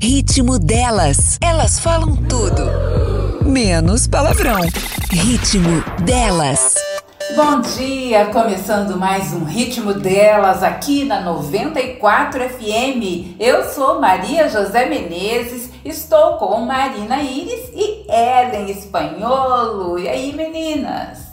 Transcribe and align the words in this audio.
Ritmo 0.00 0.60
delas. 0.60 1.38
Elas 1.42 1.80
falam 1.80 2.14
tudo. 2.14 2.62
Menos 3.44 4.06
palavrão. 4.06 4.60
Ritmo 5.10 5.82
delas. 6.04 6.74
Bom 7.34 7.60
dia, 7.60 8.26
começando 8.26 8.96
mais 8.96 9.32
um 9.32 9.42
Ritmo 9.42 9.92
delas 9.94 10.62
aqui 10.62 11.04
na 11.04 11.20
94 11.22 12.48
FM. 12.48 13.34
Eu 13.40 13.64
sou 13.70 14.00
Maria 14.00 14.48
José 14.48 14.86
Menezes, 14.86 15.68
estou 15.84 16.36
com 16.36 16.60
Marina 16.60 17.20
Iris 17.20 17.68
e 17.74 18.06
Ellen 18.08 18.70
Espanholo. 18.70 19.98
E 19.98 20.08
aí, 20.08 20.32
meninas? 20.32 21.27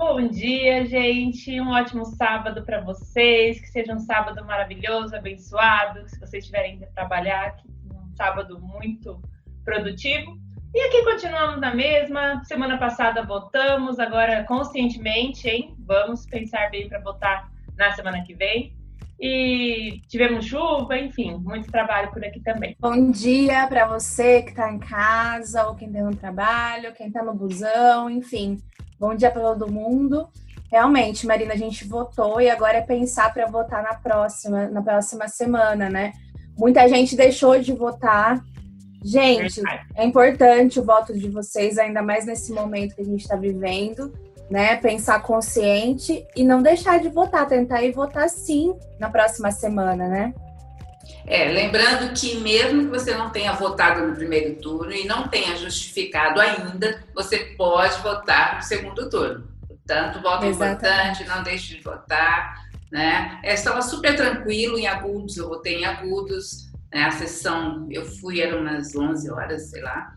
Bom 0.00 0.26
dia, 0.28 0.86
gente. 0.86 1.60
Um 1.60 1.72
ótimo 1.72 2.06
sábado 2.06 2.64
para 2.64 2.80
vocês. 2.80 3.60
Que 3.60 3.66
seja 3.66 3.92
um 3.92 3.98
sábado 3.98 4.42
maravilhoso, 4.46 5.14
abençoado. 5.14 6.08
Se 6.08 6.18
vocês 6.18 6.46
tiverem 6.46 6.78
que 6.78 6.86
trabalhar, 6.86 7.54
um 7.94 8.10
sábado 8.16 8.58
muito 8.58 9.20
produtivo. 9.62 10.38
E 10.74 10.80
aqui 10.80 11.04
continuamos 11.04 11.60
na 11.60 11.74
mesma. 11.74 12.42
Semana 12.44 12.78
passada 12.78 13.22
votamos, 13.22 13.98
agora 13.98 14.42
conscientemente, 14.44 15.46
hein? 15.46 15.76
Vamos 15.80 16.24
pensar 16.24 16.70
bem 16.70 16.88
para 16.88 17.00
votar 17.00 17.50
na 17.76 17.92
semana 17.92 18.24
que 18.24 18.32
vem. 18.32 18.74
E 19.20 20.00
tivemos 20.08 20.46
chuva, 20.46 20.96
enfim, 20.96 21.34
muito 21.34 21.70
trabalho 21.70 22.10
por 22.10 22.24
aqui 22.24 22.40
também. 22.40 22.74
Bom 22.80 23.10
dia 23.10 23.66
para 23.66 23.86
você 23.86 24.40
que 24.40 24.48
está 24.48 24.72
em 24.72 24.78
casa, 24.78 25.66
ou 25.66 25.74
quem 25.74 25.88
está 25.88 26.02
no 26.02 26.16
trabalho, 26.16 26.94
quem 26.94 27.08
está 27.08 27.22
no 27.22 27.34
busão, 27.34 28.08
enfim. 28.08 28.56
Bom 29.00 29.14
dia 29.14 29.30
para 29.30 29.40
todo 29.40 29.72
mundo. 29.72 30.28
Realmente, 30.70 31.26
Marina, 31.26 31.54
a 31.54 31.56
gente 31.56 31.88
votou 31.88 32.38
e 32.38 32.50
agora 32.50 32.76
é 32.76 32.82
pensar 32.82 33.32
para 33.32 33.46
votar 33.46 33.82
na 33.82 33.94
próxima, 33.94 34.68
na 34.68 34.82
próxima 34.82 35.26
semana, 35.26 35.88
né? 35.88 36.12
Muita 36.54 36.86
gente 36.86 37.16
deixou 37.16 37.58
de 37.58 37.72
votar. 37.72 38.44
Gente, 39.02 39.62
é 39.96 40.04
importante 40.04 40.78
o 40.78 40.84
voto 40.84 41.18
de 41.18 41.30
vocês, 41.30 41.78
ainda 41.78 42.02
mais 42.02 42.26
nesse 42.26 42.52
momento 42.52 42.94
que 42.94 43.00
a 43.00 43.04
gente 43.06 43.22
está 43.22 43.36
vivendo, 43.36 44.12
né? 44.50 44.76
Pensar 44.76 45.22
consciente 45.22 46.26
e 46.36 46.44
não 46.44 46.60
deixar 46.60 47.00
de 47.00 47.08
votar, 47.08 47.48
tentar 47.48 47.82
ir 47.82 47.92
votar 47.92 48.28
sim 48.28 48.74
na 48.98 49.08
próxima 49.08 49.50
semana, 49.50 50.08
né? 50.08 50.34
É, 51.26 51.44
lembrando 51.52 52.12
que 52.12 52.36
mesmo 52.38 52.84
que 52.84 52.90
você 52.90 53.14
não 53.14 53.30
tenha 53.30 53.52
votado 53.52 54.06
no 54.06 54.14
primeiro 54.14 54.56
turno 54.56 54.92
e 54.92 55.06
não 55.06 55.28
tenha 55.28 55.56
justificado 55.56 56.40
ainda, 56.40 57.04
você 57.14 57.38
pode 57.56 58.00
votar 58.00 58.56
no 58.56 58.62
segundo 58.62 59.08
turno. 59.08 59.48
Portanto, 59.66 60.20
voto 60.22 60.46
Exatamente. 60.46 61.22
importante, 61.22 61.28
não 61.28 61.42
deixe 61.42 61.76
de 61.76 61.82
votar. 61.82 62.64
Né? 62.90 63.38
É, 63.42 63.54
estava 63.54 63.82
super 63.82 64.16
tranquilo 64.16 64.78
em 64.78 64.86
agudos, 64.86 65.36
eu 65.36 65.48
votei 65.48 65.78
em 65.78 65.84
agudos. 65.84 66.70
Né? 66.92 67.04
A 67.04 67.10
sessão, 67.10 67.86
eu 67.90 68.04
fui, 68.04 68.40
eram 68.40 68.60
umas 68.60 68.94
11 68.94 69.30
horas, 69.30 69.70
sei 69.70 69.82
lá. 69.82 70.16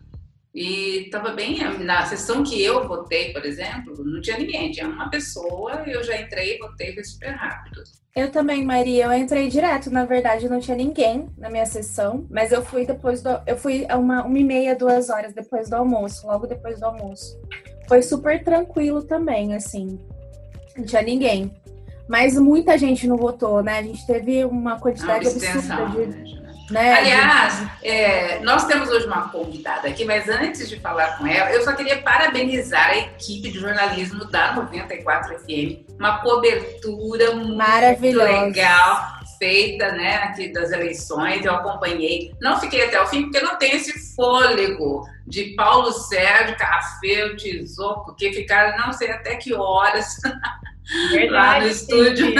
E 0.54 1.06
estava 1.06 1.30
bem, 1.30 1.58
na 1.80 2.06
sessão 2.06 2.44
que 2.44 2.62
eu 2.62 2.86
votei, 2.86 3.32
por 3.32 3.44
exemplo, 3.44 4.04
não 4.04 4.20
tinha 4.20 4.38
ninguém, 4.38 4.70
tinha 4.70 4.86
uma 4.86 5.10
pessoa, 5.10 5.82
eu 5.84 6.02
já 6.04 6.16
entrei 6.20 6.54
e 6.54 6.58
votei, 6.58 6.94
foi 6.94 7.02
super 7.02 7.30
rápido. 7.30 7.82
Eu 8.14 8.30
também, 8.30 8.64
Maria. 8.64 9.06
Eu 9.06 9.12
entrei 9.12 9.48
direto, 9.48 9.90
na 9.90 10.04
verdade, 10.04 10.48
não 10.48 10.60
tinha 10.60 10.76
ninguém 10.76 11.28
na 11.36 11.50
minha 11.50 11.66
sessão, 11.66 12.24
mas 12.30 12.52
eu 12.52 12.64
fui 12.64 12.86
depois 12.86 13.20
do. 13.20 13.30
Eu 13.44 13.56
fui 13.56 13.84
uma, 13.92 14.24
uma 14.24 14.38
e 14.38 14.44
meia, 14.44 14.76
duas 14.76 15.10
horas 15.10 15.34
depois 15.34 15.68
do 15.68 15.74
almoço, 15.74 16.24
logo 16.24 16.46
depois 16.46 16.78
do 16.78 16.86
almoço. 16.86 17.36
Foi 17.88 18.00
super 18.02 18.42
tranquilo 18.44 19.02
também, 19.02 19.54
assim. 19.54 19.98
Não 20.76 20.84
tinha 20.84 21.02
ninguém. 21.02 21.52
Mas 22.08 22.38
muita 22.38 22.78
gente 22.78 23.08
não 23.08 23.16
votou, 23.16 23.62
né? 23.64 23.78
A 23.78 23.82
gente 23.82 24.06
teve 24.06 24.44
uma 24.44 24.78
quantidade 24.78 25.26
absurda 25.26 25.86
de. 25.86 26.43
Né? 26.70 26.94
Aliás, 26.94 27.66
é, 27.82 28.40
nós 28.40 28.64
temos 28.64 28.88
hoje 28.88 29.06
uma 29.06 29.28
convidada 29.28 29.88
aqui, 29.88 30.04
mas 30.04 30.28
antes 30.28 30.68
de 30.68 30.80
falar 30.80 31.18
com 31.18 31.26
ela, 31.26 31.50
eu 31.50 31.62
só 31.62 31.74
queria 31.74 32.00
parabenizar 32.00 32.90
a 32.90 32.96
equipe 32.96 33.50
de 33.50 33.58
jornalismo 33.58 34.24
da 34.24 34.54
94 34.54 35.38
FM. 35.40 35.84
Uma 35.98 36.18
cobertura 36.18 37.34
muito 37.34 38.18
legal 38.18 39.14
feita, 39.38 39.92
né, 39.92 40.16
aqui 40.16 40.52
das 40.52 40.72
eleições. 40.72 41.44
Eu 41.44 41.54
acompanhei. 41.54 42.34
Não 42.40 42.58
fiquei 42.58 42.84
até 42.84 43.00
o 43.02 43.06
fim 43.06 43.24
porque 43.24 43.40
não 43.40 43.56
tem 43.56 43.76
esse 43.76 44.14
fôlego 44.14 45.06
de 45.26 45.54
Paulo 45.54 45.92
Sérgio, 45.92 46.56
Café, 46.56 47.34
Tizoco, 47.36 48.14
que 48.14 48.32
ficaram 48.32 48.78
não 48.78 48.92
sei 48.92 49.10
até 49.10 49.36
que 49.36 49.54
horas 49.54 50.16
Verdade, 51.10 51.30
lá 51.30 51.60
no 51.60 51.66
estúdio. 51.66 52.34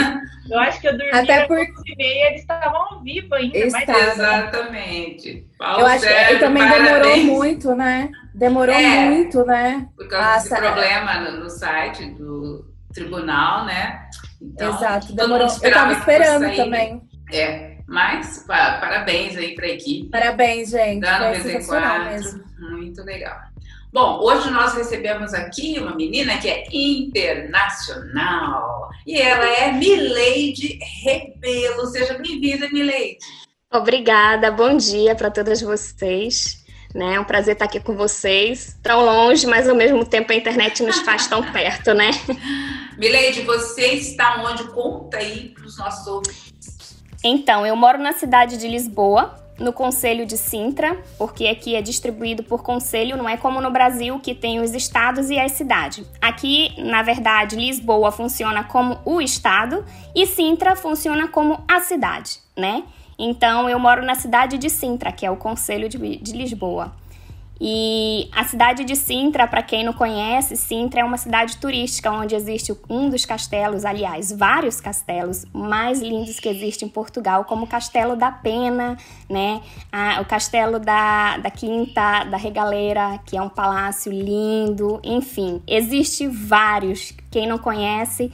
Eu 0.49 0.59
acho 0.59 0.79
que 0.79 0.87
eu 0.87 0.97
dormi 0.97 1.11
Até 1.11 1.47
por... 1.47 1.57
e 1.57 1.95
meia, 1.97 2.27
eles 2.27 2.41
estavam 2.41 2.75
ao 2.75 3.01
vivo 3.01 3.33
ainda. 3.33 3.57
Estava. 3.57 3.99
Exatamente. 3.99 5.47
Paulo 5.57 5.81
eu 5.81 5.85
acho 5.87 5.99
Sérgio, 6.01 6.33
que 6.35 6.39
também 6.39 6.63
parabéns. 6.63 6.93
demorou 6.93 7.17
muito, 7.23 7.75
né? 7.75 8.11
Demorou 8.33 8.75
é, 8.75 9.05
muito, 9.05 9.45
né? 9.45 9.89
Por 9.95 10.07
causa 10.07 10.49
desse 10.49 10.61
problema 10.61 11.19
no, 11.21 11.43
no, 11.43 11.49
site 11.49 12.05
do 12.11 12.65
tribunal, 12.93 13.65
né? 13.65 14.07
Então, 14.39 14.75
Exato, 14.75 15.13
demorou. 15.13 15.47
Eu 15.47 15.69
estava 15.69 15.93
esperando 15.93 16.55
também. 16.55 17.01
É, 17.33 17.77
mas 17.87 18.45
pa, 18.47 18.77
parabéns 18.79 19.35
aí 19.35 19.55
para 19.55 19.65
a 19.65 19.69
equipe. 19.69 20.09
Parabéns, 20.09 20.69
gente. 20.69 21.01
Dando 21.01 21.43
vez 21.43 21.67
mesmo. 21.67 22.43
Muito 22.59 23.03
legal. 23.03 23.39
Bom, 23.95 24.19
hoje 24.21 24.51
nós 24.51 24.73
recebemos 24.73 25.33
aqui 25.33 25.79
uma 25.79 25.95
menina 25.95 26.37
que 26.37 26.49
é 26.49 26.65
internacional 26.69 27.79
e 29.07 29.17
ela 29.17 29.45
é 29.45 29.71
Mileide 29.71 30.77
Rebelo. 31.01 31.85
Seja 31.85 32.15
bem-vinda, 32.15 32.67
Mileide. 32.73 33.19
Obrigada, 33.71 34.51
bom 34.51 34.75
dia 34.75 35.15
para 35.15 35.31
todas 35.31 35.61
vocês. 35.61 36.61
Né? 36.93 37.13
É 37.13 37.19
um 37.21 37.23
prazer 37.23 37.53
estar 37.53 37.63
aqui 37.63 37.79
com 37.79 37.95
vocês, 37.95 38.77
tão 38.83 39.05
longe, 39.05 39.47
mas 39.47 39.69
ao 39.69 39.75
mesmo 39.77 40.03
tempo 40.03 40.33
a 40.33 40.35
internet 40.35 40.83
nos 40.83 40.99
faz 40.99 41.27
tão 41.27 41.41
perto, 41.53 41.93
né? 41.93 42.11
Mileide, 42.99 43.43
você 43.43 43.93
está 43.93 44.43
onde? 44.43 44.65
Conta 44.73 45.19
aí 45.19 45.53
para 45.55 45.65
os 45.65 45.77
nossos 45.77 46.05
ouvintes. 46.05 47.01
Então, 47.23 47.65
eu 47.65 47.77
moro 47.77 47.97
na 47.97 48.11
cidade 48.11 48.57
de 48.57 48.67
Lisboa, 48.67 49.44
no 49.59 49.71
Conselho 49.71 50.25
de 50.25 50.37
Sintra, 50.37 50.97
porque 51.17 51.47
aqui 51.47 51.75
é 51.75 51.81
distribuído 51.81 52.43
por 52.43 52.63
conselho, 52.63 53.17
não 53.17 53.27
é 53.27 53.37
como 53.37 53.61
no 53.61 53.71
Brasil 53.71 54.19
que 54.19 54.35
tem 54.35 54.59
os 54.59 54.73
estados 54.73 55.29
e 55.29 55.39
as 55.39 55.53
cidades. 55.53 56.05
Aqui, 56.21 56.73
na 56.77 57.01
verdade, 57.01 57.55
Lisboa 57.55 58.11
funciona 58.11 58.63
como 58.63 58.99
o 59.05 59.21
estado 59.21 59.85
e 60.13 60.25
Sintra 60.25 60.75
funciona 60.75 61.27
como 61.27 61.63
a 61.67 61.79
cidade, 61.79 62.39
né? 62.55 62.83
Então, 63.17 63.69
eu 63.69 63.79
moro 63.79 64.03
na 64.03 64.15
cidade 64.15 64.57
de 64.57 64.69
Sintra, 64.69 65.11
que 65.11 65.25
é 65.25 65.31
o 65.31 65.37
Conselho 65.37 65.87
de, 65.87 66.17
de 66.17 66.33
Lisboa. 66.33 66.93
E 67.59 68.29
a 68.33 68.43
cidade 68.43 68.83
de 68.83 68.95
Sintra, 68.95 69.47
para 69.47 69.63
quem 69.63 69.83
não 69.83 69.93
conhece, 69.93 70.57
Sintra 70.57 71.01
é 71.01 71.03
uma 71.03 71.17
cidade 71.17 71.57
turística 71.57 72.11
onde 72.11 72.35
existe 72.35 72.75
um 72.89 73.09
dos 73.09 73.25
castelos, 73.25 73.85
aliás, 73.85 74.31
vários 74.31 74.81
castelos 74.81 75.45
mais 75.53 76.01
lindos 76.01 76.39
que 76.39 76.49
existem 76.49 76.87
em 76.87 76.91
Portugal, 76.91 77.45
como 77.45 77.63
o 77.63 77.67
Castelo 77.67 78.15
da 78.15 78.29
Pena, 78.31 78.97
né? 79.29 79.61
Ah, 79.89 80.19
o 80.21 80.25
Castelo 80.25 80.79
da, 80.79 81.37
da 81.37 81.49
Quinta 81.49 82.25
da 82.25 82.35
Regaleira, 82.35 83.19
que 83.25 83.37
é 83.37 83.41
um 83.41 83.49
palácio 83.49 84.11
lindo, 84.11 84.99
enfim, 85.03 85.61
existe 85.65 86.27
vários. 86.27 87.13
Quem 87.31 87.47
não 87.47 87.57
conhece, 87.57 88.31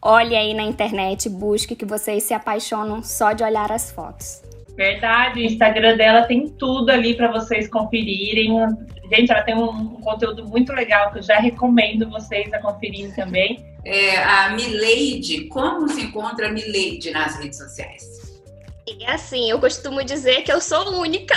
olhe 0.00 0.34
aí 0.34 0.54
na 0.54 0.62
internet, 0.62 1.28
busque 1.28 1.76
que 1.76 1.84
vocês 1.84 2.22
se 2.22 2.32
apaixonam 2.32 3.02
só 3.02 3.32
de 3.32 3.44
olhar 3.44 3.70
as 3.70 3.92
fotos. 3.92 4.51
Verdade, 4.76 5.40
o 5.40 5.44
Instagram 5.44 5.96
dela 5.96 6.22
tem 6.22 6.48
tudo 6.48 6.90
ali 6.90 7.14
para 7.14 7.30
vocês 7.30 7.68
conferirem. 7.68 8.52
Gente, 9.10 9.30
ela 9.30 9.42
tem 9.42 9.54
um 9.54 10.00
conteúdo 10.00 10.46
muito 10.46 10.72
legal 10.72 11.12
que 11.12 11.18
eu 11.18 11.22
já 11.22 11.38
recomendo 11.38 12.08
vocês 12.08 12.52
a 12.52 12.58
conferirem 12.58 13.12
também. 13.12 13.64
É, 13.84 14.16
a 14.22 14.50
Mileide, 14.50 15.48
como 15.48 15.88
se 15.88 16.02
encontra 16.02 16.48
a 16.48 16.52
Mileide 16.52 17.10
nas 17.10 17.38
redes 17.38 17.58
sociais? 17.58 18.22
É 19.00 19.12
assim, 19.12 19.50
eu 19.50 19.58
costumo 19.60 20.02
dizer 20.04 20.42
que 20.42 20.52
eu 20.52 20.60
sou 20.60 21.00
única, 21.00 21.34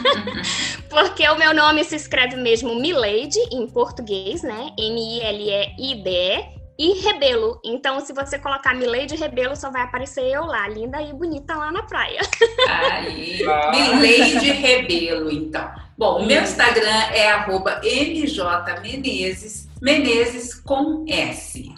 porque 0.88 1.28
o 1.28 1.38
meu 1.38 1.54
nome 1.54 1.84
se 1.84 1.94
escreve 1.94 2.36
mesmo 2.36 2.74
Mileide 2.80 3.38
em 3.52 3.66
português, 3.66 4.42
né? 4.42 4.70
M-I-L-E-I-D-E, 4.78 6.57
e 6.78 6.92
Rebelo. 7.00 7.60
Então, 7.64 7.98
se 8.00 8.12
você 8.12 8.38
colocar 8.38 8.74
Milady 8.74 9.16
Rebelo, 9.16 9.56
só 9.56 9.70
vai 9.70 9.82
aparecer 9.82 10.22
eu 10.22 10.44
lá, 10.44 10.68
linda 10.68 11.02
e 11.02 11.12
bonita 11.12 11.56
lá 11.56 11.72
na 11.72 11.82
praia. 11.82 12.20
Aí, 12.68 13.40
Milady 13.72 14.52
Rebelo, 14.52 15.30
então. 15.30 15.68
Bom, 15.96 16.22
o 16.22 16.26
meu 16.26 16.42
Instagram 16.42 17.10
é 17.12 17.28
arroba 17.32 17.80
mjmenezes, 17.82 19.68
Menezes 19.82 20.54
com 20.54 21.04
S. 21.08 21.74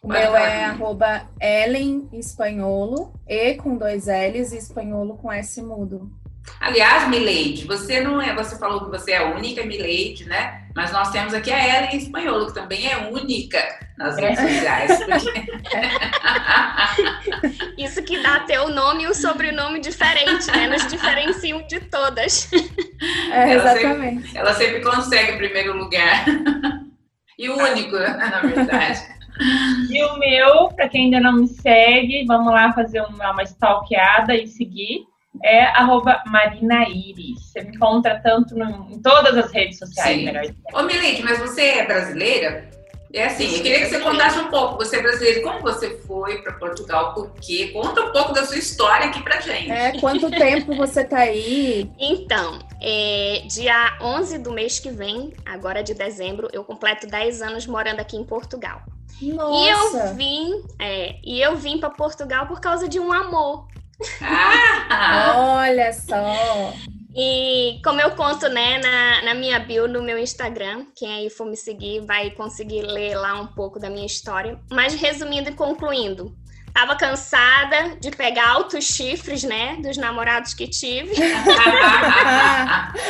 O 0.00 0.06
meu 0.06 0.36
é 0.36 0.64
arroba 0.64 1.28
Ellen 1.40 2.08
Espanholo, 2.12 3.12
E 3.26 3.54
com 3.54 3.76
dois 3.76 4.06
L's 4.06 4.52
e 4.52 4.58
Espanholo 4.58 5.16
com 5.16 5.32
S 5.32 5.60
mudo. 5.60 6.08
Aliás, 6.60 7.08
Milady, 7.08 7.64
você 7.66 8.00
não 8.00 8.20
é, 8.20 8.34
você 8.34 8.58
falou 8.58 8.84
que 8.84 8.90
você 8.90 9.12
é 9.12 9.18
a 9.18 9.30
única 9.30 9.64
Milady, 9.64 10.24
né? 10.26 10.62
Mas 10.74 10.92
nós 10.92 11.10
temos 11.10 11.34
aqui 11.34 11.50
a 11.50 11.58
Ellen 11.58 11.96
Espanholo, 11.96 12.46
que 12.46 12.54
também 12.54 12.86
é 12.90 13.08
única 13.10 13.58
nas 13.96 14.16
redes 14.16 14.38
sociais. 14.38 14.98
Porque... 15.04 15.46
Isso 17.82 18.02
que 18.02 18.22
dá 18.22 18.36
até 18.36 18.60
o 18.60 18.68
nome 18.68 19.04
e 19.04 19.08
um 19.08 19.14
sobrenome 19.14 19.80
diferente, 19.80 20.50
né? 20.52 20.68
Nos 20.68 20.86
diferenciam 20.86 21.66
de 21.66 21.80
todas. 21.80 22.50
É, 23.32 23.54
exatamente. 23.54 24.36
Ela 24.36 24.54
sempre, 24.54 24.72
ela 24.72 24.80
sempre 24.80 24.80
consegue 24.80 25.32
o 25.32 25.36
primeiro 25.38 25.76
lugar. 25.76 26.24
E 27.38 27.48
o 27.48 27.56
único, 27.56 27.96
na 27.96 28.40
verdade. 28.40 29.00
E 29.90 30.04
o 30.04 30.18
meu, 30.18 30.68
para 30.68 30.88
quem 30.88 31.04
ainda 31.04 31.20
não 31.20 31.34
me 31.34 31.48
segue, 31.48 32.24
vamos 32.26 32.52
lá 32.52 32.72
fazer 32.72 33.00
uma, 33.02 33.30
uma 33.32 33.42
stalkeada 33.42 34.34
e 34.34 34.46
seguir 34.48 35.06
é 35.42 35.64
arroba 35.66 36.22
Marina 36.26 36.88
Iris. 36.88 37.52
Você 37.52 37.62
me 37.62 37.76
encontra 37.76 38.20
tanto 38.22 38.56
no, 38.56 38.90
em 38.90 39.00
todas 39.00 39.36
as 39.36 39.52
redes 39.52 39.78
sociais. 39.78 40.18
Sim. 40.18 40.24
Melhor 40.24 40.44
Ô, 40.74 40.82
Milite, 40.82 41.22
mas 41.22 41.38
você 41.38 41.62
é 41.62 41.86
brasileira? 41.86 42.68
É 43.12 43.24
assim, 43.24 43.56
eu 43.56 43.62
queria 43.62 43.80
que 43.80 43.86
você 43.86 44.00
contasse 44.00 44.38
um 44.38 44.48
pouco. 44.48 44.76
Você 44.76 44.96
é 44.96 45.02
brasileira, 45.02 45.42
como 45.42 45.60
você 45.60 45.98
foi 46.06 46.42
para 46.42 46.52
Portugal? 46.54 47.14
Por 47.14 47.32
quê? 47.40 47.70
Conta 47.72 48.02
um 48.02 48.12
pouco 48.12 48.34
da 48.34 48.44
sua 48.44 48.58
história 48.58 49.06
aqui 49.06 49.22
pra 49.22 49.40
gente. 49.40 49.70
É, 49.70 49.98
quanto 49.98 50.30
tempo 50.30 50.74
você 50.74 51.04
tá 51.04 51.18
aí? 51.18 51.90
Então, 51.98 52.58
é, 52.80 53.42
dia 53.48 53.96
11 54.00 54.38
do 54.38 54.52
mês 54.52 54.78
que 54.78 54.90
vem, 54.90 55.32
agora 55.44 55.82
de 55.82 55.94
dezembro, 55.94 56.48
eu 56.52 56.62
completo 56.64 57.06
10 57.06 57.42
anos 57.42 57.66
morando 57.66 58.00
aqui 58.00 58.16
em 58.16 58.24
Portugal. 58.24 58.82
Nossa. 59.22 59.58
E 59.58 59.68
eu 59.68 60.14
vim, 60.14 60.62
é, 60.78 61.16
e 61.24 61.40
eu 61.40 61.56
vim 61.56 61.78
para 61.78 61.90
Portugal 61.90 62.46
por 62.46 62.60
causa 62.60 62.88
de 62.88 63.00
um 63.00 63.12
amor. 63.12 63.66
Ah! 64.20 65.62
Olha 65.62 65.92
só! 65.92 66.72
E 67.14 67.80
como 67.82 68.00
eu 68.00 68.12
conto, 68.12 68.48
né, 68.48 68.78
na, 68.78 69.22
na 69.22 69.34
minha 69.34 69.58
bio 69.58 69.88
no 69.88 70.02
meu 70.02 70.18
Instagram, 70.18 70.86
quem 70.94 71.12
aí 71.12 71.30
for 71.30 71.46
me 71.46 71.56
seguir 71.56 72.00
vai 72.06 72.30
conseguir 72.30 72.82
ler 72.82 73.16
lá 73.16 73.40
um 73.40 73.46
pouco 73.46 73.80
da 73.80 73.90
minha 73.90 74.06
história. 74.06 74.60
Mas 74.70 74.94
resumindo 74.94 75.50
e 75.50 75.54
concluindo, 75.54 76.36
tava 76.78 76.94
cansada 76.94 77.96
de 78.00 78.12
pegar 78.12 78.50
altos 78.50 78.84
chifres, 78.84 79.42
né, 79.42 79.76
dos 79.82 79.96
namorados 79.96 80.54
que 80.54 80.68
tive. 80.68 81.10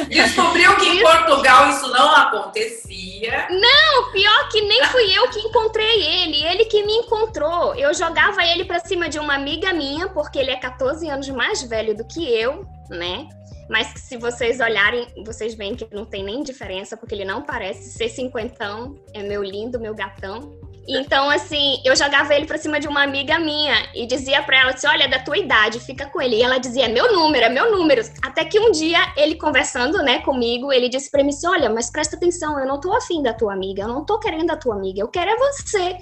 Descobriu 0.08 0.74
que 0.76 0.88
em 0.88 1.02
Portugal 1.02 1.68
isso 1.68 1.86
não 1.88 2.16
acontecia. 2.16 3.46
Não, 3.50 4.10
pior 4.10 4.48
que 4.48 4.62
nem 4.62 4.82
fui 4.84 5.14
eu 5.14 5.28
que 5.28 5.40
encontrei 5.40 6.02
ele, 6.02 6.42
ele 6.46 6.64
que 6.64 6.82
me 6.82 6.94
encontrou. 6.94 7.74
Eu 7.74 7.92
jogava 7.92 8.42
ele 8.42 8.64
para 8.64 8.80
cima 8.80 9.06
de 9.06 9.18
uma 9.18 9.34
amiga 9.34 9.70
minha, 9.74 10.08
porque 10.08 10.38
ele 10.38 10.50
é 10.50 10.56
14 10.56 11.06
anos 11.10 11.28
mais 11.28 11.62
velho 11.62 11.94
do 11.94 12.06
que 12.06 12.24
eu, 12.24 12.66
né? 12.88 13.28
Mas 13.68 13.88
se 13.96 14.16
vocês 14.16 14.60
olharem, 14.60 15.06
vocês 15.26 15.54
veem 15.54 15.74
que 15.74 15.86
não 15.94 16.06
tem 16.06 16.24
nem 16.24 16.42
diferença, 16.42 16.96
porque 16.96 17.14
ele 17.14 17.26
não 17.26 17.42
parece 17.42 17.90
ser 17.90 18.08
cinquentão, 18.08 18.94
é 19.12 19.22
meu 19.22 19.44
lindo, 19.44 19.78
meu 19.78 19.94
gatão. 19.94 20.58
Então, 20.90 21.28
assim, 21.28 21.82
eu 21.84 21.94
jogava 21.94 22.34
ele 22.34 22.46
pra 22.46 22.56
cima 22.56 22.80
de 22.80 22.88
uma 22.88 23.02
amiga 23.02 23.38
minha 23.38 23.74
e 23.94 24.06
dizia 24.06 24.42
pra 24.42 24.60
ela, 24.60 24.70
assim, 24.70 24.86
olha, 24.86 25.04
é 25.04 25.08
da 25.08 25.18
tua 25.18 25.36
idade, 25.36 25.78
fica 25.80 26.06
com 26.06 26.18
ele. 26.18 26.36
E 26.36 26.42
ela 26.42 26.56
dizia, 26.56 26.86
é 26.86 26.88
meu 26.88 27.12
número, 27.12 27.44
é 27.44 27.50
meu 27.50 27.70
número. 27.70 28.00
Até 28.22 28.42
que 28.46 28.58
um 28.58 28.70
dia, 28.70 28.98
ele 29.14 29.34
conversando, 29.34 30.02
né, 30.02 30.20
comigo, 30.20 30.72
ele 30.72 30.88
disse 30.88 31.10
pra 31.10 31.22
mim 31.22 31.28
assim, 31.28 31.46
olha, 31.46 31.68
mas 31.68 31.90
presta 31.90 32.16
atenção, 32.16 32.58
eu 32.58 32.66
não 32.66 32.80
tô 32.80 32.96
afim 32.96 33.22
da 33.22 33.34
tua 33.34 33.52
amiga, 33.52 33.82
eu 33.82 33.88
não 33.88 34.02
tô 34.02 34.18
querendo 34.18 34.50
a 34.50 34.56
tua 34.56 34.76
amiga, 34.76 35.02
eu 35.02 35.08
quero 35.08 35.30
é 35.30 35.36
você. 35.36 35.98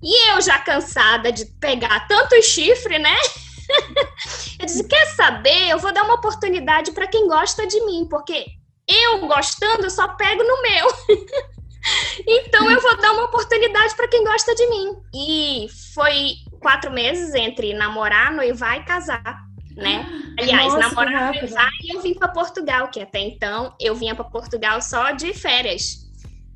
E 0.00 0.30
eu 0.30 0.40
já 0.40 0.60
cansada 0.60 1.32
de 1.32 1.46
pegar 1.58 2.06
tanto 2.06 2.40
chifre, 2.40 3.00
né? 3.00 3.16
eu 4.60 4.66
disse: 4.66 4.86
quer 4.86 5.06
saber? 5.16 5.70
Eu 5.70 5.78
vou 5.80 5.92
dar 5.92 6.04
uma 6.04 6.14
oportunidade 6.14 6.92
para 6.92 7.08
quem 7.08 7.26
gosta 7.26 7.66
de 7.66 7.84
mim, 7.84 8.06
porque 8.08 8.44
eu 8.86 9.26
gostando, 9.26 9.90
só 9.90 10.06
pego 10.14 10.44
no 10.44 10.62
meu. 10.62 10.86
então 12.26 12.70
eu 12.70 12.80
vou 12.80 12.96
dar 12.98 13.12
uma 13.12 13.24
oportunidade 13.24 13.94
para 13.94 14.08
quem 14.08 14.24
gosta 14.24 14.54
de 14.54 14.66
mim. 14.68 14.96
E 15.14 15.66
foi 15.94 16.34
quatro 16.60 16.90
meses 16.90 17.34
entre 17.34 17.74
namorar, 17.74 18.32
noivar 18.32 18.78
e 18.78 18.84
casar. 18.84 19.44
Né? 19.76 20.06
Aliás, 20.38 20.72
Nossa, 20.72 20.88
namorar, 20.88 21.34
noivar 21.34 21.70
e 21.82 21.94
eu 21.94 22.00
vim 22.00 22.14
para 22.14 22.28
Portugal, 22.28 22.88
que 22.88 23.00
até 23.00 23.18
então 23.18 23.74
eu 23.80 23.94
vinha 23.94 24.14
para 24.14 24.24
Portugal 24.24 24.80
só 24.80 25.10
de 25.10 25.34
férias. 25.34 26.04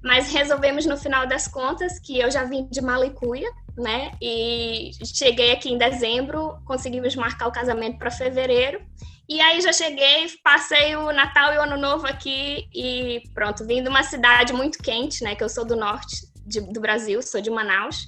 Mas 0.02 0.32
resolvemos 0.32 0.86
no 0.86 0.96
final 0.96 1.26
das 1.26 1.48
contas 1.48 1.98
que 1.98 2.19
eu 2.19 2.30
já 2.30 2.44
vim 2.44 2.69
de 2.70 2.80
Malicuia, 2.80 3.50
né? 3.76 4.12
E 4.22 4.92
cheguei 5.04 5.50
aqui 5.50 5.70
em 5.70 5.78
dezembro, 5.78 6.58
conseguimos 6.64 7.16
marcar 7.16 7.48
o 7.48 7.52
casamento 7.52 7.98
para 7.98 8.10
fevereiro. 8.10 8.80
E 9.28 9.40
aí 9.42 9.60
já 9.60 9.72
cheguei, 9.72 10.26
passei 10.42 10.96
o 10.96 11.12
Natal 11.12 11.52
e 11.52 11.58
o 11.58 11.62
Ano 11.62 11.76
Novo 11.76 12.06
aqui 12.06 12.66
e 12.75 13.22
pronto, 13.34 13.66
vim 13.66 13.82
de 13.82 13.88
uma 13.88 14.02
cidade 14.02 14.54
muito 14.54 14.78
quente, 14.78 15.22
né? 15.22 15.34
Que 15.34 15.44
eu 15.44 15.50
sou 15.50 15.66
do 15.66 15.76
norte 15.76 16.16
de, 16.46 16.60
do 16.60 16.80
Brasil, 16.80 17.20
sou 17.20 17.40
de 17.40 17.50
Manaus. 17.50 18.06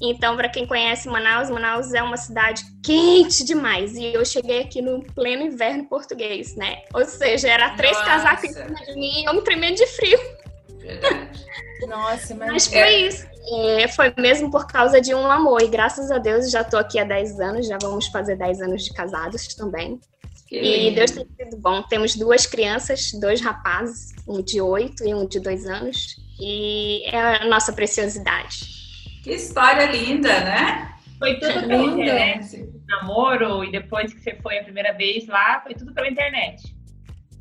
Então, 0.00 0.36
para 0.36 0.48
quem 0.48 0.66
conhece 0.66 1.08
Manaus, 1.08 1.50
Manaus 1.50 1.92
é 1.92 2.02
uma 2.02 2.18
cidade 2.18 2.62
quente 2.84 3.44
demais. 3.44 3.96
E 3.96 4.12
eu 4.12 4.24
cheguei 4.24 4.60
aqui 4.60 4.80
no 4.82 5.02
pleno 5.14 5.42
inverno 5.42 5.88
português, 5.88 6.54
né? 6.54 6.82
Ou 6.94 7.04
seja, 7.04 7.48
era 7.48 7.74
três 7.74 7.96
Nossa. 7.96 8.06
casacos 8.06 8.44
em 8.44 8.52
cima 8.52 8.84
de 8.84 8.94
mim 8.94 9.22
e 9.22 9.24
eu 9.24 9.34
me 9.34 9.42
tremendo 9.42 9.76
de 9.76 9.86
frio. 9.86 10.18
Verdade. 10.78 11.44
Nossa, 11.88 12.34
mas, 12.34 12.50
mas 12.50 12.66
foi 12.66 12.78
é... 12.78 13.00
isso. 13.08 13.26
É, 13.50 13.88
foi 13.88 14.12
mesmo 14.18 14.50
por 14.50 14.66
causa 14.66 15.00
de 15.00 15.14
um 15.14 15.30
amor. 15.30 15.62
E 15.62 15.68
graças 15.68 16.10
a 16.10 16.18
Deus 16.18 16.50
já 16.50 16.60
estou 16.60 16.78
aqui 16.78 16.98
há 16.98 17.04
10 17.04 17.40
anos, 17.40 17.66
já 17.66 17.78
vamos 17.80 18.06
fazer 18.08 18.36
10 18.36 18.60
anos 18.60 18.84
de 18.84 18.92
casados 18.92 19.48
também. 19.54 19.98
Que 20.48 20.88
e. 20.88 20.94
Deus 20.94 21.10
tem 21.10 21.26
sido 21.36 21.58
bom. 21.58 21.82
Temos 21.82 22.16
duas 22.16 22.46
crianças, 22.46 23.12
dois 23.12 23.40
rapazes, 23.40 24.14
um 24.26 24.42
de 24.42 24.60
8 24.60 25.04
e 25.04 25.14
um 25.14 25.26
de 25.26 25.38
2 25.38 25.66
anos. 25.66 26.16
E 26.40 27.04
é 27.06 27.18
a 27.18 27.44
nossa 27.44 27.72
preciosidade. 27.72 28.66
Que 29.22 29.32
história 29.32 29.86
linda, 29.86 30.40
né? 30.40 30.94
Foi 31.18 31.38
tudo 31.38 31.66
pela 31.66 31.82
internet, 31.82 32.68
namoro, 32.86 33.64
e 33.64 33.72
depois 33.72 34.14
que 34.14 34.20
você 34.20 34.36
foi 34.40 34.58
a 34.58 34.62
primeira 34.62 34.92
vez 34.92 35.26
lá, 35.26 35.60
foi 35.60 35.74
tudo 35.74 35.92
pela 35.92 36.08
internet 36.08 36.78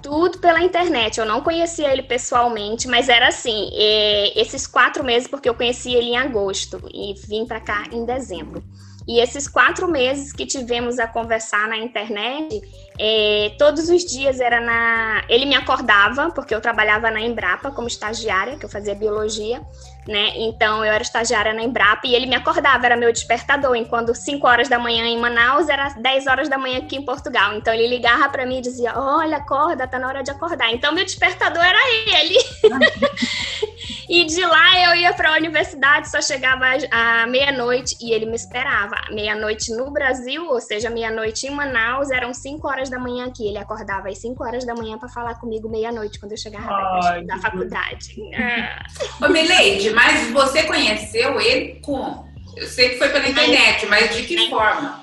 tudo 0.02 0.40
pela 0.40 0.62
internet. 0.62 1.20
Eu 1.20 1.26
não 1.26 1.42
conhecia 1.42 1.92
ele 1.92 2.04
pessoalmente, 2.04 2.88
mas 2.88 3.10
era 3.10 3.28
assim, 3.28 3.70
é, 3.74 4.40
esses 4.40 4.68
quatro 4.68 5.04
meses, 5.04 5.28
porque 5.28 5.50
eu 5.50 5.56
conheci 5.56 5.94
ele 5.94 6.12
em 6.12 6.18
agosto 6.18 6.82
e 6.94 7.14
vim 7.28 7.46
para 7.46 7.60
cá 7.60 7.84
em 7.92 8.06
dezembro. 8.06 8.64
E 9.08 9.22
esses 9.22 9.48
quatro 9.48 9.88
meses 9.88 10.34
que 10.34 10.46
tivemos 10.46 11.00
a 11.00 11.08
conversar 11.08 11.68
na 11.70 11.78
internet, 11.78 12.62
é, 13.00 13.56
todos 13.58 13.90
os 13.90 14.04
dias 14.04 14.42
era 14.42 14.60
na. 14.60 15.24
Ele 15.30 15.46
me 15.46 15.56
acordava, 15.56 16.30
porque 16.32 16.54
eu 16.54 16.60
trabalhava 16.60 17.10
na 17.10 17.22
Embrapa 17.22 17.72
como 17.72 17.88
estagiária, 17.88 18.58
que 18.58 18.66
eu 18.66 18.70
fazia 18.70 18.94
biologia, 18.94 19.62
né? 20.08 20.32
Então 20.36 20.84
eu 20.86 20.92
era 20.92 21.04
estagiária 21.04 21.54
na 21.54 21.62
Embrapa 21.62 22.08
e 22.08 22.16
ele 22.16 22.26
me 22.26 22.36
acordava, 22.36 22.86
era 22.86 22.96
meu 22.96 23.12
despertador. 23.12 23.76
Enquanto 23.76 24.16
5 24.16 24.48
horas 24.48 24.70
da 24.70 24.80
manhã 24.80 25.06
em 25.06 25.20
Manaus 25.20 25.68
era 25.68 25.90
10 25.90 26.28
horas 26.28 26.50
da 26.50 26.58
manhã 26.58 26.80
aqui 26.80 26.96
em 26.96 27.04
Portugal. 27.04 27.56
Então 27.56 27.74
ele 27.74 27.88
ligava 27.88 28.30
para 28.30 28.46
mim 28.46 28.60
e 28.60 28.62
dizia: 28.62 28.94
Olha, 28.98 29.38
acorda, 29.38 29.88
tá 29.88 30.00
na 30.00 30.08
hora 30.08 30.24
de 30.24 30.32
acordar. 30.32 30.72
Então 30.72 30.94
meu 30.94 31.04
despertador 31.04 31.64
era 31.64 31.80
ele. 32.20 32.38
e 34.10 34.24
de 34.26 34.46
lá 34.46 34.86
eu 34.86 34.96
ia 34.96 35.14
para 35.14 35.34
a 35.34 35.38
universidade, 35.38 36.10
só 36.10 36.22
chegava 36.22 36.66
à 36.92 37.28
meia-noite 37.28 37.98
e 38.02 38.14
ele 38.14 38.26
me 38.26 38.36
esperava. 38.36 38.96
Meia-noite 39.12 39.76
no 39.76 39.92
Brasil, 39.92 40.48
ou 40.48 40.62
seja, 40.62 40.90
meia-noite 40.90 41.48
em 41.48 41.52
Manaus, 41.52 42.10
eram 42.12 42.34
5 42.34 42.68
horas 42.68 42.90
da 42.90 42.98
manhã 42.98 43.28
aqui. 43.28 43.48
Ele 43.48 43.58
acordava 43.58 44.10
às 44.10 44.18
5 44.20 44.44
horas 44.44 44.66
da 44.66 44.74
manhã 44.74 44.98
para 44.98 45.10
falar 45.10 45.36
comigo 45.36 45.68
meia-noite, 45.68 46.20
quando 46.20 46.32
eu 46.32 46.38
chegava 46.38 46.72
Ai, 47.04 47.24
da 47.26 47.38
faculdade. 47.40 48.16
É. 48.34 48.78
Ô, 49.24 49.30
Mileide, 49.30 49.97
mas 49.98 50.30
você 50.30 50.62
conheceu 50.62 51.42
ele 51.42 51.80
como? 51.82 52.32
Eu 52.56 52.68
sei 52.68 52.90
que 52.90 52.98
foi 53.00 53.10
pela 53.10 53.28
internet, 53.28 53.84
mas 53.88 54.16
de 54.16 54.28
que 54.28 54.48
forma? 54.48 55.02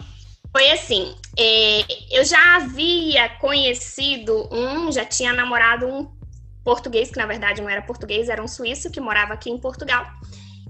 Foi 0.53 0.71
assim, 0.71 1.17
é, 1.37 1.85
eu 2.13 2.25
já 2.25 2.55
havia 2.55 3.29
conhecido 3.41 4.49
um, 4.53 4.93
já 4.93 5.05
tinha 5.05 5.33
namorado 5.33 5.85
um 5.85 6.09
português, 6.63 7.11
que 7.11 7.19
na 7.19 7.27
verdade 7.27 7.61
não 7.61 7.69
era 7.69 7.83
português, 7.83 8.29
era 8.29 8.41
um 8.41 8.47
suíço 8.47 8.89
que 8.89 9.01
morava 9.01 9.35
aqui 9.35 9.51
em 9.51 9.59
Portugal. 9.59 10.07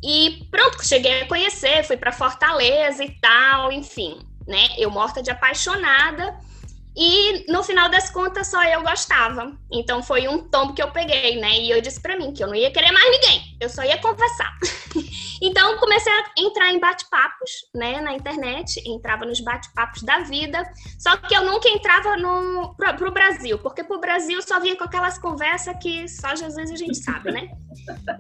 E 0.03 0.49
pronto, 0.51 0.83
cheguei 0.83 1.21
a 1.21 1.29
conhecer, 1.29 1.85
fui 1.85 1.99
para 1.99 2.11
Fortaleza 2.11 3.05
e 3.05 3.11
tal, 3.21 3.71
enfim, 3.73 4.19
né? 4.47 4.71
Eu 4.79 4.91
morta 4.91 5.23
de 5.23 5.31
apaixonada 5.31 6.35
e 6.97 7.45
no 7.53 7.63
final 7.63 7.91
das 7.91 8.09
contas 8.09 8.47
só 8.47 8.63
eu 8.65 8.83
gostava. 8.83 9.53
Então 9.71 10.03
foi 10.03 10.29
um 10.29 10.49
tombo 10.49 10.73
que 10.73 10.83
eu 10.83 10.91
peguei, 10.93 11.39
né? 11.39 11.59
E 11.59 11.71
eu 11.71 11.83
disse 11.83 12.01
para 12.01 12.17
mim 12.17 12.33
que 12.33 12.43
eu 12.43 12.47
não 12.47 12.55
ia 12.55 12.71
querer 12.71 12.91
mais 12.91 13.11
ninguém, 13.11 13.54
eu 13.65 13.69
só 13.69 13.83
ia 13.83 13.99
conversar. 13.99 14.57
então 15.43 15.77
comecei 15.79 16.13
a 16.13 16.25
entrar 16.39 16.73
em 16.73 16.79
bate-papos, 16.79 17.51
né, 17.75 18.01
na 18.01 18.13
internet, 18.13 18.83
entrava 18.87 19.25
nos 19.25 19.41
bate-papos 19.41 20.03
da 20.03 20.21
vida. 20.21 20.63
Só 20.99 21.17
que 21.17 21.35
eu 21.35 21.45
nunca 21.45 21.69
entrava 21.69 22.17
no 22.17 22.75
pro, 22.77 22.95
pro 22.95 23.13
Brasil, 23.13 23.59
porque 23.59 23.83
pro 23.83 24.01
Brasil 24.01 24.41
só 24.43 24.61
vinha 24.61 24.77
com 24.77 24.85
aquelas 24.85 25.19
conversas 25.19 25.77
que 25.83 26.09
só 26.09 26.35
Jesus 26.35 26.71
a 26.71 26.77
gente 26.77 26.97
sabe, 26.97 27.33
né? 27.33 27.49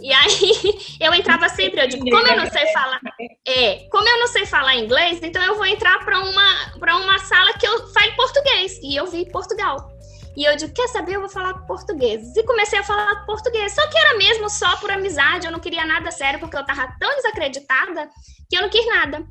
E 0.01 0.13
aí 0.13 0.99
eu 1.01 1.15
entrava 1.15 1.49
sempre, 1.49 1.81
eu 1.81 1.89
digo, 1.89 2.05
como 2.11 2.27
eu 2.27 2.37
não 2.37 2.51
sei 2.51 2.67
falar, 2.73 3.01
é, 3.47 3.89
como 3.91 4.09
eu 4.09 4.19
não 4.19 4.27
sei 4.29 4.47
falar 4.47 4.77
inglês, 4.77 5.21
então 5.23 5.43
eu 5.43 5.57
vou 5.57 5.67
entrar 5.67 6.05
para 6.05 6.21
uma 6.21 6.75
uma 7.05 7.19
sala 7.19 7.53
que 7.55 7.67
eu 7.67 7.89
falo 7.93 8.17
português 8.17 8.79
e 8.83 8.97
eu 8.97 9.07
vi 9.07 9.31
Portugal. 9.31 9.94
E 10.37 10.45
eu 10.45 10.57
digo, 10.57 10.73
quer 10.73 10.89
saber? 10.89 11.15
Eu 11.15 11.21
vou 11.21 11.29
falar 11.29 11.55
português. 11.67 12.37
E 12.37 12.43
comecei 12.43 12.79
a 12.79 12.85
falar 12.85 13.25
português. 13.25 13.73
Só 13.73 13.87
que 13.89 13.97
era 13.97 14.19
mesmo 14.19 14.51
só 14.51 14.77
por 14.77 14.91
amizade, 14.91 15.47
eu 15.47 15.53
não 15.53 15.61
queria 15.61 15.87
nada 15.87 16.11
sério, 16.11 16.41
porque 16.41 16.57
eu 16.57 16.65
tava 16.65 16.89
tão 16.99 17.15
desacreditada 17.17 18.11
que 18.51 18.57
eu 18.57 18.63
não 18.63 18.69
quis 18.69 18.87
nada. 18.87 19.25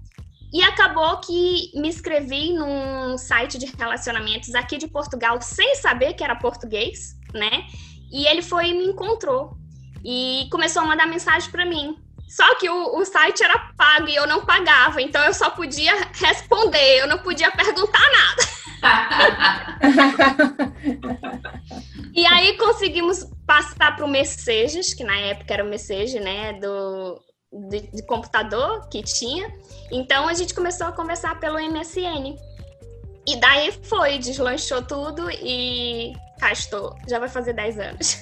E 0.54 0.62
acabou 0.62 1.18
que 1.18 1.72
me 1.74 1.90
inscrevi 1.90 2.54
num 2.54 3.18
site 3.18 3.58
de 3.58 3.66
relacionamentos 3.66 4.54
aqui 4.54 4.78
de 4.78 4.88
Portugal, 4.88 5.42
sem 5.42 5.76
saber 5.76 6.14
que 6.14 6.24
era 6.24 6.36
português, 6.36 7.16
né? 7.34 7.66
E 8.12 8.28
ele 8.28 8.44
foi 8.44 8.68
e 8.68 8.74
me 8.74 8.86
encontrou. 8.86 9.58
E 10.06 10.48
começou 10.52 10.84
a 10.84 10.86
mandar 10.86 11.08
mensagem 11.08 11.50
para 11.50 11.66
mim. 11.66 11.98
Só 12.28 12.56
que 12.56 12.70
o, 12.70 12.98
o, 12.98 13.06
site 13.06 13.44
era 13.44 13.58
pago 13.76 14.08
e 14.08 14.16
eu 14.16 14.26
não 14.26 14.46
pagava, 14.46 15.02
então 15.02 15.24
eu 15.24 15.34
só 15.34 15.50
podia 15.50 15.94
responder, 16.14 17.00
eu 17.00 17.08
não 17.08 17.20
podia 17.20 17.52
perguntar 17.52 18.00
nada. 18.00 18.63
e 22.14 22.26
aí 22.26 22.58
conseguimos 22.58 23.26
passar 23.46 23.96
para 23.96 24.06
o 24.06 24.08
Messages, 24.08 24.94
que 24.94 25.04
na 25.04 25.18
época 25.18 25.54
era 25.54 25.64
o 25.64 25.70
Message, 25.70 26.20
né, 26.20 26.54
do, 26.54 27.22
de, 27.70 27.82
de, 27.92 28.06
computador 28.06 28.88
que 28.90 29.04
tinha. 29.04 29.52
Então 29.92 30.28
a 30.28 30.34
gente 30.34 30.54
começou 30.54 30.88
a 30.88 30.92
conversar 30.92 31.40
pelo 31.40 31.60
MSN. 31.60 32.36
E 33.26 33.38
daí 33.38 33.72
foi, 33.84 34.18
deslanchou 34.18 34.82
tudo 34.82 35.30
e 35.32 36.14
cá 36.40 36.52
estou. 36.52 36.96
Já 37.08 37.20
vai 37.20 37.30
fazer 37.30 37.54
10 37.54 37.80
anos. 37.80 38.18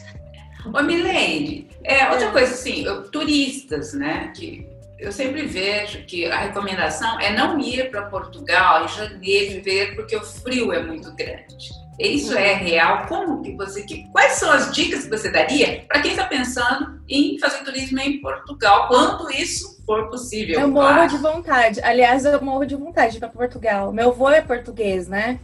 Ô, 0.65 0.83
Milene, 0.83 1.67
é, 1.83 2.07
outra 2.11 2.27
é. 2.27 2.31
coisa 2.31 2.53
assim, 2.53 2.85
eu, 2.85 3.09
turistas, 3.09 3.93
né, 3.93 4.31
que 4.35 4.70
eu 5.01 5.12
sempre 5.12 5.48
vejo 5.48 6.05
que 6.05 6.27
a 6.27 6.38
recomendação 6.38 7.20
é 7.20 7.34
não 7.36 7.60
ir 7.60 7.89
para 7.89 8.03
Portugal 8.03 8.86
em 8.86 8.88
janeiro, 8.88 9.53
fevereiro, 9.53 9.96
porque 9.96 10.15
o 10.15 10.24
frio 10.24 10.72
é 10.72 10.84
muito 10.84 11.12
grande. 11.15 11.72
Isso 12.00 12.38
é 12.38 12.53
real? 12.53 13.08
Como 13.08 13.41
que 13.41 13.55
você 13.55 13.81
que 13.81 14.08
quais 14.12 14.34
são 14.34 14.51
as 14.51 14.72
dicas 14.72 15.03
que 15.03 15.10
você 15.10 15.31
daria 15.31 15.86
para 15.88 16.01
quem 16.01 16.12
está 16.12 16.25
pensando 16.25 17.01
em 17.10 17.38
fazer 17.39 17.63
turismo 17.63 18.00
em 18.00 18.22
Portugal 18.22 18.88
quando 18.88 19.31
isso 19.31 19.84
for 19.86 20.08
possível? 20.10 20.60
Eu 20.60 20.67
morro 20.67 20.93
claro. 20.93 21.10
de 21.10 21.17
vontade. 21.17 21.81
Aliás, 21.81 22.24
eu 22.24 22.41
morro 22.41 22.65
de 22.65 22.75
vontade 22.75 23.13
de 23.13 23.17
ir 23.17 23.20
para 23.20 23.29
Portugal. 23.29 23.91
Meu 23.91 24.10
avô 24.10 24.29
é 24.29 24.41
português, 24.41 25.08
né? 25.08 25.39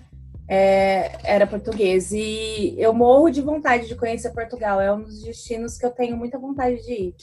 É, 0.47 1.17
era 1.23 1.45
português 1.45 2.11
e 2.11 2.75
eu 2.77 2.93
morro 2.93 3.29
de 3.29 3.41
vontade 3.41 3.87
de 3.87 3.95
conhecer 3.95 4.29
Portugal. 4.29 4.79
É 4.79 4.93
um 4.93 5.01
dos 5.01 5.23
destinos 5.23 5.77
que 5.77 5.85
eu 5.85 5.91
tenho 5.91 6.15
muita 6.15 6.37
vontade 6.37 6.81
de 6.85 6.93
ir. 6.93 7.15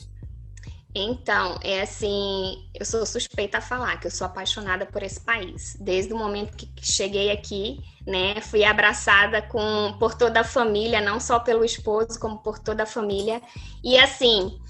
Então, 0.95 1.59
é 1.63 1.81
assim, 1.81 2.69
eu 2.73 2.87
sou 2.87 3.05
suspeita 3.05 3.59
a 3.59 3.61
falar 3.61 3.99
que 3.99 4.07
eu 4.07 4.11
sou 4.11 4.27
apaixonada 4.27 4.87
por 4.87 5.03
esse 5.03 5.21
país. 5.21 5.77
Desde 5.81 6.13
o 6.13 6.17
momento 6.17 6.57
que 6.57 6.69
cheguei 6.87 7.33
aqui, 7.33 7.81
né, 8.07 8.41
fui 8.41 8.63
abraçada 8.65 9.43
com 9.43 9.97
por 9.99 10.15
toda 10.15 10.41
a 10.41 10.45
família, 10.45 11.01
não 11.01 11.19
só 11.19 11.41
pelo 11.41 11.65
esposo, 11.65 12.19
como 12.21 12.39
por 12.39 12.61
toda 12.61 12.85
a 12.85 12.87
família. 12.87 13.43
E 13.83 13.99
assim, 13.99 14.61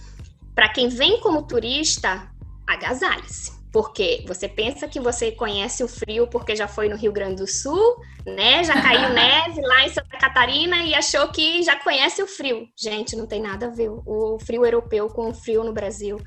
para 0.54 0.70
quem 0.70 0.88
vem 0.88 1.20
como 1.20 1.46
turista, 1.46 2.30
agasalhe-se 2.66 3.63
porque 3.74 4.22
você 4.24 4.48
pensa 4.48 4.86
que 4.86 5.00
você 5.00 5.32
conhece 5.32 5.82
o 5.82 5.88
frio 5.88 6.28
porque 6.28 6.54
já 6.54 6.68
foi 6.68 6.88
no 6.88 6.94
Rio 6.94 7.10
Grande 7.10 7.42
do 7.42 7.46
Sul, 7.48 7.96
né? 8.24 8.62
Já 8.62 8.80
caiu 8.80 9.10
neve 9.12 9.60
lá 9.60 9.84
em 9.84 9.88
Santa 9.88 10.16
Catarina 10.16 10.76
e 10.84 10.94
achou 10.94 11.26
que 11.26 11.60
já 11.64 11.74
conhece 11.80 12.22
o 12.22 12.26
frio. 12.28 12.68
Gente, 12.76 13.16
não 13.16 13.26
tem 13.26 13.42
nada 13.42 13.66
a 13.66 13.70
ver 13.70 13.90
o 13.90 14.38
frio 14.38 14.64
europeu 14.64 15.08
com 15.08 15.28
o 15.28 15.34
frio 15.34 15.64
no 15.64 15.72
Brasil. 15.72 16.20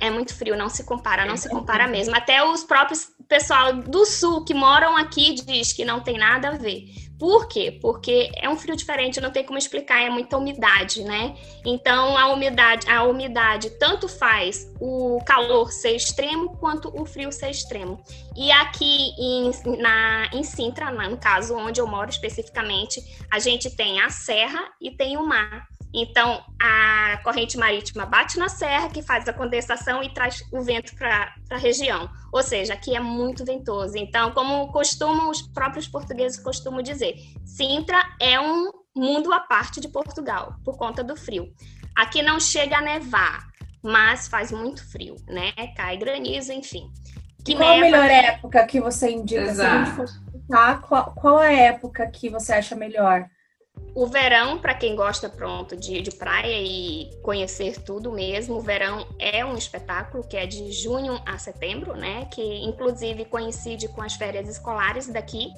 É 0.00 0.10
muito 0.10 0.34
frio, 0.34 0.56
não 0.56 0.70
se 0.70 0.84
compara, 0.84 1.26
não 1.26 1.36
se 1.36 1.50
compara 1.50 1.86
mesmo. 1.86 2.16
Até 2.16 2.42
os 2.42 2.64
próprios 2.64 3.10
pessoal 3.28 3.74
do 3.74 4.06
sul 4.06 4.44
que 4.46 4.54
moram 4.54 4.96
aqui 4.96 5.34
diz 5.34 5.74
que 5.74 5.84
não 5.84 6.00
tem 6.00 6.16
nada 6.16 6.48
a 6.48 6.52
ver. 6.52 6.84
Por 7.18 7.48
quê? 7.48 7.78
Porque 7.80 8.30
é 8.36 8.48
um 8.48 8.56
frio 8.56 8.76
diferente, 8.76 9.20
não 9.20 9.30
tem 9.30 9.44
como 9.44 9.58
explicar, 9.58 10.02
é 10.02 10.10
muita 10.10 10.36
umidade, 10.36 11.02
né? 11.02 11.34
Então 11.64 12.16
a 12.16 12.28
umidade, 12.28 12.88
a 12.90 13.04
umidade 13.04 13.70
tanto 13.78 14.06
faz 14.06 14.70
o 14.78 15.18
calor 15.24 15.72
ser 15.72 15.96
extremo 15.96 16.56
quanto 16.58 16.92
o 16.94 17.06
frio 17.06 17.32
ser 17.32 17.50
extremo. 17.50 18.02
E 18.36 18.52
aqui 18.52 19.14
em, 19.18 19.50
na, 19.78 20.28
em 20.32 20.42
Sintra, 20.42 20.90
no 20.90 21.16
caso 21.16 21.56
onde 21.56 21.80
eu 21.80 21.86
moro 21.86 22.10
especificamente, 22.10 23.02
a 23.30 23.38
gente 23.38 23.70
tem 23.70 24.00
a 24.00 24.10
serra 24.10 24.70
e 24.80 24.90
tem 24.90 25.16
o 25.16 25.26
mar. 25.26 25.66
Então, 25.98 26.44
a 26.60 27.18
corrente 27.24 27.56
marítima 27.56 28.04
bate 28.04 28.38
na 28.38 28.50
serra, 28.50 28.90
que 28.90 29.00
faz 29.00 29.26
a 29.26 29.32
condensação 29.32 30.02
e 30.02 30.12
traz 30.12 30.44
o 30.52 30.60
vento 30.60 30.94
para 30.94 31.34
a 31.50 31.56
região. 31.56 32.10
Ou 32.30 32.42
seja, 32.42 32.74
aqui 32.74 32.94
é 32.94 33.00
muito 33.00 33.46
ventoso. 33.46 33.96
Então, 33.96 34.30
como 34.32 34.70
costumam 34.70 35.30
os 35.30 35.40
próprios 35.40 35.88
portugueses 35.88 36.38
costumam 36.38 36.82
dizer, 36.82 37.14
Sintra 37.46 37.98
é 38.20 38.38
um 38.38 38.70
mundo 38.94 39.32
à 39.32 39.40
parte 39.40 39.80
de 39.80 39.88
Portugal, 39.88 40.56
por 40.62 40.76
conta 40.76 41.02
do 41.02 41.16
frio. 41.16 41.50
Aqui 41.94 42.22
não 42.22 42.38
chega 42.38 42.76
a 42.76 42.82
nevar, 42.82 43.46
mas 43.82 44.28
faz 44.28 44.52
muito 44.52 44.86
frio, 44.86 45.16
né? 45.26 45.52
Cai 45.74 45.96
granizo, 45.96 46.52
enfim. 46.52 46.92
Que 47.42 47.56
qual 47.56 47.70
neva... 47.70 47.96
a 47.96 48.02
melhor 48.02 48.10
época 48.10 48.66
que 48.66 48.80
você 48.82 49.12
indica? 49.12 49.40
Exato. 49.40 49.56
Se 49.56 49.64
a 49.64 49.84
gente 49.84 49.96
for 49.96 50.80
qual, 50.82 51.14
qual 51.14 51.42
é 51.42 51.48
a 51.48 51.62
época 51.68 52.06
que 52.08 52.28
você 52.28 52.52
acha 52.52 52.76
melhor? 52.76 53.26
O 53.96 54.06
verão, 54.06 54.58
para 54.58 54.74
quem 54.74 54.94
gosta 54.94 55.26
pronto 55.26 55.74
de, 55.74 56.02
de 56.02 56.10
praia 56.10 56.60
e 56.60 57.10
conhecer 57.22 57.80
tudo 57.80 58.12
mesmo, 58.12 58.56
o 58.56 58.60
verão 58.60 59.08
é 59.18 59.42
um 59.42 59.54
espetáculo 59.54 60.22
que 60.22 60.36
é 60.36 60.44
de 60.44 60.70
junho 60.70 61.18
a 61.24 61.38
setembro, 61.38 61.96
né? 61.96 62.26
Que 62.26 62.42
inclusive 62.42 63.24
coincide 63.24 63.88
com 63.88 64.02
as 64.02 64.12
férias 64.12 64.50
escolares 64.50 65.06
daqui. 65.06 65.50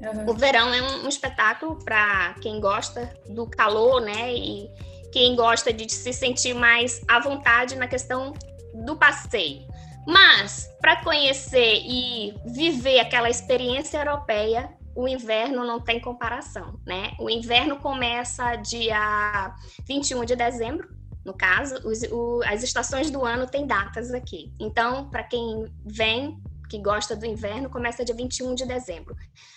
Uhum. 0.00 0.30
O 0.30 0.34
verão 0.34 0.72
é 0.72 0.80
um, 0.80 1.06
um 1.06 1.08
espetáculo 1.08 1.76
para 1.84 2.34
quem 2.40 2.60
gosta 2.60 3.12
do 3.30 3.48
calor, 3.48 4.00
né? 4.00 4.32
E 4.32 4.70
quem 5.10 5.34
gosta 5.34 5.72
de 5.72 5.92
se 5.92 6.12
sentir 6.12 6.54
mais 6.54 7.02
à 7.08 7.18
vontade 7.18 7.74
na 7.74 7.88
questão 7.88 8.32
do 8.74 8.96
passeio. 8.96 9.66
Mas 10.06 10.70
para 10.80 11.02
conhecer 11.02 11.82
e 11.84 12.32
viver 12.46 13.00
aquela 13.00 13.28
experiência 13.28 13.98
europeia, 13.98 14.70
o 14.96 15.06
inverno 15.06 15.64
não 15.64 15.78
tem 15.78 16.00
comparação, 16.00 16.80
né? 16.86 17.12
O 17.20 17.28
inverno 17.28 17.76
começa 17.76 18.56
dia 18.56 19.54
21 19.86 20.24
de 20.24 20.34
dezembro, 20.34 20.88
no 21.22 21.34
caso, 21.34 21.76
os, 21.86 22.02
o, 22.04 22.40
as 22.46 22.62
estações 22.62 23.10
do 23.10 23.24
ano 23.24 23.46
têm 23.46 23.66
datas 23.66 24.14
aqui. 24.14 24.52
Então, 24.58 25.10
para 25.10 25.22
quem 25.24 25.66
vem, 25.84 26.40
que 26.68 26.78
gosta 26.78 27.14
do 27.14 27.26
inverno, 27.26 27.68
começa 27.68 28.04
dia 28.04 28.14
21 28.14 28.54
de 28.54 28.64
dezembro. 28.64 29.14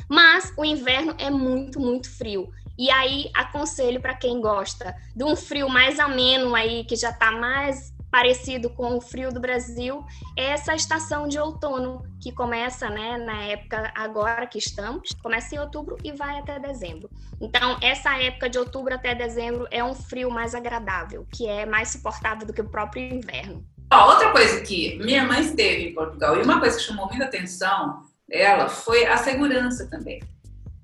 Mas 0.08 0.53
o 0.58 0.65
inverno 0.65 1.15
é 1.17 1.29
muito, 1.29 1.79
muito 1.79 2.10
frio. 2.10 2.51
E 2.77 2.89
aí, 2.91 3.29
aconselho 3.36 4.01
para 4.01 4.13
quem 4.13 4.41
gosta 4.41 4.96
de 5.15 5.24
um 5.24 5.36
frio 5.36 5.69
mais 5.69 6.00
ameno 6.00 6.55
aí, 6.55 6.84
que 6.84 6.96
já 6.96 7.12
está 7.12 7.31
mais 7.31 7.93
parecido 8.11 8.69
com 8.69 8.97
o 8.97 9.01
frio 9.01 9.31
do 9.31 9.39
Brasil, 9.39 10.03
é 10.37 10.49
essa 10.51 10.73
estação 10.73 11.27
de 11.27 11.39
outono 11.39 12.03
que 12.21 12.31
começa, 12.31 12.89
né, 12.89 13.17
na 13.17 13.43
época 13.43 13.91
agora 13.95 14.47
que 14.47 14.57
estamos, 14.57 15.09
começa 15.21 15.55
em 15.55 15.59
outubro 15.59 15.97
e 16.03 16.11
vai 16.11 16.39
até 16.39 16.59
dezembro. 16.59 17.09
Então, 17.39 17.77
essa 17.81 18.17
época 18.17 18.49
de 18.49 18.57
outubro 18.57 18.93
até 18.93 19.15
dezembro 19.15 19.67
é 19.71 19.83
um 19.83 19.93
frio 19.93 20.29
mais 20.29 20.53
agradável, 20.53 21.25
que 21.31 21.47
é 21.47 21.65
mais 21.65 21.89
suportável 21.89 22.45
do 22.45 22.53
que 22.53 22.61
o 22.61 22.69
próprio 22.69 23.03
inverno. 23.03 23.63
Ó, 23.91 24.11
outra 24.11 24.31
coisa 24.31 24.61
que 24.61 24.97
minha 24.99 25.25
mãe 25.25 25.41
esteve 25.41 25.89
em 25.89 25.93
Portugal 25.93 26.37
e 26.37 26.43
uma 26.43 26.59
coisa 26.59 26.77
que 26.77 26.83
chamou 26.83 27.07
muita 27.07 27.25
atenção 27.25 28.03
dela 28.27 28.69
foi 28.69 29.05
a 29.05 29.17
segurança 29.17 29.87
também. 29.89 30.21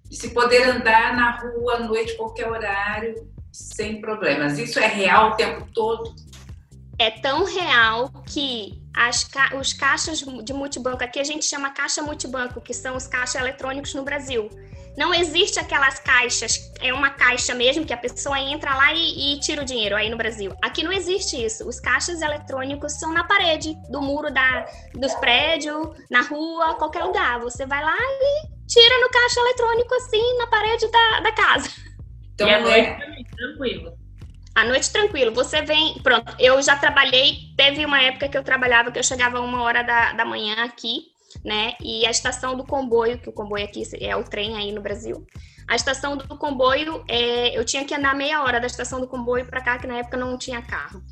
De 0.09 0.15
se 0.15 0.29
poder 0.33 0.63
andar 0.69 1.15
na 1.15 1.39
rua 1.39 1.75
à 1.75 1.79
noite, 1.79 2.15
qualquer 2.15 2.49
horário, 2.49 3.15
sem 3.51 4.01
problemas. 4.01 4.57
Isso 4.57 4.79
é 4.79 4.87
real 4.87 5.31
o 5.31 5.35
tempo 5.35 5.67
todo? 5.73 6.15
É 6.97 7.11
tão 7.11 7.43
real 7.43 8.09
que 8.25 8.81
as, 8.95 9.27
os 9.59 9.73
caixas 9.73 10.19
de 10.19 10.53
multibanco, 10.53 11.03
aqui 11.03 11.19
a 11.19 11.23
gente 11.23 11.45
chama 11.45 11.71
caixa 11.71 12.01
multibanco, 12.01 12.61
que 12.61 12.73
são 12.73 12.95
os 12.95 13.07
caixas 13.07 13.35
eletrônicos 13.35 13.93
no 13.93 14.03
Brasil. 14.03 14.49
Não 14.97 15.13
existe 15.13 15.59
aquelas 15.59 15.99
caixas, 15.99 16.71
é 16.79 16.93
uma 16.93 17.09
caixa 17.09 17.53
mesmo 17.53 17.85
que 17.85 17.93
a 17.93 17.97
pessoa 17.97 18.39
entra 18.39 18.73
lá 18.75 18.93
e, 18.93 19.33
e, 19.33 19.39
tira 19.41 19.61
o 19.61 19.65
dinheiro 19.65 19.93
aí 19.93 20.09
no 20.09 20.15
Brasil. 20.15 20.55
Aqui 20.61 20.83
não 20.83 20.91
existe 20.93 21.43
isso. 21.43 21.67
Os 21.67 21.81
caixas 21.81 22.21
eletrônicos 22.21 22.93
são 22.93 23.11
na 23.11 23.25
parede 23.25 23.75
do 23.89 24.01
muro 24.01 24.31
da, 24.31 24.65
dos 24.93 25.13
prédios, 25.15 25.89
na 26.09 26.21
rua, 26.21 26.75
qualquer 26.75 27.03
lugar. 27.03 27.41
Você 27.41 27.65
vai 27.65 27.83
lá 27.83 27.97
e 27.97 28.47
tira 28.67 29.01
no 29.01 29.09
caixa 29.09 29.41
eletrônico 29.41 29.95
assim, 29.95 30.37
na 30.37 30.47
parede 30.47 30.89
da, 30.89 31.19
da 31.19 31.31
casa. 31.33 31.69
Então, 32.33 32.47
e 32.47 32.51
é... 32.51 32.93
também, 32.93 33.25
tranquilo. 33.25 34.04
À 34.55 34.63
noite, 34.63 34.89
tranquilo. 34.89 35.33
Você 35.33 35.61
vem. 35.61 35.95
Pronto, 36.01 36.33
eu 36.39 36.61
já 36.61 36.77
trabalhei. 36.77 37.53
Teve 37.57 37.85
uma 37.85 38.01
época 38.01 38.29
que 38.29 38.37
eu 38.37 38.43
trabalhava 38.43 38.89
que 38.89 38.97
eu 38.97 39.03
chegava 39.03 39.41
uma 39.41 39.61
hora 39.61 39.83
da, 39.83 40.13
da 40.13 40.23
manhã 40.23 40.63
aqui, 40.63 41.07
né? 41.43 41.73
E 41.81 42.05
a 42.07 42.09
estação 42.09 42.55
do 42.55 42.63
comboio, 42.63 43.19
que 43.19 43.27
o 43.27 43.33
comboio 43.33 43.65
aqui 43.65 43.83
é 43.99 44.15
o 44.15 44.23
trem 44.23 44.55
aí 44.55 44.71
no 44.71 44.81
Brasil. 44.81 45.27
A 45.67 45.75
estação 45.75 46.15
do 46.15 46.37
comboio, 46.37 47.03
é, 47.09 47.57
eu 47.57 47.65
tinha 47.65 47.83
que 47.83 47.93
andar 47.93 48.15
meia 48.15 48.43
hora 48.43 48.59
da 48.59 48.67
estação 48.67 49.01
do 49.01 49.07
comboio 49.07 49.45
para 49.45 49.61
cá, 49.61 49.77
que 49.77 49.87
na 49.87 49.97
época 49.97 50.15
não 50.15 50.37
tinha 50.37 50.61
carro. 50.61 51.03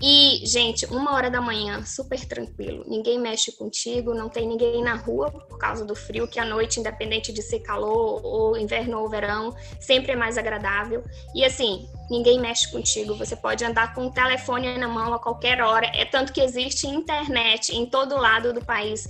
E, 0.00 0.46
gente, 0.46 0.86
uma 0.86 1.12
hora 1.14 1.28
da 1.28 1.40
manhã, 1.40 1.84
super 1.84 2.24
tranquilo. 2.24 2.84
Ninguém 2.86 3.18
mexe 3.18 3.50
contigo, 3.50 4.14
não 4.14 4.28
tem 4.28 4.46
ninguém 4.46 4.82
na 4.82 4.94
rua 4.94 5.30
por 5.30 5.58
causa 5.58 5.84
do 5.84 5.94
frio, 5.94 6.28
que 6.28 6.38
a 6.38 6.44
noite, 6.44 6.78
independente 6.78 7.32
de 7.32 7.42
ser 7.42 7.60
calor 7.60 8.20
ou 8.24 8.56
inverno 8.56 9.00
ou 9.00 9.08
verão, 9.08 9.54
sempre 9.80 10.12
é 10.12 10.16
mais 10.16 10.38
agradável. 10.38 11.02
E 11.34 11.44
assim, 11.44 11.88
ninguém 12.08 12.38
mexe 12.38 12.70
contigo. 12.70 13.14
Você 13.14 13.34
pode 13.34 13.64
andar 13.64 13.92
com 13.92 14.06
o 14.06 14.12
telefone 14.12 14.78
na 14.78 14.86
mão 14.86 15.12
a 15.12 15.18
qualquer 15.18 15.60
hora. 15.60 15.90
É 15.92 16.04
tanto 16.04 16.32
que 16.32 16.40
existe 16.40 16.86
internet 16.86 17.74
em 17.74 17.84
todo 17.84 18.16
lado 18.16 18.52
do 18.52 18.64
país 18.64 19.08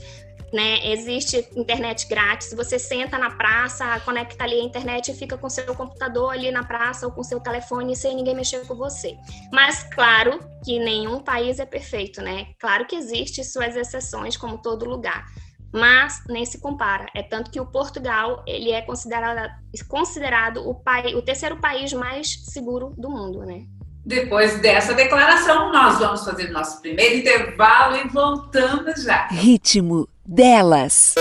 né? 0.53 0.93
Existe 0.93 1.49
internet 1.55 2.07
grátis. 2.09 2.53
Você 2.55 2.79
senta 2.79 3.19
na 3.19 3.31
praça, 3.31 4.01
conecta 4.01 4.45
ali 4.45 4.61
a 4.61 4.65
internet 4.65 5.11
e 5.11 5.15
fica 5.15 5.37
com 5.37 5.49
seu 5.49 5.75
computador 5.75 6.33
ali 6.33 6.51
na 6.51 6.65
praça 6.65 7.07
ou 7.07 7.13
com 7.13 7.23
seu 7.23 7.41
telefone 7.41 7.95
sem 7.97 8.15
ninguém 8.15 8.35
mexer 8.35 8.67
com 8.67 8.75
você. 8.75 9.17
Mas 9.53 9.83
claro 9.83 10.39
que 10.65 10.79
nenhum 10.79 11.21
país 11.21 11.59
é 11.59 11.67
perfeito, 11.67 12.23
né? 12.23 12.49
Claro 12.59 12.87
que 12.87 12.97
existe 12.97 13.45
suas 13.45 13.77
exceções, 13.77 14.37
como 14.37 14.59
todo 14.59 14.85
lugar. 14.85 15.27
Mas 15.73 16.25
nem 16.29 16.47
se 16.47 16.61
compara. 16.61 17.07
É 17.15 17.23
tanto 17.23 17.51
que 17.51 17.61
o 17.61 17.67
Portugal 17.67 18.43
ele 18.47 18.71
é 18.71 18.81
considerado, 18.81 19.51
considerado 19.87 20.67
o, 20.67 20.75
pai, 20.75 21.15
o 21.15 21.21
terceiro 21.21 21.61
país 21.61 21.93
mais 21.93 22.43
seguro 22.47 22.95
do 22.97 23.11
mundo, 23.11 23.41
né? 23.45 23.67
Depois 24.09 24.59
dessa 24.61 24.95
declaração, 24.95 25.71
nós 25.71 25.99
vamos 25.99 26.25
fazer 26.25 26.49
nosso 26.49 26.81
primeiro 26.81 27.17
intervalo 27.17 27.95
e 27.95 28.09
voltamos 28.09 29.03
já. 29.03 29.27
Ritmo 29.27 30.09
delas. 30.25 31.15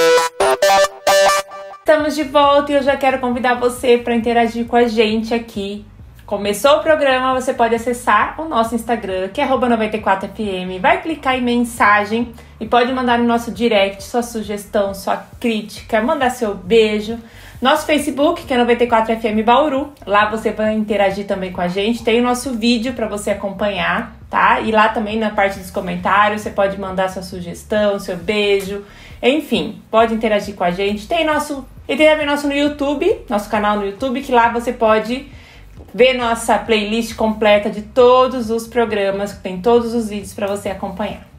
Estamos 1.80 2.16
de 2.16 2.24
volta 2.24 2.72
e 2.72 2.76
eu 2.76 2.82
já 2.82 2.96
quero 2.96 3.20
convidar 3.20 3.56
você 3.56 3.98
para 3.98 4.16
interagir 4.16 4.66
com 4.68 4.78
a 4.78 4.88
gente 4.88 5.34
aqui. 5.34 5.86
Começou 6.26 6.78
o 6.78 6.80
programa, 6.82 7.34
você 7.34 7.54
pode 7.54 7.76
acessar 7.76 8.40
o 8.40 8.48
nosso 8.48 8.74
Instagram, 8.74 9.28
que 9.34 9.42
é 9.42 9.46
94fm, 9.46 10.80
vai 10.80 11.02
clicar 11.02 11.36
em 11.36 11.42
mensagem 11.42 12.34
e 12.58 12.66
pode 12.66 12.94
mandar 12.94 13.20
no 13.20 13.26
nosso 13.26 13.52
direct 13.52 14.02
sua 14.02 14.24
sugestão, 14.24 14.94
sua 14.94 15.18
crítica, 15.42 16.02
mandar 16.02 16.30
seu 16.30 16.56
beijo. 16.56 17.20
Nosso 17.60 17.88
Facebook, 17.88 18.46
que 18.46 18.54
é 18.54 18.58
94FM 18.58 19.44
Bauru, 19.44 19.92
lá 20.06 20.30
você 20.30 20.52
vai 20.52 20.76
interagir 20.76 21.26
também 21.26 21.52
com 21.52 21.60
a 21.60 21.68
gente. 21.68 22.04
Tem 22.04 22.20
o 22.20 22.24
nosso 22.24 22.54
vídeo 22.54 22.94
para 22.94 23.08
você 23.08 23.32
acompanhar, 23.32 24.16
tá? 24.30 24.60
E 24.62 24.72
lá 24.72 24.90
também 24.90 25.18
na 25.18 25.32
parte 25.32 25.58
dos 25.58 25.72
comentários 25.72 26.42
você 26.42 26.52
pode 26.52 26.80
mandar 26.80 27.10
sua 27.10 27.24
sugestão, 27.24 28.00
seu 28.00 28.16
beijo, 28.16 28.86
enfim, 29.24 29.82
pode 29.90 30.14
interagir 30.14 30.54
com 30.54 30.64
a 30.64 30.70
gente. 30.70 31.08
Tem 31.08 31.26
nosso 31.26 31.66
e 31.88 31.96
tem 31.96 32.08
também 32.08 32.28
nosso 32.28 32.48
no 32.48 32.54
YouTube, 32.54 33.22
nosso 33.28 33.50
canal 33.50 33.78
no 33.78 33.86
YouTube, 33.86 34.22
que 34.22 34.32
lá 34.32 34.50
você 34.50 34.72
pode 34.72 35.26
ver 35.94 36.14
nossa 36.14 36.60
playlist 36.60 37.16
completa 37.16 37.72
de 37.72 37.82
todos 37.82 38.52
os 38.52 38.68
programas, 38.68 39.34
tem 39.34 39.60
todos 39.62 39.96
os 39.96 40.10
vídeos 40.10 40.34
para 40.34 40.46
você 40.46 40.70
acompanhar. 40.70 41.37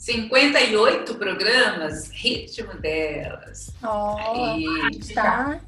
58 0.00 1.14
programas, 1.16 2.08
ritmo 2.08 2.72
delas. 2.80 3.70
Oh, 3.82 4.16
Aí, 4.16 4.64
tá. 5.12 5.60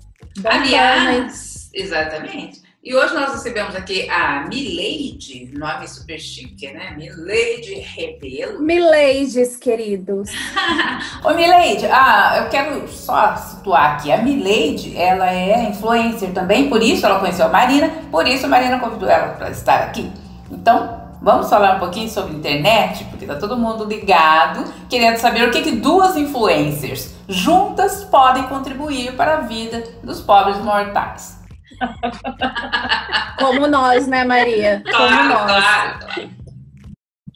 Aliás, 0.43 1.69
exatamente. 1.75 2.63
E 2.83 2.95
hoje 2.95 3.13
nós 3.13 3.31
recebemos 3.31 3.77
aqui 3.77 4.09
a 4.09 4.47
Mileide, 4.49 5.51
nome 5.53 5.87
super 5.87 6.19
chique, 6.19 6.67
né? 6.73 6.95
Mileide 6.97 7.75
Rebelo. 7.75 8.59
Mileides, 8.63 9.59
queridos. 9.59 10.31
Ô 11.23 11.35
Mileide, 11.35 11.85
ah, 11.89 12.43
eu 12.43 12.49
quero 12.49 12.89
só 12.89 13.37
situar 13.37 13.97
aqui. 13.97 14.11
A 14.11 14.23
Mileide, 14.23 14.97
ela 14.97 15.31
é 15.31 15.69
influencer 15.69 16.33
também, 16.33 16.71
por 16.71 16.83
isso 16.83 17.05
ela 17.05 17.21
conheceu 17.21 17.45
a 17.45 17.51
Marina, 17.51 17.91
por 18.11 18.27
isso 18.27 18.47
a 18.47 18.49
Marina 18.49 18.81
convidou 18.81 19.11
ela 19.11 19.35
para 19.35 19.51
estar 19.51 19.83
aqui. 19.83 20.11
Então, 20.51 21.02
vamos 21.23 21.49
falar 21.49 21.77
um 21.77 21.79
pouquinho 21.79 22.09
sobre 22.11 22.35
internet, 22.35 23.05
porque 23.05 23.25
tá 23.25 23.37
todo 23.37 23.57
mundo 23.57 23.85
ligado, 23.85 24.65
querendo 24.91 25.17
saber 25.17 25.49
o 25.49 25.51
que, 25.53 25.63
que 25.63 25.77
duas 25.77 26.17
influencers 26.17 27.15
juntas 27.29 28.05
podem 28.05 28.43
contribuir 28.45 29.15
para 29.17 29.39
a 29.39 29.41
vida 29.43 29.85
dos 30.03 30.21
pobres 30.21 30.59
mortais. 30.59 31.41
Como 33.39 33.67
nós, 33.67 34.07
né, 34.07 34.25
Maria? 34.25 34.83
Como 34.85 34.97
claro, 34.97 35.29
nós. 35.29 35.65
Claro. 35.65 36.31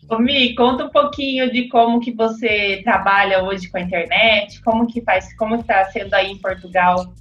Ô, 0.08 0.18
Mi, 0.18 0.54
conta 0.54 0.84
um 0.84 0.90
pouquinho 0.90 1.50
de 1.50 1.68
como 1.68 1.98
que 1.98 2.12
você 2.12 2.80
trabalha 2.84 3.42
hoje 3.42 3.68
com 3.68 3.76
a 3.76 3.80
internet, 3.80 4.62
como 4.62 4.86
que 4.86 5.00
faz, 5.02 5.34
como 5.36 5.56
está 5.56 5.84
sendo 5.86 6.14
aí 6.14 6.30
em 6.30 6.38
Portugal. 6.38 7.12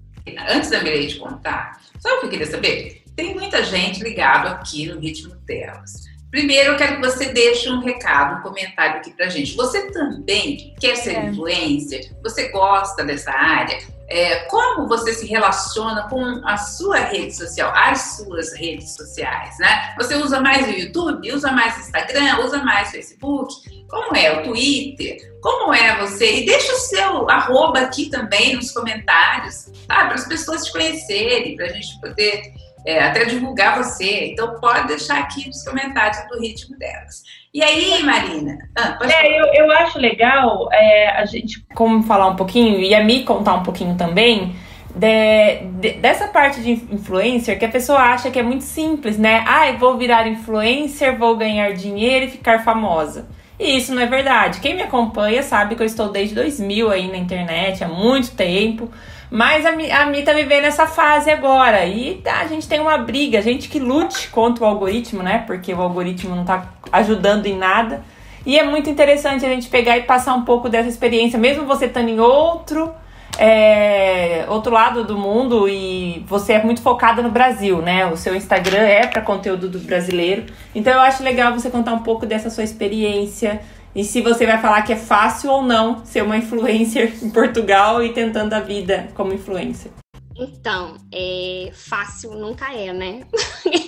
Antes 0.48 0.70
da 0.70 0.84
Mireille 0.84 1.18
contar, 1.18 1.80
sabe 1.98 2.18
o 2.18 2.20
que 2.20 2.26
eu 2.28 2.30
queria 2.30 2.46
saber? 2.46 3.04
Tem 3.16 3.34
muita 3.34 3.64
gente 3.64 4.04
ligado 4.04 4.50
aqui 4.50 4.86
no 4.86 5.00
ritmo 5.00 5.36
delas. 5.48 6.15
Primeiro, 6.36 6.74
eu 6.74 6.76
quero 6.76 6.96
que 6.98 7.02
você 7.02 7.32
deixe 7.32 7.70
um 7.70 7.80
recado, 7.80 8.40
um 8.40 8.42
comentário 8.42 8.98
aqui 8.98 9.10
pra 9.12 9.30
gente. 9.30 9.56
Você 9.56 9.90
também 9.90 10.76
quer 10.82 10.98
ser 10.98 11.16
é. 11.16 11.26
influencer? 11.28 12.12
Você 12.22 12.50
gosta 12.50 13.06
dessa 13.06 13.32
área? 13.32 13.80
É, 14.10 14.40
como 14.50 14.86
você 14.86 15.14
se 15.14 15.26
relaciona 15.28 16.10
com 16.10 16.46
a 16.46 16.58
sua 16.58 16.98
rede 16.98 17.34
social, 17.34 17.72
as 17.74 18.18
suas 18.18 18.52
redes 18.54 18.96
sociais, 18.98 19.58
né? 19.60 19.96
Você 19.96 20.16
usa 20.16 20.42
mais 20.42 20.68
o 20.68 20.72
YouTube, 20.72 21.32
usa 21.32 21.54
mais 21.54 21.78
o 21.78 21.80
Instagram, 21.80 22.40
usa 22.44 22.62
mais 22.66 22.90
o 22.90 22.92
Facebook? 22.92 23.54
Como 23.88 24.14
é 24.18 24.38
o 24.38 24.44
Twitter? 24.44 25.40
Como 25.42 25.74
é 25.74 25.98
você? 26.02 26.42
E 26.42 26.46
deixa 26.46 26.74
o 26.74 26.80
seu 26.80 27.30
arroba 27.30 27.80
aqui 27.80 28.10
também 28.10 28.58
nos 28.58 28.72
comentários, 28.72 29.72
tá? 29.88 30.04
Para 30.08 30.16
as 30.16 30.28
pessoas 30.28 30.66
te 30.66 30.74
conhecerem, 30.74 31.56
para 31.56 31.68
a 31.68 31.70
gente 31.70 31.98
poder 32.02 32.54
é, 32.86 33.04
até 33.04 33.26
divulgar 33.26 33.78
você. 33.84 34.28
Então, 34.28 34.60
pode 34.60 34.88
deixar 34.88 35.20
aqui 35.20 35.48
nos 35.48 35.64
comentários 35.64 36.20
do 36.30 36.40
ritmo 36.40 36.78
delas. 36.78 37.24
E 37.54 37.64
aí, 37.64 38.04
Marina? 38.04 38.58
Ah, 38.78 38.98
é, 39.02 39.40
eu, 39.40 39.46
eu, 39.54 39.72
acho 39.72 39.98
legal 39.98 40.70
é, 40.72 41.10
a 41.10 41.26
gente 41.26 41.66
como 41.74 42.04
falar 42.04 42.28
um 42.28 42.36
pouquinho 42.36 42.80
e 42.80 42.94
a 42.94 43.04
Mi 43.04 43.24
contar 43.24 43.56
um 43.56 43.64
pouquinho 43.64 43.96
também. 43.96 44.56
De, 44.94 45.66
de, 45.80 45.92
dessa 46.00 46.28
parte 46.30 46.62
de 46.62 46.72
influencer 46.72 47.60
que 47.60 47.66
a 47.66 47.70
pessoa 47.70 48.00
acha 48.00 48.32
que 48.32 48.40
é 48.40 48.44
muito 48.44 48.64
simples, 48.64 49.18
né? 49.18 49.44
Ah, 49.46 49.70
eu 49.70 49.78
vou 49.78 49.98
virar 49.98 50.28
influencer, 50.28 51.18
vou 51.18 51.36
ganhar 51.36 51.74
dinheiro 51.74 52.26
e 52.26 52.30
ficar 52.30 52.64
famosa. 52.64 53.28
E 53.60 53.78
isso 53.78 53.94
não 53.94 54.02
é 54.02 54.06
verdade. 54.06 54.60
Quem 54.60 54.76
me 54.76 54.82
acompanha 54.82 55.42
sabe 55.42 55.76
que 55.76 55.82
eu 55.82 55.86
estou 55.86 56.10
desde 56.10 56.36
2000 56.36 56.92
aí 56.92 57.08
na 57.08 57.18
internet, 57.18 57.84
há 57.84 57.88
muito 57.88 58.32
tempo. 58.32 58.90
Mas 59.30 59.66
a, 59.66 59.70
a 59.70 60.06
Mi 60.06 60.24
tá 60.24 60.34
vivendo 60.34 60.66
essa 60.66 60.88
fase 60.88 61.32
agora. 61.32 61.86
E 61.86 62.22
a 62.26 62.48
gente 62.48 62.68
tem 62.68 62.80
uma 62.80 62.98
briga, 62.98 63.40
a 63.40 63.42
gente 63.42 63.70
que 63.70 63.80
lute 63.80 64.30
contra 64.30 64.64
o 64.64 64.68
algoritmo, 64.68 65.24
né? 65.24 65.44
Porque 65.48 65.74
o 65.74 65.82
algoritmo 65.82 66.36
não 66.36 66.46
tá 66.46 66.70
ajudando 66.92 67.46
em 67.46 67.58
nada. 67.58 68.04
E 68.46 68.60
é 68.60 68.64
muito 68.64 68.90
interessante 68.90 69.46
a 69.46 69.50
gente 69.50 69.70
pegar 69.70 69.98
e 69.98 70.04
passar 70.04 70.36
um 70.36 70.44
pouco 70.44 70.70
dessa 70.70 70.88
experiência, 70.88 71.40
mesmo 71.40 71.66
você 71.66 71.86
estando 71.86 72.10
em 72.10 72.20
outro. 72.20 72.94
É, 73.38 74.46
outro 74.48 74.72
lado 74.72 75.04
do 75.04 75.18
mundo 75.18 75.68
e 75.68 76.24
você 76.28 76.54
é 76.54 76.64
muito 76.64 76.82
focada 76.82 77.22
no 77.22 77.30
Brasil, 77.30 77.82
né? 77.82 78.06
O 78.06 78.16
seu 78.16 78.36
Instagram 78.36 78.84
é 78.84 79.08
para 79.08 79.22
conteúdo 79.22 79.70
do 79.70 79.80
brasileiro. 79.80 80.46
Então 80.74 80.94
eu 80.94 81.02
acho 81.02 81.22
legal 81.22 81.54
você 81.54 81.70
contar 81.70 81.94
um 81.94 82.04
pouco 82.04 82.26
dessa 82.26 82.50
sua 82.50 82.64
experiência, 82.64 83.62
e 83.96 84.04
se 84.04 84.20
você 84.20 84.46
vai 84.46 84.62
falar 84.62 84.82
que 84.82 84.92
é 84.92 84.98
fácil 84.98 85.50
ou 85.50 85.64
não 85.64 86.06
ser 86.06 86.22
uma 86.22 86.36
influencer 86.36 87.14
em 87.24 87.30
Portugal 87.30 88.04
e 88.04 88.12
tentando 88.12 88.52
a 88.52 88.60
vida 88.60 89.08
como 89.16 89.34
influencer. 89.34 89.90
Então, 90.38 90.98
é, 91.14 91.72
fácil 91.74 92.34
nunca 92.34 92.74
é, 92.74 92.92
né? 92.92 93.22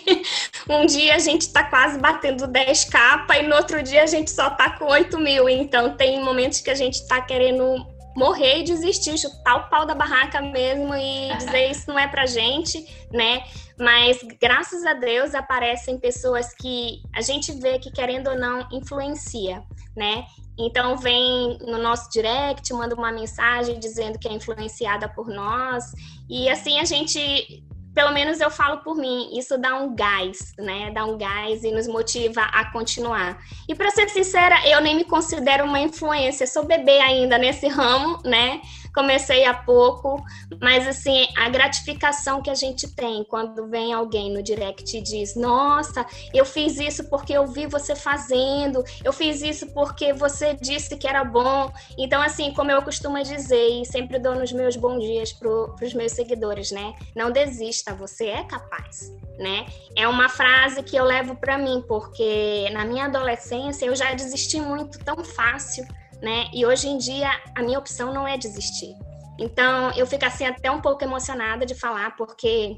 um 0.70 0.86
dia 0.86 1.16
a 1.16 1.20
gente 1.20 1.52
tá 1.52 1.66
quase 1.66 2.00
batendo 2.00 2.48
10 2.48 2.86
capas 2.86 3.38
e 3.40 3.44
no 3.44 3.56
outro 3.58 3.84
dia 3.84 4.04
a 4.04 4.06
gente 4.06 4.32
só 4.32 4.50
tá 4.50 4.70
com 4.70 4.86
8 4.86 5.20
mil. 5.20 5.50
Então, 5.50 5.98
tem 5.98 6.24
momentos 6.24 6.62
que 6.62 6.70
a 6.70 6.76
gente 6.76 7.06
tá 7.06 7.20
querendo 7.20 7.86
morrer 8.18 8.60
e 8.60 8.64
desistir, 8.64 9.18
chutar 9.18 9.56
o 9.56 9.70
pau 9.70 9.86
da 9.86 9.94
barraca 9.94 10.42
mesmo 10.42 10.94
e 10.96 11.38
dizer 11.38 11.70
isso 11.70 11.88
não 11.88 12.00
é 12.00 12.08
pra 12.08 12.26
gente, 12.26 12.84
né? 13.12 13.44
Mas 13.80 14.18
graças 14.42 14.84
a 14.84 14.94
Deus 14.94 15.36
aparecem 15.36 16.00
pessoas 16.00 16.52
que 16.54 17.02
a 17.16 17.22
gente 17.22 17.52
vê 17.54 17.78
que, 17.78 17.92
querendo 17.92 18.32
ou 18.32 18.38
não, 18.38 18.68
influencia 18.72 19.64
né? 19.98 20.28
Então 20.58 20.96
vem 20.96 21.58
no 21.62 21.80
nosso 21.80 22.10
direct, 22.12 22.72
manda 22.72 22.96
uma 22.96 23.12
mensagem 23.12 23.80
dizendo 23.80 24.20
que 24.20 24.28
é 24.28 24.34
influenciada 24.34 25.10
por 25.10 25.28
nós. 25.28 25.92
E 26.30 26.48
assim 26.48 26.80
a 26.80 26.86
gente, 26.86 27.64
pelo 27.98 28.12
menos 28.12 28.40
eu 28.40 28.52
falo 28.52 28.78
por 28.84 28.96
mim, 28.96 29.36
isso 29.36 29.58
dá 29.58 29.74
um 29.74 29.96
gás, 29.96 30.54
né? 30.56 30.92
Dá 30.92 31.04
um 31.04 31.18
gás 31.18 31.64
e 31.64 31.72
nos 31.72 31.88
motiva 31.88 32.42
a 32.44 32.72
continuar. 32.72 33.40
E 33.68 33.74
para 33.74 33.90
ser 33.90 34.08
sincera, 34.10 34.56
eu 34.68 34.80
nem 34.82 34.96
me 34.96 35.04
considero 35.04 35.66
uma 35.66 35.80
influência, 35.80 36.46
sou 36.46 36.64
bebê 36.64 37.00
ainda 37.00 37.40
nesse 37.40 37.68
ramo, 37.68 38.22
né? 38.24 38.62
Comecei 38.94 39.46
há 39.46 39.54
pouco, 39.54 40.22
mas 40.62 40.88
assim, 40.88 41.28
a 41.36 41.50
gratificação 41.50 42.42
que 42.42 42.50
a 42.50 42.56
gente 42.56 42.94
tem 42.96 43.24
quando 43.24 43.68
vem 43.68 43.94
alguém 43.94 44.32
no 44.32 44.42
direct 44.42 44.98
e 44.98 45.02
diz: 45.02 45.36
Nossa, 45.36 46.06
eu 46.34 46.46
fiz 46.46 46.80
isso 46.80 47.10
porque 47.10 47.34
eu 47.34 47.48
vi 47.48 47.68
você 47.68 47.96
fazendo, 47.96 48.84
eu 49.04 49.14
fiz 49.14 49.42
isso 49.42 49.68
porque 49.74 50.14
você 50.14 50.54
disse 50.54 50.98
que 50.98 51.08
era 51.08 51.24
bom. 51.24 51.72
Então, 51.98 52.22
assim, 52.22 52.54
como 52.54 52.72
eu 52.72 52.82
costumo 52.82 53.22
dizer, 53.24 53.82
e 53.82 53.86
sempre 53.86 54.20
dou 54.20 54.36
nos 54.36 54.52
meus 54.52 54.76
bons 54.76 55.04
dias 55.04 55.34
para 55.34 55.50
os 55.50 55.94
meus 55.94 56.12
seguidores, 56.12 56.72
né? 56.72 56.94
Não 57.16 57.32
desista, 57.32 57.94
você 57.94 58.28
é 58.28 58.44
capaz, 58.44 59.12
né? 59.38 59.66
É 59.96 60.08
uma 60.08 60.30
frase 60.30 60.84
que 60.84 60.96
eu 60.96 61.04
levo 61.04 61.36
para 61.36 61.58
mim, 61.58 61.84
porque 61.88 62.70
na 62.72 62.86
minha 62.86 63.06
adolescência 63.06 63.86
eu 63.86 63.96
já 63.96 64.14
desisti 64.14 64.60
muito 64.60 65.00
tão 65.00 65.24
fácil 65.24 65.86
né? 66.22 66.46
E 66.54 66.66
hoje 66.66 66.88
em 66.88 66.98
dia 66.98 67.30
a 67.56 67.62
minha 67.62 67.80
opção 67.80 68.14
não 68.14 68.28
é 68.28 68.38
desistir. 68.38 68.94
Então 69.40 69.92
eu 69.92 70.08
fico 70.08 70.26
assim 70.26 70.46
até 70.46 70.72
um 70.72 70.82
pouco 70.82 71.04
emocionada 71.04 71.66
de 71.66 71.76
falar, 71.76 72.16
porque 72.16 72.78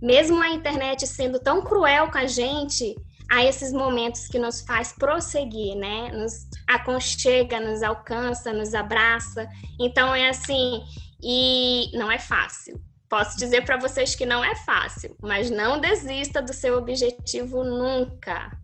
mesmo 0.00 0.40
a 0.40 0.48
internet 0.50 1.06
sendo 1.06 1.38
tão 1.38 1.62
cruel 1.62 2.10
com 2.10 2.18
a 2.18 2.26
gente, 2.26 2.94
há 3.30 3.44
esses 3.44 3.72
momentos 3.72 4.26
que 4.26 4.38
nos 4.38 4.60
faz 4.62 4.92
prosseguir, 4.92 5.76
né? 5.76 6.10
Nos 6.12 6.46
aconchega, 6.68 7.60
nos 7.60 7.82
alcança, 7.82 8.52
nos 8.52 8.74
abraça. 8.74 9.48
Então 9.78 10.14
é 10.14 10.28
assim, 10.28 10.82
e 11.22 11.90
não 11.94 12.10
é 12.10 12.18
fácil. 12.18 12.80
Posso 13.08 13.36
dizer 13.36 13.64
para 13.64 13.76
vocês 13.76 14.14
que 14.14 14.24
não 14.24 14.42
é 14.44 14.54
fácil, 14.54 15.16
mas 15.20 15.50
não 15.50 15.80
desista 15.80 16.40
do 16.40 16.52
seu 16.52 16.78
objetivo 16.78 17.64
nunca. 17.64 18.56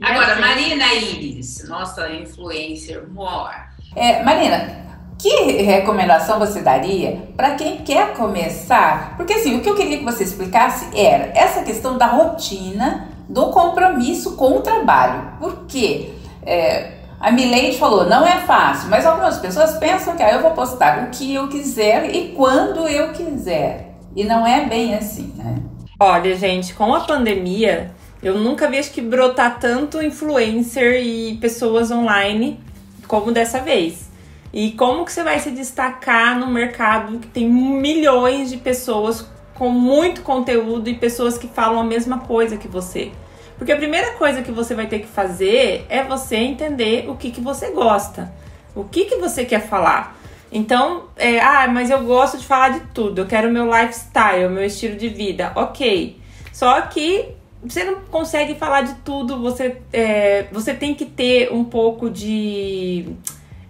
Agora, 0.00 0.36
Marina 0.36 0.94
Iris, 0.94 1.68
nossa 1.68 2.10
influencer 2.10 3.08
more. 3.10 3.54
É, 3.94 4.22
Marina, 4.22 4.82
que 5.18 5.62
recomendação 5.62 6.38
você 6.38 6.60
daria 6.60 7.28
para 7.36 7.54
quem 7.54 7.78
quer 7.78 8.14
começar? 8.14 9.16
Porque 9.16 9.34
assim, 9.34 9.56
o 9.56 9.60
que 9.60 9.68
eu 9.68 9.76
queria 9.76 9.98
que 9.98 10.04
você 10.04 10.24
explicasse 10.24 10.86
era 10.98 11.30
essa 11.34 11.62
questão 11.62 11.96
da 11.96 12.06
rotina, 12.06 13.08
do 13.28 13.50
compromisso 13.50 14.36
com 14.36 14.56
o 14.56 14.62
trabalho. 14.62 15.34
Porque 15.38 16.10
é, 16.44 16.94
a 17.20 17.30
Milene 17.30 17.78
falou, 17.78 18.04
não 18.08 18.26
é 18.26 18.40
fácil, 18.40 18.90
mas 18.90 19.06
algumas 19.06 19.38
pessoas 19.38 19.76
pensam 19.78 20.16
que 20.16 20.22
ah, 20.22 20.32
eu 20.32 20.42
vou 20.42 20.50
postar 20.50 21.04
o 21.04 21.10
que 21.10 21.32
eu 21.32 21.48
quiser 21.48 22.12
e 22.14 22.32
quando 22.32 22.88
eu 22.88 23.12
quiser. 23.12 23.94
E 24.16 24.24
não 24.24 24.44
é 24.46 24.66
bem 24.66 24.94
assim, 24.94 25.32
né? 25.36 25.56
Olha, 26.00 26.34
gente, 26.34 26.74
com 26.74 26.92
a 26.92 27.00
pandemia, 27.00 27.92
eu 28.22 28.38
nunca 28.38 28.68
vi 28.68 28.78
acho 28.78 28.92
que 28.92 29.00
brotar 29.00 29.58
tanto 29.58 30.00
influencer 30.00 31.02
e 31.02 31.36
pessoas 31.38 31.90
online 31.90 32.60
como 33.08 33.32
dessa 33.32 33.60
vez. 33.60 34.10
E 34.52 34.72
como 34.72 35.04
que 35.04 35.12
você 35.12 35.24
vai 35.24 35.38
se 35.40 35.50
destacar 35.50 36.38
no 36.38 36.46
mercado 36.46 37.18
que 37.18 37.26
tem 37.26 37.48
milhões 37.48 38.50
de 38.50 38.58
pessoas 38.58 39.26
com 39.54 39.70
muito 39.70 40.22
conteúdo 40.22 40.88
e 40.88 40.94
pessoas 40.94 41.36
que 41.36 41.48
falam 41.48 41.80
a 41.80 41.84
mesma 41.84 42.18
coisa 42.20 42.56
que 42.56 42.68
você? 42.68 43.10
Porque 43.58 43.72
a 43.72 43.76
primeira 43.76 44.12
coisa 44.12 44.42
que 44.42 44.52
você 44.52 44.74
vai 44.74 44.86
ter 44.86 45.00
que 45.00 45.06
fazer 45.06 45.86
é 45.88 46.02
você 46.04 46.36
entender 46.36 47.08
o 47.08 47.16
que, 47.16 47.30
que 47.30 47.40
você 47.40 47.70
gosta, 47.70 48.32
o 48.74 48.84
que, 48.84 49.06
que 49.06 49.16
você 49.16 49.44
quer 49.44 49.66
falar. 49.66 50.16
Então, 50.50 51.04
é, 51.16 51.40
ah, 51.40 51.66
mas 51.68 51.90
eu 51.90 52.02
gosto 52.04 52.36
de 52.36 52.44
falar 52.44 52.70
de 52.70 52.80
tudo, 52.92 53.22
eu 53.22 53.26
quero 53.26 53.50
meu 53.50 53.64
lifestyle, 53.64 54.50
meu 54.50 54.64
estilo 54.64 54.96
de 54.96 55.08
vida, 55.08 55.52
ok. 55.54 56.20
Só 56.52 56.80
que 56.82 57.34
você 57.64 57.84
não 57.84 58.00
consegue 58.10 58.56
falar 58.56 58.82
de 58.82 58.94
tudo, 58.96 59.40
você, 59.40 59.76
é, 59.92 60.46
você 60.50 60.74
tem 60.74 60.94
que 60.94 61.04
ter 61.04 61.52
um 61.52 61.62
pouco 61.62 62.10
de 62.10 63.14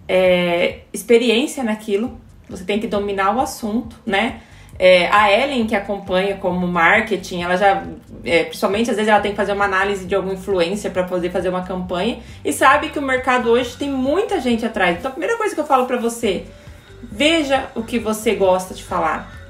é, 0.08 0.80
experiência 0.92 1.62
naquilo, 1.62 2.18
você 2.48 2.64
tem 2.64 2.80
que 2.80 2.86
dominar 2.86 3.36
o 3.36 3.40
assunto, 3.40 3.96
né? 4.06 4.40
É, 4.78 5.06
a 5.08 5.30
Ellen, 5.30 5.66
que 5.66 5.76
acompanha 5.76 6.36
como 6.36 6.66
marketing, 6.66 7.42
ela 7.42 7.56
já, 7.56 7.84
é, 8.24 8.44
principalmente 8.44 8.90
às 8.90 8.96
vezes 8.96 9.10
ela 9.10 9.20
tem 9.20 9.32
que 9.32 9.36
fazer 9.36 9.52
uma 9.52 9.66
análise 9.66 10.06
de 10.06 10.14
algum 10.14 10.32
influencer 10.32 10.90
para 10.90 11.04
poder 11.04 11.30
fazer 11.30 11.50
uma 11.50 11.62
campanha 11.62 12.20
e 12.42 12.52
sabe 12.52 12.88
que 12.88 12.98
o 12.98 13.02
mercado 13.02 13.50
hoje 13.50 13.76
tem 13.76 13.90
muita 13.90 14.40
gente 14.40 14.64
atrás. 14.64 14.98
Então 14.98 15.10
a 15.10 15.12
primeira 15.12 15.36
coisa 15.36 15.54
que 15.54 15.60
eu 15.60 15.66
falo 15.66 15.86
para 15.86 15.98
você, 15.98 16.46
veja 17.02 17.70
o 17.74 17.82
que 17.82 17.98
você 17.98 18.34
gosta 18.34 18.72
de 18.72 18.82
falar 18.82 19.41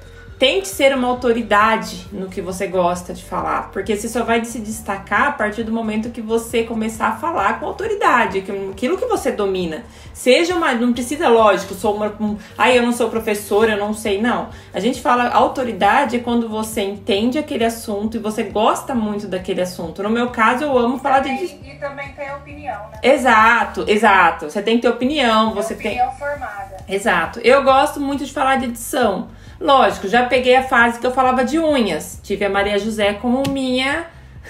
tente 0.42 0.66
ser 0.66 0.92
uma 0.92 1.06
autoridade 1.06 2.08
no 2.10 2.26
que 2.26 2.42
você 2.42 2.66
gosta 2.66 3.14
de 3.14 3.22
falar, 3.22 3.70
porque 3.70 3.94
você 3.94 4.08
só 4.08 4.24
vai 4.24 4.44
se 4.44 4.58
destacar 4.58 5.28
a 5.28 5.30
partir 5.30 5.62
do 5.62 5.70
momento 5.70 6.10
que 6.10 6.20
você 6.20 6.64
começar 6.64 7.06
a 7.06 7.12
falar 7.12 7.60
com 7.60 7.66
autoridade, 7.66 8.40
aquilo 8.72 8.98
que 8.98 9.06
você 9.06 9.30
domina. 9.30 9.84
Seja 10.12 10.56
uma, 10.56 10.74
não 10.74 10.92
precisa, 10.92 11.28
lógico, 11.28 11.74
sou 11.74 11.94
uma, 11.94 12.12
um, 12.20 12.36
ai, 12.58 12.76
eu 12.76 12.82
não 12.82 12.92
sou 12.92 13.08
professora, 13.08 13.74
eu 13.74 13.78
não 13.78 13.94
sei, 13.94 14.20
não. 14.20 14.48
A 14.74 14.80
gente 14.80 15.00
fala 15.00 15.28
autoridade 15.28 16.16
é 16.16 16.18
quando 16.18 16.48
você 16.48 16.80
entende 16.80 17.38
aquele 17.38 17.64
assunto 17.64 18.16
e 18.16 18.18
você 18.18 18.42
gosta 18.42 18.96
muito 18.96 19.28
daquele 19.28 19.60
assunto. 19.60 20.02
No 20.02 20.10
meu 20.10 20.30
caso, 20.30 20.64
eu 20.64 20.76
amo 20.76 20.98
falar 20.98 21.20
de 21.20 21.30
e 21.30 21.76
também 21.78 22.14
tem 22.14 22.34
opinião, 22.34 22.80
né? 22.90 22.98
Exato, 23.00 23.84
exato. 23.86 24.50
Você 24.50 24.60
tem 24.60 24.74
que 24.74 24.82
ter 24.82 24.88
opinião, 24.88 25.54
você 25.54 25.74
opinião 25.74 26.08
tem 26.08 26.18
formada. 26.18 26.78
Exato. 26.88 27.38
Eu 27.44 27.62
gosto 27.62 28.00
muito 28.00 28.24
de 28.24 28.32
falar 28.32 28.56
de 28.56 28.64
edição. 28.64 29.28
Lógico, 29.62 30.08
já 30.08 30.24
peguei 30.24 30.56
a 30.56 30.64
fase 30.64 30.98
que 30.98 31.06
eu 31.06 31.12
falava 31.12 31.44
de 31.44 31.56
unhas. 31.56 32.18
Tive 32.20 32.44
a 32.44 32.50
Maria 32.50 32.78
José 32.80 33.12
como 33.12 33.44
minha 33.48 34.06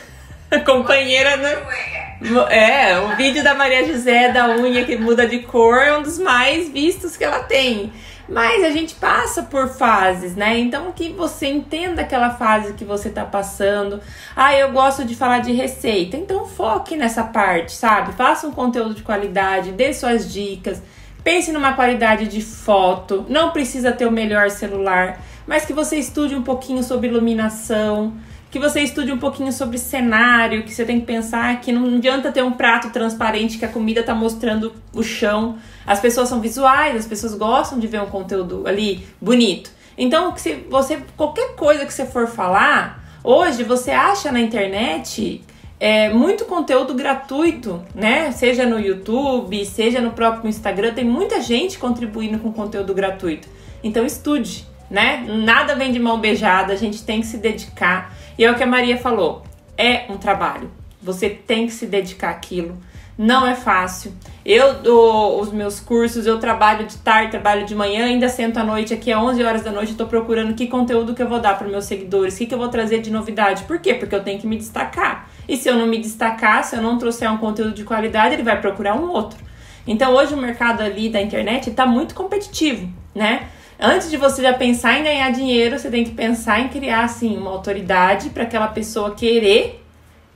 companheira 0.65 1.37
no... 1.37 2.41
É, 2.49 2.99
o 2.99 3.17
vídeo 3.17 3.45
da 3.45 3.53
Maria 3.53 3.85
José 3.85 4.31
da 4.33 4.49
unha 4.49 4.85
que 4.85 4.97
muda 4.97 5.27
de 5.27 5.41
cor 5.41 5.77
é 5.77 5.99
um 5.99 6.03
dos 6.03 6.19
mais 6.19 6.71
vistos 6.71 7.15
que 7.15 7.25
ela 7.25 7.41
tem. 7.41 7.93
Mas 8.27 8.65
a 8.65 8.71
gente 8.71 8.95
passa 8.95 9.43
por 9.43 9.69
fases, 9.69 10.35
né? 10.35 10.59
Então 10.59 10.93
que 10.93 11.11
você 11.11 11.47
entenda 11.47 12.01
aquela 12.01 12.31
fase 12.31 12.73
que 12.73 12.85
você 12.85 13.11
tá 13.11 13.25
passando. 13.25 14.01
Ah, 14.35 14.55
eu 14.57 14.71
gosto 14.73 15.05
de 15.05 15.15
falar 15.15 15.41
de 15.41 15.53
receita. 15.53 16.17
Então 16.17 16.47
foque 16.47 16.97
nessa 16.97 17.25
parte, 17.25 17.73
sabe? 17.73 18.13
Faça 18.15 18.47
um 18.47 18.53
conteúdo 18.53 18.95
de 18.95 19.03
qualidade, 19.03 19.73
dê 19.73 19.93
suas 19.93 20.33
dicas 20.33 20.81
Pense 21.25 21.53
numa 21.53 21.75
qualidade 21.75 22.27
de 22.27 22.41
foto, 22.41 23.25
não 23.29 23.51
precisa 23.51 23.93
ter 23.93 24.07
o 24.07 24.11
melhor 24.11 24.51
celular, 24.51 25.21
mas 25.47 25.65
que 25.65 25.73
você 25.73 25.97
estude 25.97 26.35
um 26.35 26.43
pouquinho 26.43 26.83
sobre 26.83 27.09
iluminação, 27.09 28.15
que 28.51 28.59
você 28.59 28.83
estude 28.83 29.11
um 29.11 29.19
pouquinho 29.19 29.53
sobre 29.53 29.79
cenário, 29.79 30.63
que 30.65 30.75
você 30.75 30.85
tem 30.85 31.01
que 31.01 31.07
pensar 31.07 31.59
que 31.61 31.73
não 31.73 31.97
adianta 31.97 32.31
ter 32.31 32.43
um 32.43 32.53
prato 32.53 32.91
transparente 32.91 33.57
que 33.57 33.65
a 33.65 33.69
comida 33.69 34.01
está 34.01 34.15
mostrando 34.15 34.75
o 34.93 35.03
chão. 35.03 35.57
As 35.87 36.01
pessoas 36.01 36.29
são 36.29 36.41
visuais, 36.41 36.97
as 36.97 37.07
pessoas 37.07 37.35
gostam 37.35 37.79
de 37.79 37.87
ver 37.87 38.03
um 38.03 38.07
conteúdo 38.07 38.65
ali 38.67 39.07
bonito. 39.21 39.71
Então, 39.97 40.37
se 40.37 40.55
você 40.69 41.03
qualquer 41.17 41.55
coisa 41.55 41.87
que 41.87 41.95
você 41.95 42.05
for 42.05 42.27
falar, 42.27 43.03
hoje 43.23 43.63
você 43.63 43.91
acha 43.91 44.31
na 44.33 44.41
internet 44.41 45.43
é, 45.83 46.09
muito 46.11 46.45
conteúdo 46.45 46.95
gratuito, 46.95 47.83
né? 47.93 48.31
Seja 48.31 48.65
no 48.65 48.79
YouTube, 48.79 49.67
seja 49.67 50.01
no 50.01 50.13
próprio 50.13 50.49
Instagram, 50.49 50.95
tem 50.95 51.05
muita 51.05 51.43
gente 51.43 51.77
contribuindo 51.77 52.39
com 52.39 52.53
conteúdo 52.53 52.95
gratuito. 52.95 53.49
Então 53.83 54.07
estude, 54.07 54.65
né? 54.89 55.27
Nada 55.45 55.75
vem 55.75 55.91
de 55.91 55.99
mão 55.99 56.21
beijada, 56.21 56.73
a 56.73 56.77
gente 56.77 57.03
tem 57.03 57.21
que 57.21 57.27
se 57.27 57.37
dedicar. 57.37 58.15
E 58.39 58.45
é 58.45 58.51
o 58.53 58.55
que 58.55 58.63
a 58.63 58.67
Maria 58.67 58.97
falou, 58.97 59.43
é 59.77 60.05
um 60.09 60.17
trabalho. 60.17 60.71
Você 61.03 61.29
tem 61.29 61.67
que 61.67 61.73
se 61.73 61.85
dedicar 61.85 62.31
àquilo. 62.31 62.79
Não 63.19 63.45
é 63.45 63.57
fácil. 63.57 64.13
Eu 64.47 64.75
dou 64.75 65.41
os 65.41 65.51
meus 65.51 65.81
cursos, 65.81 66.27
eu 66.27 66.39
trabalho 66.39 66.87
de 66.87 66.97
tarde, 66.99 67.33
trabalho 67.33 67.67
de 67.67 67.75
manhã, 67.75 68.05
ainda 68.05 68.29
sento 68.29 68.57
à 68.59 68.63
noite 68.63 68.95
aqui 68.95 69.11
às 69.11 69.21
11 69.21 69.43
horas 69.43 69.63
da 69.65 69.73
noite, 69.73 69.91
estou 69.91 70.07
procurando 70.07 70.55
que 70.55 70.69
conteúdo 70.69 71.13
que 71.13 71.23
eu 71.23 71.29
vou 71.29 71.41
dar 71.41 71.59
para 71.59 71.67
meus 71.67 71.87
seguidores, 71.87 72.37
o 72.37 72.39
que, 72.39 72.47
que 72.47 72.55
eu 72.55 72.59
vou 72.59 72.69
trazer 72.69 73.01
de 73.01 73.11
novidade. 73.11 73.65
Por 73.65 73.81
quê? 73.81 73.95
Porque 73.95 74.15
eu 74.15 74.23
tenho 74.23 74.39
que 74.39 74.47
me 74.47 74.57
destacar. 74.57 75.29
E 75.49 75.57
se 75.57 75.69
eu 75.69 75.77
não 75.77 75.87
me 75.87 75.99
destacar, 75.99 76.65
se 76.65 76.77
eu 76.77 76.83
não 76.83 76.99
trouxer 76.99 77.31
um 77.31 77.39
conteúdo 77.39 77.73
de 77.73 77.85
qualidade, 77.85 78.35
ele 78.35 78.43
vai 78.43 78.61
procurar 78.61 78.95
um 78.95 79.11
outro. 79.11 79.39
Então 79.87 80.15
hoje 80.15 80.35
o 80.35 80.37
mercado 80.37 80.81
ali 80.81 81.09
da 81.09 81.21
internet 81.21 81.71
está 81.71 81.87
muito 81.87 82.15
competitivo, 82.15 82.89
né? 83.15 83.49
Antes 83.79 84.11
de 84.11 84.17
você 84.17 84.43
já 84.43 84.53
pensar 84.53 85.01
em 85.01 85.03
ganhar 85.03 85.31
dinheiro, 85.33 85.77
você 85.77 85.91
tem 85.91 86.05
que 86.05 86.13
pensar 86.13 86.61
em 86.61 86.69
criar 86.69 87.05
assim 87.05 87.37
uma 87.37 87.51
autoridade 87.51 88.31
para 88.31 88.45
aquela 88.45 88.69
pessoa 88.69 89.13
querer 89.15 89.83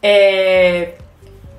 é, 0.03 0.95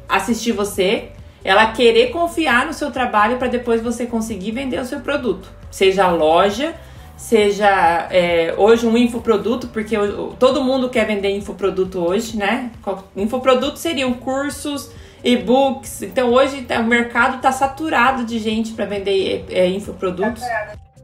assistir 0.10 0.52
você, 0.52 1.10
ela 1.44 1.72
querer 1.72 2.12
confiar 2.12 2.66
no 2.66 2.74
seu 2.74 2.92
trabalho 2.92 3.38
para 3.38 3.48
depois 3.48 3.82
você 3.82 4.06
conseguir 4.06 4.52
vender 4.52 4.80
o 4.82 4.86
seu 4.86 5.00
produto, 5.00 5.50
seja 5.72 6.10
loja, 6.10 6.76
seja 7.18 8.08
é, 8.12 8.54
hoje 8.56 8.86
um 8.86 8.96
infoproduto, 8.96 9.68
porque 9.68 9.96
todo 10.40 10.64
mundo 10.64 10.90
quer 10.90 11.06
vender 11.06 11.36
infoproduto 11.36 12.00
hoje, 12.00 12.38
né? 12.38 12.72
Infoproduto 13.16 13.78
seriam 13.78 14.14
cursos, 14.14 14.92
e-books. 15.24 16.04
Então 16.04 16.32
hoje 16.32 16.62
tá, 16.62 16.80
o 16.80 16.86
mercado 16.86 17.38
está 17.38 17.52
saturado 17.52 18.24
de 18.24 18.40
gente 18.40 18.74
para 18.74 18.86
vender 18.86 19.46
é, 19.50 19.68
infoprodutos. 19.68 20.44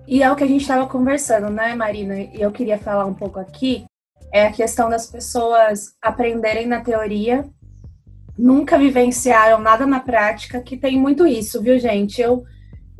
E 0.08 0.21
é 0.21 0.32
o 0.32 0.36
que 0.36 0.43
a 0.43 0.47
gente 0.47 0.62
estava 0.62 0.86
conversando, 0.86 1.49
né, 1.49 1.76
Marina? 1.76 2.19
E 2.19 2.41
eu 2.41 2.52
queria 2.52 2.78
falar 2.78 3.06
um 3.06 3.13
pouco 3.13 3.39
aqui. 3.39 3.86
É 4.32 4.47
a 4.47 4.52
questão 4.52 4.89
das 4.89 5.08
pessoas 5.08 5.93
aprenderem 6.02 6.67
na 6.67 6.82
teoria, 6.82 7.45
nunca 8.38 8.78
vivenciaram 8.78 9.60
nada 9.60 9.86
na 9.86 9.99
prática, 9.99 10.60
que 10.62 10.76
tem 10.76 10.99
muito 10.99 11.26
isso, 11.26 11.62
viu, 11.62 11.78
gente? 11.80 12.21
Eu 12.21 12.43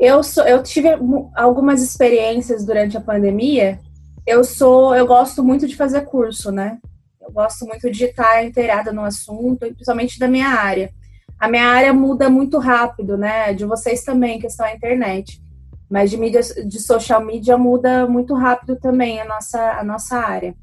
Eu, 0.04 0.22
sou, 0.22 0.44
eu 0.44 0.62
tive 0.62 0.90
algumas 1.34 1.82
experiências 1.82 2.66
durante 2.66 2.98
a 2.98 3.00
pandemia. 3.00 3.80
Eu 4.28 4.44
sou, 4.44 4.94
eu 4.94 5.08
gosto 5.08 5.42
muito 5.42 5.66
de 5.66 5.78
fazer 5.78 6.02
curso, 6.02 6.52
né? 6.52 6.78
Eu 7.22 7.32
gosto 7.32 7.66
muito 7.66 7.90
de 7.90 8.04
estar 8.04 8.44
inteirada 8.44 8.92
no 8.92 9.06
assunto, 9.06 9.60
principalmente 9.60 10.20
da 10.20 10.28
minha 10.28 10.50
área. 10.50 10.92
A 11.40 11.48
minha 11.48 11.66
área 11.66 11.94
muda 11.94 12.30
muito 12.30 12.60
rápido, 12.60 13.18
né? 13.18 13.54
De 13.54 13.64
vocês 13.64 14.04
também, 14.04 14.42
questão 14.42 14.66
da 14.66 14.76
internet. 14.76 15.42
Mas 15.90 16.12
de 16.12 16.18
mídia, 16.18 16.42
de 16.42 16.82
social 16.82 17.24
media 17.24 17.58
muda 17.58 18.06
muito 18.06 18.34
rápido 18.34 18.76
também 18.76 19.22
a 19.22 19.26
nossa, 19.26 19.72
a 19.72 19.86
nossa 19.86 20.18
área 20.18 20.54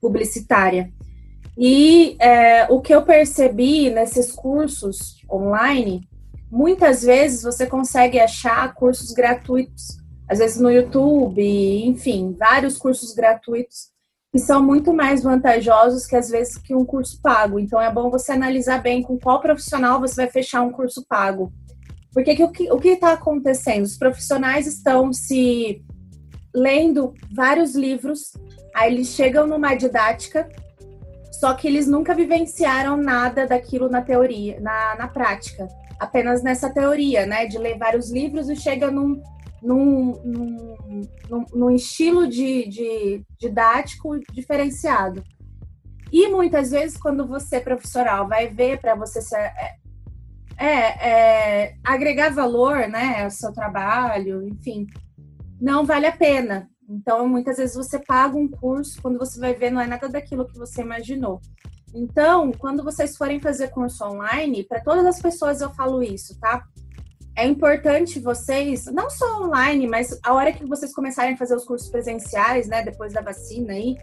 publicitária. 0.00 0.90
E 1.54 2.16
é, 2.18 2.66
o 2.70 2.80
que 2.80 2.94
eu 2.94 3.02
percebi 3.02 3.90
nesses 3.90 4.32
cursos 4.32 5.20
online, 5.30 6.08
muitas 6.54 7.02
vezes 7.02 7.42
você 7.42 7.66
consegue 7.66 8.20
achar 8.20 8.72
cursos 8.74 9.10
gratuitos, 9.10 9.98
às 10.28 10.38
vezes 10.38 10.60
no 10.60 10.70
YouTube, 10.70 11.42
enfim, 11.84 12.34
vários 12.38 12.78
cursos 12.78 13.12
gratuitos 13.12 13.92
que 14.30 14.38
são 14.38 14.64
muito 14.64 14.92
mais 14.92 15.22
vantajosos 15.22 16.06
que 16.06 16.16
às 16.16 16.28
vezes 16.28 16.56
que 16.56 16.74
um 16.74 16.84
curso 16.84 17.20
pago. 17.20 17.58
Então 17.58 17.80
é 17.80 17.92
bom 17.92 18.08
você 18.08 18.32
analisar 18.32 18.80
bem 18.80 19.02
com 19.02 19.18
qual 19.18 19.40
profissional 19.40 20.00
você 20.00 20.14
vai 20.22 20.30
fechar 20.30 20.62
um 20.62 20.70
curso 20.70 21.04
pago. 21.08 21.52
Porque 22.12 22.34
que, 22.34 22.70
o 22.70 22.78
que 22.78 22.88
está 22.88 23.12
acontecendo? 23.12 23.84
Os 23.84 23.96
profissionais 23.96 24.66
estão 24.68 25.12
se 25.12 25.84
lendo 26.54 27.14
vários 27.32 27.74
livros, 27.74 28.32
aí 28.74 28.92
eles 28.92 29.08
chegam 29.08 29.46
numa 29.46 29.74
didática, 29.74 30.48
só 31.32 31.52
que 31.54 31.66
eles 31.66 31.88
nunca 31.88 32.14
vivenciaram 32.14 32.96
nada 32.96 33.44
daquilo 33.44 33.88
na 33.88 34.02
teoria, 34.02 34.60
na, 34.60 34.94
na 34.96 35.08
prática. 35.08 35.68
Apenas 35.98 36.42
nessa 36.42 36.72
teoria, 36.72 37.26
né? 37.26 37.46
De 37.46 37.58
ler 37.58 37.78
vários 37.78 38.10
livros 38.10 38.48
e 38.48 38.56
chega 38.56 38.90
num, 38.90 39.22
num, 39.62 40.12
num, 41.30 41.44
num, 41.52 41.70
estilo 41.70 42.28
de, 42.28 42.68
de 42.68 43.24
didático 43.38 44.18
diferenciado. 44.32 45.22
E 46.12 46.28
muitas 46.28 46.70
vezes, 46.70 46.96
quando 46.96 47.26
você, 47.26 47.60
profissional, 47.60 48.28
vai 48.28 48.48
ver 48.48 48.80
para 48.80 48.94
você 48.94 49.20
ser, 49.20 49.36
é, 49.36 49.76
é, 50.56 50.68
é, 50.68 51.74
agregar 51.82 52.30
valor 52.30 52.88
né, 52.88 53.24
ao 53.24 53.30
seu 53.30 53.52
trabalho, 53.52 54.46
enfim, 54.46 54.86
não 55.60 55.84
vale 55.84 56.06
a 56.06 56.12
pena. 56.12 56.68
Então, 56.88 57.26
muitas 57.26 57.56
vezes 57.56 57.74
você 57.74 57.98
paga 57.98 58.36
um 58.36 58.48
curso, 58.48 59.00
quando 59.00 59.18
você 59.18 59.40
vai 59.40 59.54
ver, 59.54 59.70
não 59.70 59.80
é 59.80 59.86
nada 59.86 60.08
daquilo 60.08 60.46
que 60.46 60.58
você 60.58 60.82
imaginou. 60.82 61.40
Então, 61.94 62.50
quando 62.52 62.82
vocês 62.82 63.16
forem 63.16 63.40
fazer 63.40 63.68
curso 63.68 64.04
online, 64.04 64.64
para 64.64 64.80
todas 64.80 65.06
as 65.06 65.20
pessoas 65.20 65.60
eu 65.60 65.70
falo 65.70 66.02
isso, 66.02 66.38
tá? 66.40 66.64
é 67.36 67.44
importante 67.46 68.20
vocês, 68.20 68.86
não 68.86 69.10
só 69.10 69.42
online, 69.42 69.88
mas 69.88 70.18
a 70.22 70.32
hora 70.32 70.52
que 70.52 70.64
vocês 70.64 70.94
começarem 70.94 71.34
a 71.34 71.36
fazer 71.36 71.56
os 71.56 71.64
cursos 71.64 71.88
presenciais, 71.88 72.68
né, 72.68 72.82
depois 72.82 73.12
da 73.12 73.20
vacina 73.20 73.72
aí, 73.72 73.96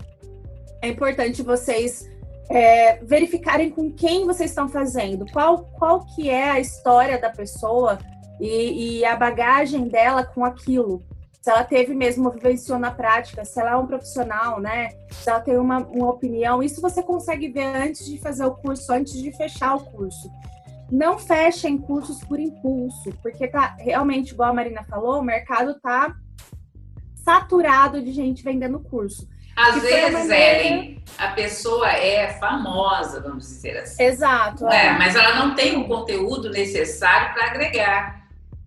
é 0.82 0.89
importante 0.89 1.41
vocês 1.41 2.10
é, 2.49 2.97
verificarem 2.97 3.69
com 3.69 3.91
quem 3.91 4.25
vocês 4.25 4.51
estão 4.51 4.67
fazendo, 4.67 5.25
qual, 5.32 5.65
qual 5.77 6.06
que 6.13 6.30
é 6.30 6.49
a 6.49 6.60
história 6.60 7.17
da 7.19 7.30
pessoa 7.30 7.97
e, 8.39 8.99
e 8.99 9.06
a 9.06 9.15
bagagem 9.15 9.88
dela 9.88 10.25
com 10.25 10.43
aquilo. 10.43 11.01
Se 11.41 11.49
ela 11.49 11.63
teve 11.63 11.95
mesmo, 11.95 12.30
vivenciou 12.30 12.77
na 12.77 12.91
prática, 12.91 13.43
se 13.43 13.60
ela 13.60 13.71
é 13.71 13.75
um 13.75 13.88
profissional, 13.88 14.60
né? 14.60 14.89
Se 15.10 15.30
ela 15.30 15.39
tem 15.39 15.58
uma, 15.58 15.80
uma 15.80 16.10
opinião, 16.10 16.62
isso 16.62 16.80
você 16.80 17.01
consegue 17.01 17.49
ver 17.49 17.65
antes 17.65 18.06
de 18.06 18.19
fazer 18.19 18.45
o 18.45 18.51
curso, 18.51 18.91
antes 18.93 19.13
de 19.13 19.32
fechar 19.32 19.75
o 19.75 19.80
curso 19.80 20.30
não 20.91 21.17
fechem 21.17 21.77
cursos 21.77 22.21
por 22.25 22.38
impulso, 22.38 23.13
porque 23.23 23.47
tá 23.47 23.77
realmente, 23.80 24.34
igual 24.34 24.49
a 24.49 24.54
Marina 24.54 24.84
falou, 24.84 25.19
o 25.19 25.23
mercado 25.23 25.80
tá 25.80 26.13
saturado 27.23 28.01
de 28.01 28.12
gente 28.12 28.43
vendendo 28.43 28.80
curso. 28.80 29.27
Às 29.56 29.82
vezes, 29.82 30.12
maneira... 30.12 30.60
Ellen, 30.60 31.04
a 31.17 31.30
pessoa 31.30 31.89
é 31.91 32.34
famosa, 32.39 33.21
vamos 33.21 33.45
dizer 33.45 33.77
assim. 33.77 34.04
Exato. 34.04 34.67
É, 34.67 34.88
é. 34.88 34.97
Mas 34.97 35.15
ela 35.15 35.36
não 35.36 35.56
tem 35.56 35.77
o 35.77 35.88
conteúdo 35.88 36.49
necessário 36.49 37.34
para 37.34 37.47
agregar. 37.47 38.21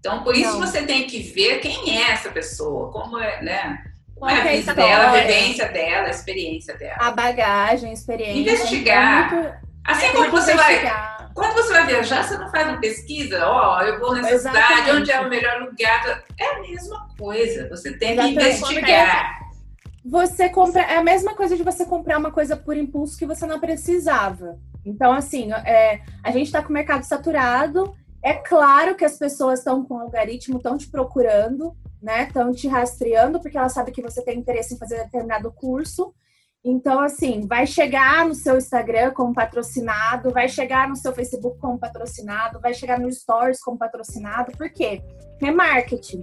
Então, 0.05 0.23
por 0.23 0.37
isso 0.37 0.53
não. 0.53 0.61
você 0.61 0.83
tem 0.83 1.07
que 1.07 1.19
ver 1.19 1.61
quem 1.61 1.97
é 1.97 2.11
essa 2.11 2.29
pessoa, 2.29 2.93
como 2.93 3.19
é, 3.19 3.41
né? 3.41 3.83
Qual 4.15 4.31
é 4.31 4.35
a 4.35 4.53
é 4.53 4.57
vida 4.59 4.75
dela, 4.75 5.09
a 5.09 5.13
vivência 5.13 5.67
dela, 5.69 6.09
a 6.09 6.11
experiência 6.11 6.77
dela. 6.77 6.97
A 6.99 7.11
bagagem, 7.11 7.89
a 7.89 7.93
experiência. 7.95 8.39
Investigar. 8.39 9.33
É 9.33 9.35
muito... 9.35 9.55
Assim 9.83 10.13
como 10.13 10.31
você 10.31 10.55
vai 10.55 11.15
quando 11.33 11.55
você 11.55 11.73
vai 11.73 11.87
viajar, 11.87 12.23
você 12.23 12.39
não 12.39 12.49
faz 12.49 12.69
uma 12.69 12.79
pesquisa, 12.79 13.45
ó, 13.45 13.79
oh, 13.79 13.83
eu 13.83 13.99
vou 13.99 14.15
nessa 14.15 14.35
Exatamente. 14.35 14.69
cidade, 14.69 14.91
onde 14.99 15.11
é 15.11 15.21
o 15.21 15.29
melhor 15.29 15.63
lugar. 15.63 16.25
É 16.39 16.47
a 16.47 16.61
mesma 16.61 17.09
coisa, 17.19 17.69
você 17.69 17.93
tem 17.93 18.13
Exatamente. 18.13 18.39
que 18.39 18.45
investigar. 18.45 19.41
Você 20.05 20.49
compra, 20.51 20.83
é 20.83 20.99
a 20.99 21.03
mesma 21.03 21.35
coisa 21.35 21.57
de 21.57 21.65
você 21.65 21.85
comprar 21.87 22.19
uma 22.19 22.31
coisa 22.31 22.57
por 22.57 22.77
impulso 22.77 23.19
que 23.19 23.27
você 23.27 23.47
não 23.47 23.59
precisava. 23.59 24.59
Então, 24.87 25.13
assim, 25.13 25.53
é, 25.53 26.03
a 26.23 26.31
gente 26.31 26.47
está 26.47 26.63
com 26.63 26.69
o 26.69 26.73
mercado 26.73 27.03
saturado. 27.03 27.97
É 28.25 28.33
claro 28.33 28.97
que 28.97 29.05
as 29.05 29.19
pessoas 29.19 29.59
estão 29.59 29.85
com 29.85 29.97
o 29.97 30.01
algoritmo, 30.01 30.57
estão 30.57 30.79
te 30.79 30.89
procurando, 30.89 31.77
né? 32.03 32.23
Estão 32.23 32.53
te 32.53 32.67
rastreando, 32.67 33.39
porque 33.39 33.59
elas 33.59 33.75
sabem 33.75 33.93
que 33.93 34.01
você 34.01 34.23
tem 34.23 34.39
interesse 34.39 34.75
em 34.75 34.79
fazer 34.79 34.97
determinado 35.05 35.53
curso. 35.53 36.15
Então, 36.65 37.01
assim, 37.01 37.47
vai 37.47 37.67
chegar 37.67 38.27
no 38.27 38.35
seu 38.35 38.57
Instagram 38.57 39.11
como 39.11 39.35
patrocinado, 39.35 40.31
vai 40.31 40.49
chegar 40.49 40.89
no 40.89 40.97
seu 40.97 41.13
Facebook 41.13 41.59
como 41.59 41.79
patrocinado, 41.79 42.59
vai 42.59 42.73
chegar 42.73 42.99
no 42.99 43.13
Stories 43.13 43.61
como 43.63 43.77
patrocinado. 43.77 44.53
Por 44.53 44.71
quê? 44.71 45.03
Remarketing. 45.39 46.23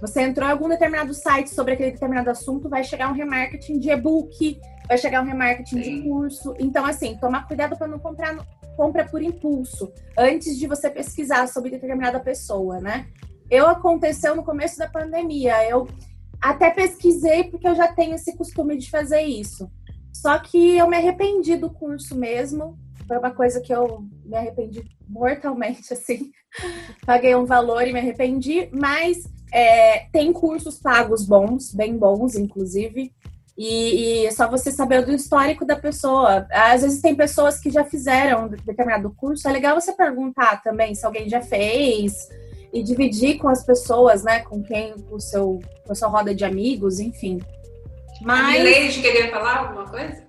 Você 0.00 0.22
entrou 0.22 0.48
em 0.48 0.52
algum 0.52 0.70
determinado 0.70 1.12
site 1.12 1.50
sobre 1.50 1.74
aquele 1.74 1.90
determinado 1.90 2.30
assunto, 2.30 2.70
vai 2.70 2.82
chegar 2.82 3.10
um 3.10 3.14
remarketing 3.14 3.78
de 3.78 3.90
e-book, 3.90 4.58
vai 4.88 4.96
chegar 4.96 5.20
um 5.20 5.26
remarketing 5.26 5.82
Sim. 5.82 6.00
de 6.00 6.08
curso. 6.08 6.54
Então, 6.58 6.86
assim, 6.86 7.18
tomar 7.18 7.46
cuidado 7.46 7.76
para 7.76 7.86
não 7.86 7.98
comprar 7.98 8.34
compra 8.76 9.04
por 9.04 9.22
impulso, 9.22 9.92
antes 10.18 10.58
de 10.58 10.66
você 10.66 10.90
pesquisar 10.90 11.48
sobre 11.48 11.70
determinada 11.70 12.20
pessoa, 12.20 12.80
né? 12.80 13.06
Eu 13.50 13.66
aconteceu 13.66 14.34
no 14.34 14.44
começo 14.44 14.78
da 14.78 14.88
pandemia. 14.88 15.68
Eu 15.68 15.86
até 16.40 16.70
pesquisei 16.70 17.44
porque 17.44 17.68
eu 17.68 17.74
já 17.74 17.88
tenho 17.88 18.14
esse 18.14 18.36
costume 18.36 18.76
de 18.76 18.90
fazer 18.90 19.22
isso. 19.22 19.70
Só 20.12 20.38
que 20.38 20.76
eu 20.76 20.88
me 20.88 20.96
arrependi 20.96 21.56
do 21.56 21.70
curso 21.70 22.16
mesmo. 22.16 22.78
Foi 23.06 23.18
uma 23.18 23.30
coisa 23.30 23.60
que 23.60 23.74
eu 23.74 24.04
me 24.24 24.36
arrependi 24.36 24.84
mortalmente, 25.08 25.92
assim. 25.94 26.30
Paguei 27.04 27.34
um 27.34 27.44
valor 27.44 27.86
e 27.86 27.92
me 27.92 27.98
arrependi, 27.98 28.68
mas 28.72 29.24
é, 29.52 30.06
tem 30.10 30.32
cursos 30.32 30.78
pagos 30.78 31.26
bons, 31.26 31.72
bem 31.74 31.96
bons, 31.96 32.34
inclusive. 32.34 33.12
E, 33.56 34.22
e, 34.22 34.26
é 34.26 34.30
só 34.32 34.48
você 34.48 34.72
saber 34.72 35.04
do 35.04 35.12
histórico 35.12 35.64
da 35.64 35.76
pessoa. 35.76 36.46
Às 36.50 36.82
vezes 36.82 37.00
tem 37.00 37.14
pessoas 37.14 37.60
que 37.60 37.70
já 37.70 37.84
fizeram 37.84 38.48
determinado 38.48 39.14
curso. 39.16 39.48
É 39.48 39.52
legal 39.52 39.80
você 39.80 39.92
perguntar 39.92 40.62
também 40.62 40.94
se 40.94 41.06
alguém 41.06 41.28
já 41.28 41.40
fez, 41.40 42.28
e 42.74 42.82
dividir 42.82 43.38
com 43.38 43.48
as 43.48 43.64
pessoas, 43.64 44.24
né? 44.24 44.40
Com 44.40 44.60
quem, 44.60 44.94
o 45.08 45.20
seu, 45.20 45.60
com 45.86 45.92
a 45.92 45.94
sua 45.94 46.08
roda 46.08 46.34
de 46.34 46.44
amigos, 46.44 46.98
enfim. 46.98 47.40
Mas... 48.20 48.56
A 48.56 48.64
Milene 48.64 48.92
queria 48.92 49.30
falar 49.30 49.58
alguma 49.58 49.88
coisa? 49.88 50.24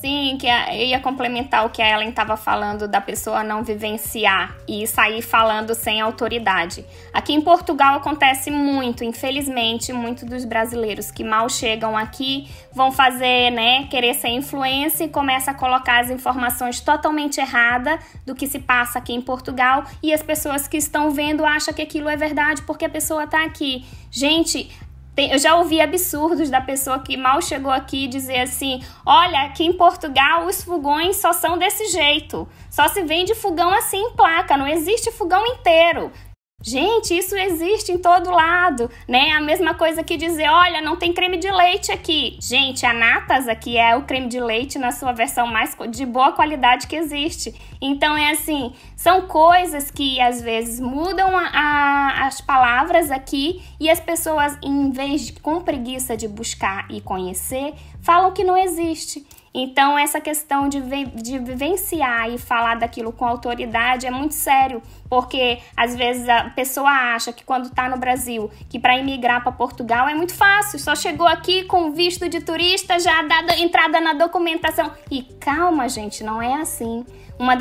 Sim, 0.00 0.38
que 0.38 0.46
ia 0.46 1.00
complementar 1.00 1.66
o 1.66 1.70
que 1.70 1.82
a 1.82 1.90
Ellen 1.90 2.10
estava 2.10 2.36
falando 2.36 2.86
da 2.86 3.00
pessoa 3.00 3.42
não 3.42 3.64
vivenciar 3.64 4.56
e 4.68 4.86
sair 4.86 5.22
falando 5.22 5.74
sem 5.74 6.00
autoridade. 6.00 6.84
Aqui 7.12 7.32
em 7.32 7.40
Portugal 7.40 7.96
acontece 7.96 8.48
muito, 8.48 9.02
infelizmente, 9.02 9.92
muitos 9.92 10.22
dos 10.22 10.44
brasileiros 10.44 11.10
que 11.10 11.24
mal 11.24 11.48
chegam 11.48 11.96
aqui 11.96 12.48
vão 12.72 12.92
fazer, 12.92 13.50
né, 13.50 13.88
querer 13.88 14.14
ser 14.14 14.28
influência 14.28 15.02
e 15.02 15.08
começa 15.08 15.50
a 15.50 15.54
colocar 15.54 16.00
as 16.00 16.10
informações 16.10 16.80
totalmente 16.80 17.40
erradas 17.40 17.98
do 18.24 18.36
que 18.36 18.46
se 18.46 18.60
passa 18.60 19.00
aqui 19.00 19.12
em 19.12 19.20
Portugal 19.20 19.82
e 20.00 20.12
as 20.12 20.22
pessoas 20.22 20.68
que 20.68 20.76
estão 20.76 21.10
vendo 21.10 21.44
acham 21.44 21.74
que 21.74 21.82
aquilo 21.82 22.08
é 22.08 22.16
verdade 22.16 22.62
porque 22.62 22.84
a 22.84 22.88
pessoa 22.88 23.24
está 23.24 23.44
aqui. 23.44 23.84
Gente, 24.12 24.70
tem, 25.18 25.32
eu 25.32 25.38
já 25.38 25.56
ouvi 25.56 25.80
absurdos 25.80 26.48
da 26.48 26.60
pessoa 26.60 27.00
que 27.00 27.16
mal 27.16 27.42
chegou 27.42 27.72
aqui 27.72 28.06
dizer 28.06 28.38
assim: 28.38 28.80
olha, 29.04 29.42
aqui 29.42 29.64
em 29.64 29.72
Portugal 29.72 30.46
os 30.46 30.62
fogões 30.62 31.16
só 31.16 31.32
são 31.32 31.58
desse 31.58 31.86
jeito. 31.86 32.48
Só 32.70 32.86
se 32.86 33.02
vende 33.02 33.34
fogão 33.34 33.74
assim 33.74 33.98
em 33.98 34.12
placa, 34.12 34.56
não 34.56 34.68
existe 34.68 35.10
fogão 35.10 35.44
inteiro. 35.44 36.12
Gente, 36.60 37.16
isso 37.16 37.36
existe 37.36 37.92
em 37.92 37.98
todo 37.98 38.32
lado, 38.32 38.90
né? 39.06 39.30
A 39.30 39.40
mesma 39.40 39.74
coisa 39.74 40.02
que 40.02 40.16
dizer, 40.16 40.48
olha, 40.50 40.82
não 40.82 40.96
tem 40.96 41.12
creme 41.12 41.36
de 41.36 41.48
leite 41.48 41.92
aqui. 41.92 42.36
Gente, 42.40 42.84
a 42.84 42.92
Natas 42.92 43.46
aqui 43.46 43.78
é 43.78 43.94
o 43.94 44.02
creme 44.02 44.26
de 44.26 44.40
leite 44.40 44.76
na 44.76 44.90
sua 44.90 45.12
versão 45.12 45.46
mais 45.46 45.76
de 45.88 46.04
boa 46.04 46.32
qualidade 46.32 46.88
que 46.88 46.96
existe. 46.96 47.54
Então 47.80 48.16
é 48.16 48.32
assim, 48.32 48.74
são 48.96 49.28
coisas 49.28 49.88
que 49.88 50.20
às 50.20 50.42
vezes 50.42 50.80
mudam 50.80 51.38
a, 51.38 51.44
a, 51.46 52.26
as 52.26 52.40
palavras 52.40 53.12
aqui 53.12 53.62
e 53.78 53.88
as 53.88 54.00
pessoas, 54.00 54.58
em 54.60 54.90
vez 54.90 55.26
de 55.26 55.34
com 55.34 55.60
preguiça 55.60 56.16
de 56.16 56.26
buscar 56.26 56.90
e 56.90 57.00
conhecer, 57.00 57.72
falam 58.02 58.32
que 58.32 58.42
não 58.42 58.56
existe. 58.56 59.24
Então, 59.52 59.98
essa 59.98 60.20
questão 60.20 60.68
de, 60.68 60.80
de 60.80 61.38
vivenciar 61.38 62.30
e 62.30 62.38
falar 62.38 62.76
daquilo 62.76 63.12
com 63.12 63.24
autoridade 63.24 64.06
é 64.06 64.10
muito 64.10 64.34
sério, 64.34 64.82
porque 65.08 65.58
às 65.76 65.96
vezes 65.96 66.28
a 66.28 66.50
pessoa 66.50 66.90
acha 66.90 67.32
que 67.32 67.44
quando 67.44 67.66
está 67.66 67.88
no 67.88 67.96
Brasil, 67.96 68.50
que 68.68 68.78
para 68.78 68.98
imigrar 68.98 69.42
para 69.42 69.52
Portugal 69.52 70.08
é 70.08 70.14
muito 70.14 70.34
fácil, 70.34 70.78
só 70.78 70.94
chegou 70.94 71.26
aqui 71.26 71.64
com 71.64 71.92
visto 71.92 72.28
de 72.28 72.40
turista, 72.40 72.98
já 72.98 73.22
dá 73.22 73.58
entrada 73.58 74.00
na 74.00 74.12
documentação. 74.12 74.92
E 75.10 75.22
calma, 75.40 75.88
gente, 75.88 76.22
não 76.22 76.40
é 76.42 76.54
assim 76.54 77.04
uma, 77.38 77.56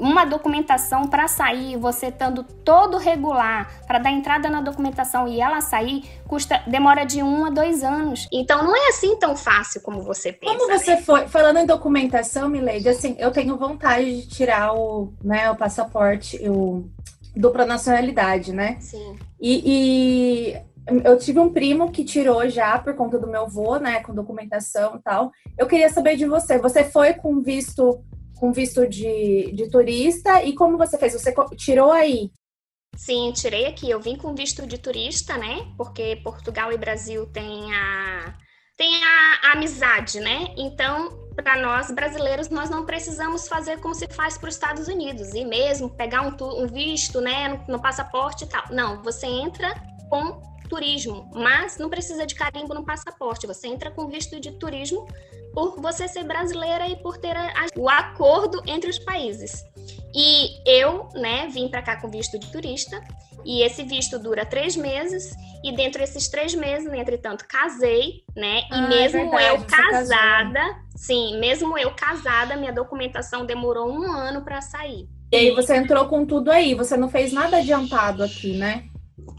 uma 0.00 0.24
documentação 0.24 1.08
para 1.08 1.26
sair, 1.26 1.76
você 1.76 2.06
estando 2.06 2.42
todo 2.42 2.98
regular, 2.98 3.82
para 3.86 3.98
dar 3.98 4.10
entrada 4.10 4.50
na 4.50 4.60
documentação 4.60 5.26
e 5.26 5.40
ela 5.40 5.60
sair, 5.60 6.04
custa 6.28 6.62
demora 6.66 7.04
de 7.04 7.22
um 7.22 7.46
a 7.46 7.50
dois 7.50 7.82
anos. 7.82 8.28
Então 8.32 8.62
não 8.62 8.76
é 8.76 8.88
assim 8.88 9.16
tão 9.16 9.36
fácil 9.36 9.80
como 9.80 10.02
você 10.02 10.32
pensa. 10.32 10.54
Como 10.54 10.70
você 10.70 10.96
né? 10.96 11.02
foi 11.02 11.26
falando 11.28 11.58
em 11.58 11.66
documentação, 11.66 12.48
Milady, 12.48 12.88
assim, 12.88 13.16
eu 13.18 13.30
tenho 13.30 13.56
vontade 13.56 14.22
de 14.22 14.28
tirar 14.28 14.74
o, 14.74 15.12
né, 15.22 15.50
o 15.50 15.56
passaporte, 15.56 16.38
o 16.48 16.84
dupla 17.34 17.64
nacionalidade, 17.64 18.52
né? 18.52 18.76
Sim. 18.80 19.16
E, 19.40 19.62
e 19.64 20.56
eu 21.02 21.18
tive 21.18 21.40
um 21.40 21.50
primo 21.52 21.90
que 21.90 22.04
tirou 22.04 22.48
já 22.48 22.78
por 22.78 22.94
conta 22.94 23.18
do 23.18 23.26
meu 23.26 23.42
avô, 23.42 23.78
né, 23.78 24.00
com 24.00 24.14
documentação 24.14 24.96
e 24.96 25.02
tal. 25.02 25.32
Eu 25.56 25.66
queria 25.66 25.88
saber 25.88 26.16
de 26.16 26.26
você. 26.26 26.58
Você 26.58 26.84
foi 26.84 27.14
com 27.14 27.40
visto 27.40 28.04
com 28.36 28.52
visto 28.52 28.86
de, 28.86 29.52
de 29.52 29.70
turista 29.70 30.42
e 30.42 30.54
como 30.54 30.78
você 30.78 30.98
fez? 30.98 31.12
Você 31.12 31.34
tirou 31.56 31.92
aí? 31.92 32.30
Sim, 32.96 33.32
tirei 33.32 33.66
aqui. 33.66 33.90
Eu 33.90 34.00
vim 34.00 34.16
com 34.16 34.34
visto 34.34 34.66
de 34.66 34.78
turista, 34.78 35.36
né? 35.36 35.72
Porque 35.76 36.16
Portugal 36.22 36.72
e 36.72 36.78
Brasil 36.78 37.26
têm 37.26 37.74
a 37.74 38.34
tem 38.76 38.92
a, 39.04 39.48
a 39.48 39.52
amizade, 39.52 40.18
né? 40.18 40.52
Então, 40.56 41.10
para 41.36 41.60
nós 41.60 41.92
brasileiros, 41.92 42.48
nós 42.48 42.68
não 42.70 42.84
precisamos 42.84 43.46
fazer 43.46 43.78
como 43.80 43.94
se 43.94 44.08
faz 44.08 44.36
para 44.36 44.48
os 44.48 44.54
Estados 44.54 44.88
Unidos 44.88 45.32
e 45.32 45.44
mesmo 45.44 45.88
pegar 45.90 46.22
um, 46.22 46.36
um 46.60 46.66
visto, 46.66 47.20
né, 47.20 47.48
no, 47.48 47.74
no 47.74 47.82
passaporte 47.82 48.44
e 48.44 48.48
tal. 48.48 48.64
Não, 48.70 49.00
você 49.02 49.26
entra 49.26 49.74
com 50.10 50.42
turismo, 50.68 51.30
mas 51.34 51.78
não 51.78 51.88
precisa 51.88 52.26
de 52.26 52.34
carimbo 52.34 52.74
no 52.74 52.84
passaporte. 52.84 53.46
Você 53.46 53.68
entra 53.68 53.90
com 53.90 54.08
visto 54.08 54.38
de 54.40 54.52
turismo 54.52 55.06
por 55.52 55.80
você 55.80 56.08
ser 56.08 56.24
brasileira 56.24 56.88
e 56.88 56.96
por 56.96 57.16
ter 57.16 57.36
a, 57.36 57.66
o 57.76 57.88
acordo 57.88 58.62
entre 58.66 58.90
os 58.90 58.98
países. 58.98 59.64
E 60.14 60.60
eu, 60.66 61.08
né, 61.14 61.48
vim 61.48 61.68
para 61.68 61.82
cá 61.82 62.00
com 62.00 62.10
visto 62.10 62.38
de 62.38 62.50
turista 62.50 63.00
e 63.44 63.62
esse 63.62 63.82
visto 63.82 64.18
dura 64.18 64.44
três 64.44 64.76
meses 64.76 65.34
e 65.62 65.72
dentro 65.72 66.00
desses 66.00 66.28
três 66.28 66.54
meses, 66.54 66.92
entretanto, 66.92 67.46
casei, 67.46 68.24
né? 68.36 68.62
E 68.70 68.74
ah, 68.74 68.84
é 68.84 68.88
mesmo 68.88 69.18
é 69.18 69.22
verdade, 69.22 69.46
eu 69.46 69.64
casada, 69.64 70.76
sim, 70.96 71.38
mesmo 71.38 71.78
eu 71.78 71.90
casada, 71.94 72.56
minha 72.56 72.72
documentação 72.72 73.46
demorou 73.46 73.90
um 73.90 74.10
ano 74.10 74.42
para 74.42 74.60
sair. 74.60 75.08
E 75.32 75.36
aí 75.36 75.50
você 75.50 75.76
entrou 75.76 76.06
com 76.06 76.24
tudo 76.24 76.50
aí, 76.50 76.74
você 76.74 76.96
não 76.96 77.08
fez 77.08 77.32
nada 77.32 77.56
adiantado 77.58 78.22
aqui, 78.22 78.56
né? 78.56 78.84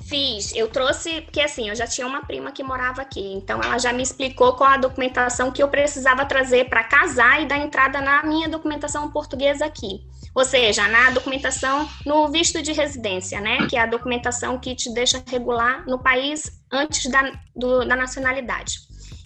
Fiz, 0.08 0.56
eu 0.56 0.70
trouxe, 0.70 1.22
porque 1.22 1.42
assim, 1.42 1.70
eu 1.70 1.76
já 1.76 1.86
tinha 1.86 2.08
uma 2.08 2.26
prima 2.26 2.52
que 2.52 2.64
morava 2.64 3.02
aqui, 3.02 3.34
então 3.34 3.62
ela 3.62 3.78
já 3.78 3.92
me 3.92 4.04
explicou 4.04 4.54
qual 4.54 4.70
a 4.70 4.78
documentação 4.78 5.52
que 5.52 5.62
eu 5.62 5.68
precisava 5.68 6.26
trazer 6.26 6.70
para 6.70 6.84
casar 6.84 7.42
e 7.42 7.46
dar 7.46 7.58
entrada 7.58 8.00
na 8.00 8.24
minha 8.24 8.48
documentação 8.48 9.12
portuguesa 9.12 9.66
aqui. 9.66 10.02
Ou 10.34 10.46
seja, 10.46 10.88
na 10.88 11.12
documentação 11.12 11.90
no 12.06 12.30
visto 12.30 12.62
de 12.62 12.72
residência, 12.72 13.40
né? 13.42 13.68
Que 13.68 13.78
é 13.78 13.82
a 13.82 13.86
documentação 13.86 14.60
que 14.60 14.76
te 14.76 14.94
deixa 14.94 15.24
regular 15.28 15.86
no 15.88 15.98
país 15.98 16.44
antes 16.72 17.10
da, 17.10 17.32
do, 17.56 17.86
da 17.86 17.96
nacionalidade. 17.96 18.80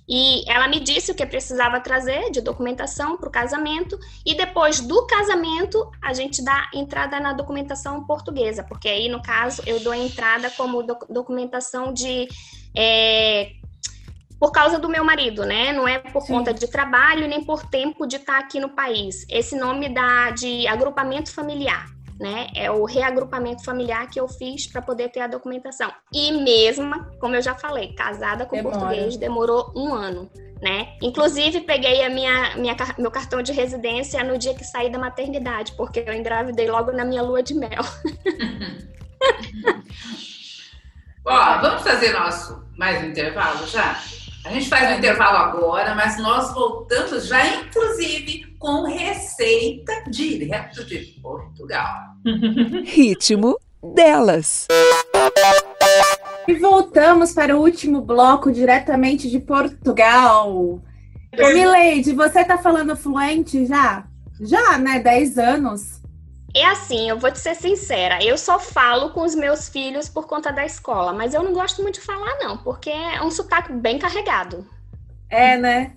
E 0.10 0.43
ela 0.50 0.67
me 0.67 0.80
disse 0.80 1.12
o 1.12 1.15
que 1.15 1.24
precisava 1.24 1.80
trazer 1.80 2.32
de 2.32 2.41
documentação 2.41 3.15
para 3.15 3.30
o 3.30 3.32
casamento, 3.32 4.00
e 4.26 4.34
depois 4.34 4.80
do 4.80 5.06
casamento 5.06 5.88
a 6.02 6.13
gente 6.13 6.43
dá 6.43 6.67
entrada 6.74 7.19
na 7.19 7.32
documentação 7.32 8.04
portuguesa, 8.06 8.63
porque 8.63 8.89
aí 8.89 9.08
no 9.08 9.22
caso 9.22 9.62
eu 9.67 9.80
dou 9.82 9.93
entrada 9.93 10.50
como 10.50 10.82
doc 10.82 11.04
documentação 11.08 11.93
de. 11.93 12.28
É, 12.76 13.52
por 14.39 14.52
causa 14.52 14.80
do 14.80 14.88
meu 14.88 15.04
marido, 15.04 15.45
né? 15.45 15.74
Não 15.74 15.86
é 15.86 16.00
por 16.00 16.22
Sim. 16.22 16.34
conta 16.34 16.54
de 16.54 16.65
trabalho 16.65 17.28
nem 17.28 17.43
por 17.43 17.65
tempo 17.65 18.08
de 18.08 18.15
estar 18.15 18.39
aqui 18.39 18.58
no 18.58 18.69
país. 18.69 19.26
Esse 19.30 19.56
nome 19.56 19.89
dá 19.89 20.32
de 20.32 20.65
agrupamento 20.65 21.32
familiar 21.32 21.98
né? 22.19 22.47
É 22.55 22.69
o 22.69 22.84
reagrupamento 22.84 23.63
familiar 23.63 24.10
que 24.10 24.19
eu 24.19 24.27
fiz 24.27 24.67
para 24.67 24.82
poder 24.82 25.10
ter 25.10 25.21
a 25.21 25.27
documentação. 25.27 25.91
E 26.13 26.32
mesmo, 26.34 27.05
como 27.19 27.36
eu 27.36 27.41
já 27.41 27.55
falei, 27.55 27.93
casada 27.93 28.45
com 28.45 28.55
Demora. 28.55 28.77
português, 28.77 29.15
demorou 29.17 29.71
um 29.75 29.93
ano. 29.93 30.29
Né? 30.62 30.97
Inclusive, 31.01 31.62
peguei 31.62 32.03
a 32.03 32.10
minha, 32.10 32.58
minha, 32.58 32.75
meu 32.97 33.10
cartão 33.10 33.41
de 33.41 33.53
residência 33.53 34.21
no 34.25 34.38
dia 34.38 34.53
que 34.53 34.65
saí 34.65 34.91
da 34.91 34.99
maternidade, 34.99 35.71
porque 35.77 36.03
eu 36.05 36.13
engravidei 36.13 36.69
logo 36.69 36.91
na 36.91 37.05
minha 37.05 37.21
lua 37.21 37.41
de 37.41 37.53
mel. 37.53 37.69
Ó, 41.25 41.62
vamos 41.62 41.82
fazer 41.84 42.12
nosso 42.12 42.67
mais 42.77 43.01
um 43.01 43.08
intervalo 43.08 43.65
já? 43.67 44.01
A 44.45 44.52
gente 44.52 44.69
faz 44.69 44.89
um 44.89 44.97
intervalo 44.97 45.38
agora, 45.38 45.93
mas 45.95 46.17
nós 46.17 46.54
voltamos 46.54 47.28
já, 47.28 47.45
inclusive, 47.58 48.56
com 48.58 48.84
receita 48.84 49.93
direto 50.10 50.86
de 50.86 50.97
Portugal. 51.21 52.15
Ritmo 52.86 53.58
delas. 53.84 54.67
E 56.47 56.54
voltamos 56.56 57.34
para 57.34 57.56
o 57.56 57.62
último 57.62 58.02
bloco 58.02 58.52
diretamente 58.52 59.30
de 59.30 59.39
Portugal. 59.39 60.82
Mileide, 61.38 62.13
você 62.13 62.43
tá 62.43 62.58
falando 62.58 62.95
fluente 62.95 63.65
já? 63.65 64.08
Já, 64.41 64.78
né? 64.78 64.99
10 64.99 65.38
anos. 65.38 65.98
É 66.55 66.65
assim, 66.65 67.09
eu 67.09 67.17
vou 67.17 67.31
te 67.31 67.39
ser 67.39 67.55
sincera, 67.55 68.23
eu 68.23 68.38
só 68.38 68.59
falo 68.59 69.12
com 69.12 69.21
os 69.21 69.35
meus 69.35 69.69
filhos 69.69 70.09
por 70.09 70.25
conta 70.25 70.51
da 70.51 70.65
escola, 70.65 71.13
mas 71.13 71.33
eu 71.33 71.43
não 71.43 71.53
gosto 71.53 71.81
muito 71.81 71.99
de 71.99 72.05
falar, 72.05 72.38
não, 72.39 72.57
porque 72.57 72.89
é 72.89 73.21
um 73.21 73.29
sotaque 73.29 73.71
bem 73.71 73.99
carregado. 73.99 74.67
É, 75.29 75.57
né? 75.57 75.93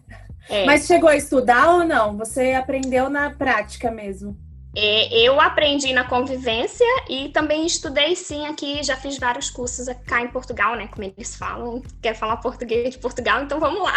É. 0.49 0.67
Mas 0.67 0.87
chegou 0.87 1.09
a 1.09 1.17
estudar 1.17 1.71
ou 1.71 1.85
não? 1.85 2.17
Você 2.19 2.53
aprendeu 2.53 3.09
na 3.09 3.31
prática 3.31 3.91
mesmo? 3.91 4.37
É, 4.75 5.19
eu 5.19 5.39
aprendi 5.39 5.93
na 5.93 6.05
convivência 6.05 6.87
e 7.09 7.29
também 7.29 7.67
estudei 7.67 8.17
sim 8.17 8.47
aqui, 8.47 8.83
já 8.83 8.97
fiz 8.97 9.19
vários 9.19 9.51
cursos 9.51 9.87
cá 10.07 10.23
em 10.23 10.29
Portugal, 10.29 10.77
né? 10.77 10.89
Como 10.89 11.05
eles 11.05 11.37
falam, 11.37 11.83
quer 12.01 12.15
falar 12.15 12.39
português 12.39 12.95
de 12.95 12.99
Portugal, 12.99 13.43
então 13.43 13.61
vamos 13.61 13.83
lá. 13.83 13.95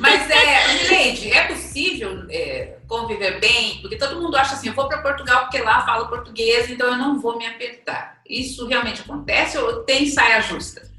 Mas 0.00 0.30
é, 0.30 0.74
Milene, 0.74 1.32
é 1.32 1.48
possível 1.48 2.24
é, 2.30 2.76
conviver 2.86 3.40
bem? 3.40 3.80
Porque 3.80 3.96
todo 3.96 4.20
mundo 4.20 4.36
acha 4.36 4.54
assim, 4.54 4.68
eu 4.68 4.74
vou 4.74 4.86
para 4.88 5.02
Portugal 5.02 5.42
porque 5.42 5.58
lá 5.58 5.84
falo 5.84 6.08
português, 6.08 6.70
então 6.70 6.86
eu 6.86 6.96
não 6.96 7.20
vou 7.20 7.36
me 7.36 7.46
apertar. 7.46 8.20
Isso 8.28 8.66
realmente 8.66 9.00
acontece 9.00 9.58
ou 9.58 9.82
tem 9.82 10.06
saia 10.06 10.40
justa? 10.40 10.93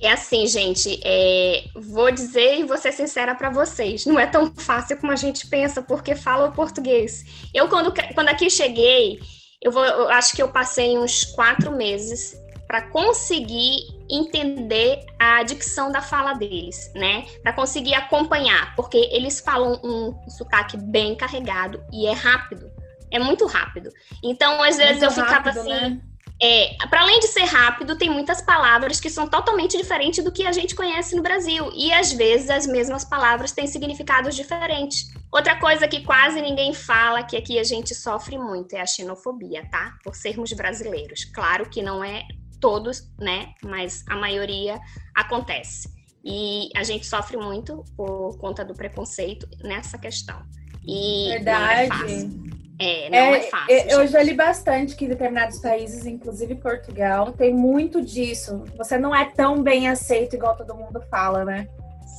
É 0.00 0.12
assim, 0.12 0.46
gente, 0.46 1.00
é, 1.02 1.64
vou 1.74 2.10
dizer 2.10 2.60
e 2.60 2.64
vou 2.64 2.76
ser 2.76 2.92
sincera 2.92 3.34
para 3.34 3.50
vocês, 3.50 4.06
não 4.06 4.18
é 4.18 4.26
tão 4.26 4.54
fácil 4.54 4.96
como 4.98 5.12
a 5.12 5.16
gente 5.16 5.46
pensa, 5.48 5.82
porque 5.82 6.14
fala 6.14 6.48
o 6.48 6.52
português. 6.52 7.24
Eu, 7.52 7.68
quando, 7.68 7.92
quando 8.14 8.28
aqui 8.28 8.48
cheguei, 8.48 9.18
eu, 9.60 9.72
vou, 9.72 9.84
eu 9.84 10.08
acho 10.10 10.34
que 10.34 10.42
eu 10.42 10.48
passei 10.48 10.96
uns 10.96 11.24
quatro 11.24 11.72
meses 11.72 12.36
para 12.68 12.82
conseguir 12.82 13.80
entender 14.10 15.04
a 15.18 15.42
dicção 15.42 15.90
da 15.90 16.02
fala 16.02 16.34
deles, 16.34 16.92
né? 16.94 17.26
Para 17.42 17.54
conseguir 17.54 17.94
acompanhar, 17.94 18.76
porque 18.76 18.98
eles 19.10 19.40
falam 19.40 19.80
um 19.82 20.30
sotaque 20.30 20.76
bem 20.76 21.16
carregado 21.16 21.82
e 21.90 22.06
é 22.06 22.12
rápido, 22.12 22.70
é 23.10 23.18
muito 23.18 23.46
rápido. 23.46 23.90
Então, 24.22 24.62
às 24.62 24.76
vezes 24.76 25.02
muito 25.02 25.04
eu 25.04 25.10
ficava 25.10 25.50
rápido, 25.50 25.60
assim. 25.60 25.68
Né? 25.70 26.00
É, 26.40 26.76
para 26.88 27.00
além 27.00 27.18
de 27.18 27.26
ser 27.26 27.44
rápido, 27.44 27.96
tem 27.96 28.08
muitas 28.08 28.40
palavras 28.40 29.00
que 29.00 29.10
são 29.10 29.26
totalmente 29.26 29.76
diferentes 29.76 30.22
do 30.22 30.30
que 30.30 30.46
a 30.46 30.52
gente 30.52 30.74
conhece 30.74 31.16
no 31.16 31.22
Brasil. 31.22 31.70
E 31.74 31.92
às 31.92 32.12
vezes 32.12 32.48
as 32.48 32.66
mesmas 32.66 33.04
palavras 33.04 33.50
têm 33.50 33.66
significados 33.66 34.36
diferentes. 34.36 35.12
Outra 35.32 35.58
coisa 35.58 35.88
que 35.88 36.04
quase 36.04 36.40
ninguém 36.40 36.72
fala, 36.72 37.24
que 37.24 37.36
aqui 37.36 37.58
a 37.58 37.64
gente 37.64 37.94
sofre 37.94 38.38
muito, 38.38 38.74
é 38.74 38.80
a 38.80 38.86
xenofobia, 38.86 39.68
tá? 39.68 39.96
Por 40.04 40.14
sermos 40.14 40.52
brasileiros. 40.52 41.24
Claro 41.24 41.68
que 41.68 41.82
não 41.82 42.04
é 42.04 42.22
todos, 42.60 43.10
né? 43.18 43.52
Mas 43.64 44.04
a 44.08 44.16
maioria 44.16 44.78
acontece. 45.16 45.88
E 46.24 46.68
a 46.76 46.84
gente 46.84 47.06
sofre 47.06 47.36
muito 47.36 47.84
por 47.96 48.38
conta 48.38 48.64
do 48.64 48.74
preconceito 48.74 49.48
nessa 49.62 49.98
questão. 49.98 50.40
E 50.86 51.30
Verdade. 51.30 51.88
Não 51.88 51.96
é 51.96 52.00
fácil. 52.00 52.57
É, 52.80 53.10
não 53.10 53.18
é, 53.18 53.38
é 53.38 53.40
fácil. 53.42 53.74
É, 53.74 53.94
eu 53.94 54.06
já 54.06 54.22
li 54.22 54.34
bastante 54.34 54.94
que 54.94 55.04
em 55.04 55.08
determinados 55.08 55.58
países, 55.58 56.06
inclusive 56.06 56.54
Portugal, 56.54 57.32
tem 57.32 57.52
muito 57.52 58.00
disso. 58.00 58.64
Você 58.76 58.96
não 58.96 59.14
é 59.14 59.24
tão 59.24 59.62
bem 59.62 59.88
aceito 59.88 60.36
igual 60.36 60.56
todo 60.56 60.74
mundo 60.74 61.02
fala, 61.10 61.44
né? 61.44 61.68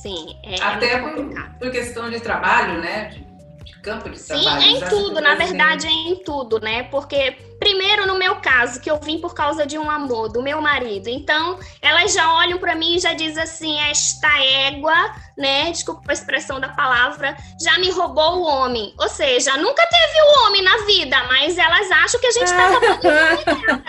Sim, 0.02 0.36
é, 0.44 0.54
é 0.54 0.62
Até 0.62 0.98
por, 0.98 1.58
por, 1.58 1.70
questão 1.70 2.10
de 2.10 2.20
trabalho, 2.20 2.80
né? 2.80 3.08
De, 3.08 3.24
de 3.64 3.78
campo 3.80 4.10
de 4.10 4.22
trabalho. 4.22 4.60
Sim, 4.60 4.66
é 4.66 4.78
em 4.78 4.88
tudo, 4.88 5.20
na 5.20 5.34
verdade 5.34 5.86
é 5.86 5.90
em 5.90 6.16
tudo, 6.22 6.60
né? 6.60 6.82
Porque 6.84 7.36
primeiro 7.60 8.06
no 8.06 8.18
meu 8.18 8.36
caso, 8.36 8.80
que 8.80 8.90
eu 8.90 8.98
vim 8.98 9.20
por 9.20 9.34
causa 9.34 9.66
de 9.66 9.78
um 9.78 9.88
amor 9.88 10.28
do 10.30 10.42
meu 10.42 10.60
marido. 10.60 11.08
Então, 11.08 11.60
elas 11.80 12.12
já 12.12 12.32
olham 12.34 12.58
para 12.58 12.74
mim 12.74 12.96
e 12.96 13.00
já 13.00 13.12
dizem 13.12 13.42
assim: 13.42 13.78
"Esta 13.78 14.42
égua, 14.42 15.14
né? 15.36 15.70
Desculpa 15.70 16.10
a 16.10 16.12
expressão 16.12 16.58
da 16.58 16.70
palavra, 16.70 17.36
já 17.62 17.78
me 17.78 17.90
roubou 17.90 18.38
o 18.38 18.42
homem". 18.42 18.94
Ou 18.98 19.08
seja, 19.08 19.56
nunca 19.56 19.86
teve 19.86 20.20
o 20.22 20.46
homem 20.46 20.62
na 20.62 20.78
vida, 20.78 21.24
mas 21.28 21.58
elas 21.58 21.90
acham 21.90 22.20
que 22.20 22.26
a 22.26 22.32
gente 22.32 22.48
tá 22.48 22.68
roubando 22.68 23.04
o 23.04 23.08
homem 23.08 23.80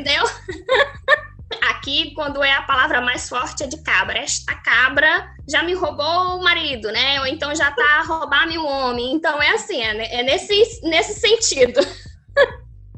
entendeu? 0.00 0.24
Aqui, 1.62 2.12
quando 2.14 2.42
é 2.42 2.52
a 2.52 2.62
palavra 2.62 3.00
mais 3.00 3.28
forte, 3.28 3.64
é 3.64 3.66
de 3.66 3.82
cabra. 3.82 4.18
Esta 4.18 4.54
cabra 4.54 5.30
já 5.48 5.62
me 5.62 5.74
roubou 5.74 6.38
o 6.38 6.44
marido, 6.44 6.90
né? 6.92 7.20
Ou 7.20 7.26
então 7.26 7.54
já 7.54 7.70
tá 7.72 7.98
a 7.98 8.02
roubar 8.02 8.46
meu 8.46 8.64
homem. 8.64 9.12
Então 9.12 9.42
é 9.42 9.50
assim, 9.50 9.82
é, 9.82 10.20
é 10.20 10.22
nesse, 10.22 10.80
nesse 10.84 11.20
sentido. 11.20 11.80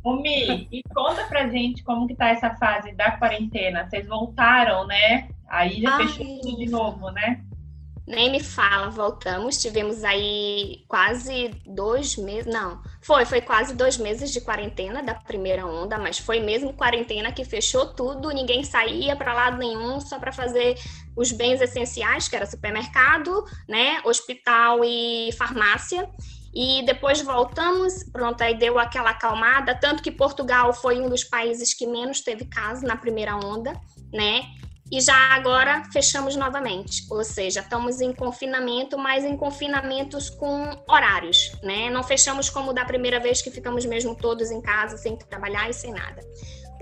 Ô 0.05 0.17
Mi, 0.17 0.69
e 0.73 0.83
conta 0.95 1.25
pra 1.27 1.49
gente 1.49 1.85
como 1.85 2.09
que 2.09 2.15
tá 2.15 2.29
essa 2.29 2.55
fase 2.57 2.93
da 2.93 3.13
quarentena. 3.13 3.89
Vocês 3.89 4.07
voltaram, 4.07 4.87
né? 4.87 5.29
Aí 5.49 5.81
já 5.81 5.97
Ai. 5.97 6.09
fechou 6.09 6.41
tudo 6.41 6.57
de 6.57 6.67
novo, 6.69 7.11
né? 7.11 7.45
Nem 8.05 8.33
me 8.33 8.41
fala, 8.41 8.91
voltamos. 8.91 9.59
Tivemos 9.63 10.03
aí 10.03 10.85
quase 10.89 11.51
dois 11.65 12.17
meses. 12.17 12.53
Não, 12.53 12.83
foi, 13.01 13.25
foi 13.25 13.41
quase 13.41 13.75
dois 13.75 13.97
meses 13.97 14.33
de 14.33 14.41
quarentena 14.41 15.03
da 15.05 15.15
primeira 15.15 15.65
onda, 15.65 15.97
mas 15.99 16.19
foi 16.19 16.41
mesmo 16.41 16.73
quarentena 16.73 17.31
que 17.31 17.45
fechou 17.45 17.87
tudo, 17.87 18.31
ninguém 18.31 18.65
saía 18.65 19.15
para 19.15 19.33
lado 19.33 19.57
nenhum, 19.57 20.01
só 20.01 20.19
para 20.19 20.33
fazer 20.33 20.77
os 21.17 21.31
bens 21.31 21.61
essenciais, 21.61 22.29
que 22.29 22.35
era 22.35 22.45
supermercado, 22.45 23.45
né, 23.69 24.01
hospital 24.05 24.85
e 24.85 25.31
farmácia. 25.39 26.09
E 26.55 26.85
depois 26.85 27.21
voltamos, 27.23 28.05
pronto, 28.13 28.43
aí 28.43 28.59
deu 28.59 28.79
aquela 28.79 29.11
acalmada, 29.11 29.75
tanto 29.75 30.03
que 30.03 30.11
Portugal 30.11 30.73
foi 30.73 31.01
um 31.01 31.09
dos 31.09 31.25
países 31.25 31.73
que 31.73 31.87
menos 31.87 32.21
teve 32.21 32.45
casos 32.45 32.83
na 32.83 32.97
primeira 32.97 33.37
onda, 33.37 33.73
né? 34.13 34.43
e 34.93 35.01
já 35.01 35.17
agora 35.35 35.83
fechamos 35.91 36.37
novamente, 36.37 37.07
ou 37.11 37.25
seja, 37.25 37.61
estamos 37.61 38.03
em 38.03 38.13
confinamento, 38.13 38.99
mas 38.99 39.25
em 39.25 39.35
confinamentos 39.39 40.29
com 40.29 40.85
horários, 40.87 41.51
né? 41.63 41.89
Não 41.89 42.03
fechamos 42.03 42.51
como 42.51 42.75
da 42.75 42.85
primeira 42.85 43.19
vez 43.19 43.41
que 43.41 43.51
ficamos 43.51 43.87
mesmo 43.87 44.15
todos 44.15 44.51
em 44.51 44.61
casa, 44.61 44.99
sem 44.99 45.17
trabalhar 45.17 45.71
e 45.71 45.73
sem 45.73 45.93
nada. 45.93 46.21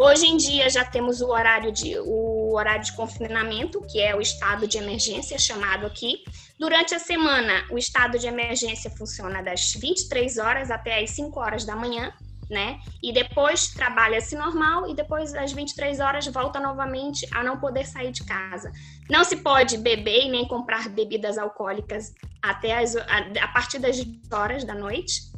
Hoje 0.02 0.24
em 0.24 0.38
dia 0.38 0.70
já 0.70 0.82
temos 0.82 1.20
o 1.20 1.28
horário 1.28 1.70
de 1.70 1.98
o 1.98 2.54
horário 2.54 2.82
de 2.82 2.96
confinamento, 2.96 3.82
que 3.82 4.00
é 4.00 4.16
o 4.16 4.20
estado 4.22 4.66
de 4.66 4.78
emergência 4.78 5.38
chamado 5.38 5.84
aqui. 5.84 6.24
Durante 6.58 6.94
a 6.94 6.98
semana, 6.98 7.66
o 7.70 7.76
estado 7.76 8.18
de 8.18 8.26
emergência 8.26 8.90
funciona 8.90 9.42
das 9.42 9.74
23 9.74 10.38
horas 10.38 10.70
até 10.70 11.02
as 11.02 11.10
5 11.10 11.38
horas 11.38 11.66
da 11.66 11.76
manhã 11.76 12.14
né? 12.50 12.80
E 13.00 13.12
depois 13.12 13.68
trabalha-se 13.68 14.34
normal 14.34 14.90
e 14.90 14.94
depois 14.94 15.32
às 15.34 15.52
23 15.52 16.00
horas 16.00 16.26
volta 16.26 16.58
novamente 16.58 17.24
a 17.32 17.44
não 17.44 17.60
poder 17.60 17.86
sair 17.86 18.10
de 18.10 18.24
casa. 18.24 18.72
Não 19.08 19.22
se 19.22 19.36
pode 19.36 19.78
beber 19.78 20.26
e 20.26 20.30
nem 20.30 20.48
comprar 20.48 20.88
bebidas 20.88 21.38
alcoólicas 21.38 22.12
até 22.42 22.76
as, 22.76 22.96
a, 22.96 23.18
a 23.40 23.48
partir 23.48 23.78
das 23.78 24.04
horas 24.32 24.64
da 24.64 24.74
noite. 24.74 25.30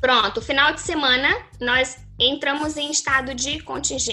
Pronto, 0.00 0.40
final 0.40 0.72
de 0.72 0.80
semana 0.80 1.28
nós 1.60 1.98
entramos 2.18 2.76
em 2.76 2.90
estado 2.90 3.34
de 3.34 3.58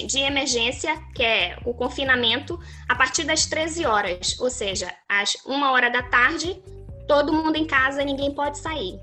de 0.08 0.20
emergência, 0.20 0.96
que 1.16 1.24
é 1.24 1.58
o 1.66 1.74
confinamento, 1.74 2.60
a 2.88 2.96
partir 2.96 3.24
das 3.24 3.46
13 3.46 3.86
horas, 3.86 4.40
ou 4.40 4.50
seja, 4.50 4.94
às 5.10 5.36
1 5.46 5.64
hora 5.72 5.90
da 5.90 6.04
tarde, 6.04 6.62
todo 7.08 7.34
mundo 7.34 7.56
em 7.56 7.66
casa, 7.66 8.04
ninguém 8.04 8.34
pode 8.34 8.58
sair 8.60 9.00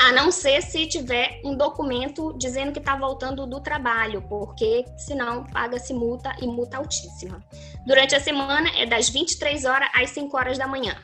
a 0.00 0.12
não 0.12 0.30
ser 0.30 0.62
se 0.62 0.86
tiver 0.86 1.40
um 1.44 1.56
documento 1.56 2.34
dizendo 2.36 2.72
que 2.72 2.78
está 2.78 2.96
voltando 2.96 3.46
do 3.46 3.60
trabalho, 3.60 4.22
porque 4.22 4.84
senão 4.98 5.44
paga-se 5.44 5.92
multa 5.94 6.34
e 6.40 6.46
multa 6.46 6.78
altíssima. 6.78 7.42
Durante 7.86 8.14
a 8.14 8.20
semana 8.20 8.68
é 8.76 8.86
das 8.86 9.08
23 9.08 9.64
horas 9.64 9.88
às 9.94 10.10
5 10.10 10.36
horas 10.36 10.58
da 10.58 10.66
manhã. 10.66 10.96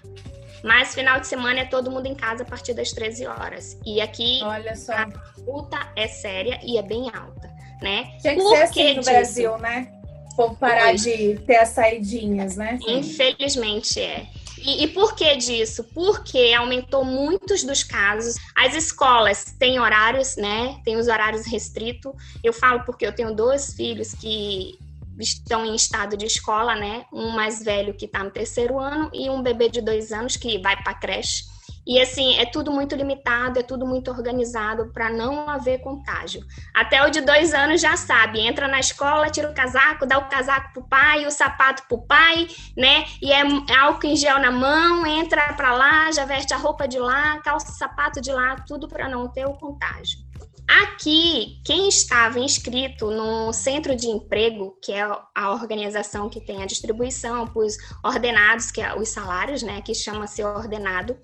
Mas 0.63 0.95
final 0.95 1.21
de 1.21 1.27
semana 1.27 1.61
é 1.61 1.65
todo 1.65 1.91
mundo 1.91 2.07
em 2.07 2.15
casa 2.15 2.43
a 2.43 2.47
partir 2.47 2.75
das 2.75 2.93
13 2.93 3.27
horas. 3.27 3.79
E 3.85 4.01
aqui 4.01 4.41
a 4.43 5.09
multa 5.45 5.79
é 5.97 6.07
séria 6.07 6.61
e 6.63 6.79
é 6.79 6.83
bem 6.83 7.11
alta, 7.15 7.51
né? 7.81 8.13
Tinha 8.21 8.35
que 8.35 8.41
Por 8.41 8.57
ser 8.57 8.63
assim 8.63 8.89
no 8.89 9.01
disso? 9.01 9.11
Brasil, 9.11 9.59
né? 9.59 9.93
Por 10.37 10.57
parar 10.57 10.95
de 10.95 11.39
ter 11.47 11.57
as 11.57 11.71
saidinhas, 11.71 12.57
né? 12.57 12.79
Infelizmente 12.87 14.01
é. 14.01 14.27
E, 14.63 14.85
e, 14.85 14.89
por 14.89 15.15
que 15.15 15.37
disso? 15.37 15.85
Porque 15.95 16.53
aumentou 16.53 17.03
muitos 17.03 17.65
dos 17.65 17.83
casos. 17.83 18.35
As 18.55 18.75
escolas 18.75 19.55
têm 19.59 19.81
horários, 19.81 20.37
né? 20.37 20.79
Tem 20.85 20.97
os 20.97 21.09
horários 21.09 21.47
restritos. 21.47 22.13
Eu 22.45 22.53
falo 22.53 22.85
porque 22.85 23.07
eu 23.07 23.15
tenho 23.15 23.35
dois 23.35 23.73
filhos 23.73 24.15
que 24.15 24.79
estão 25.19 25.65
em 25.65 25.75
estado 25.75 26.17
de 26.17 26.27
escola, 26.27 26.75
né? 26.75 27.05
Um 27.13 27.31
mais 27.31 27.63
velho 27.63 27.95
que 27.95 28.07
está 28.07 28.23
no 28.23 28.31
terceiro 28.31 28.79
ano 28.79 29.11
e 29.13 29.29
um 29.29 29.43
bebê 29.43 29.69
de 29.69 29.81
dois 29.81 30.13
anos 30.13 30.37
que 30.37 30.59
vai 30.59 30.81
para 30.83 30.95
creche. 30.95 31.45
E 31.87 32.01
assim, 32.01 32.37
é 32.39 32.45
tudo 32.45 32.71
muito 32.71 32.95
limitado, 32.95 33.59
é 33.59 33.63
tudo 33.63 33.87
muito 33.87 34.11
organizado 34.11 34.93
para 34.93 35.11
não 35.11 35.49
haver 35.49 35.81
contágio. 35.81 36.43
Até 36.75 37.05
o 37.05 37.11
de 37.11 37.21
dois 37.21 37.55
anos 37.55 37.81
já 37.81 37.97
sabe, 37.97 38.41
entra 38.41 38.69
na 38.69 38.79
escola, 38.79 39.31
tira 39.31 39.51
o 39.51 39.55
casaco, 39.55 40.07
dá 40.07 40.19
o 40.19 40.29
casaco 40.29 40.73
pro 40.73 40.89
pai, 40.89 41.27
o 41.27 41.31
sapato 41.31 41.83
pro 41.89 42.03
pai, 42.07 42.47
né? 42.77 43.07
E 43.21 43.33
é 43.33 43.43
álcool 43.77 44.07
em 44.07 44.17
gel 44.17 44.39
na 44.39 44.51
mão, 44.51 45.07
entra 45.07 45.53
para 45.55 45.73
lá, 45.73 46.13
já 46.13 46.25
veste 46.25 46.53
a 46.53 46.59
roupa 46.59 46.87
de 46.87 46.99
lá, 46.99 47.39
calça 47.41 47.71
o 47.71 47.75
sapato 47.75 48.21
de 48.21 48.31
lá, 48.31 48.57
tudo 48.67 48.87
para 48.87 49.09
não 49.09 49.27
ter 49.29 49.47
o 49.47 49.55
contágio. 49.55 50.30
Aqui, 50.71 51.61
quem 51.65 51.89
estava 51.89 52.39
inscrito 52.39 53.11
no 53.11 53.53
centro 53.53 53.97
de 53.97 54.07
emprego, 54.07 54.79
que 54.81 54.93
é 54.93 55.03
a 55.35 55.51
organização 55.51 56.31
que 56.31 56.41
tem 56.41 56.63
a 56.63 56.67
distribuição 56.67 57.51
os 57.57 57.77
ordenados, 58.05 58.71
que 58.71 58.81
é 58.81 58.97
os 58.97 59.09
salários, 59.09 59.65
né, 59.65 59.83
que 59.83 59.93
chama-se 59.93 60.45
ordenado, 60.45 61.19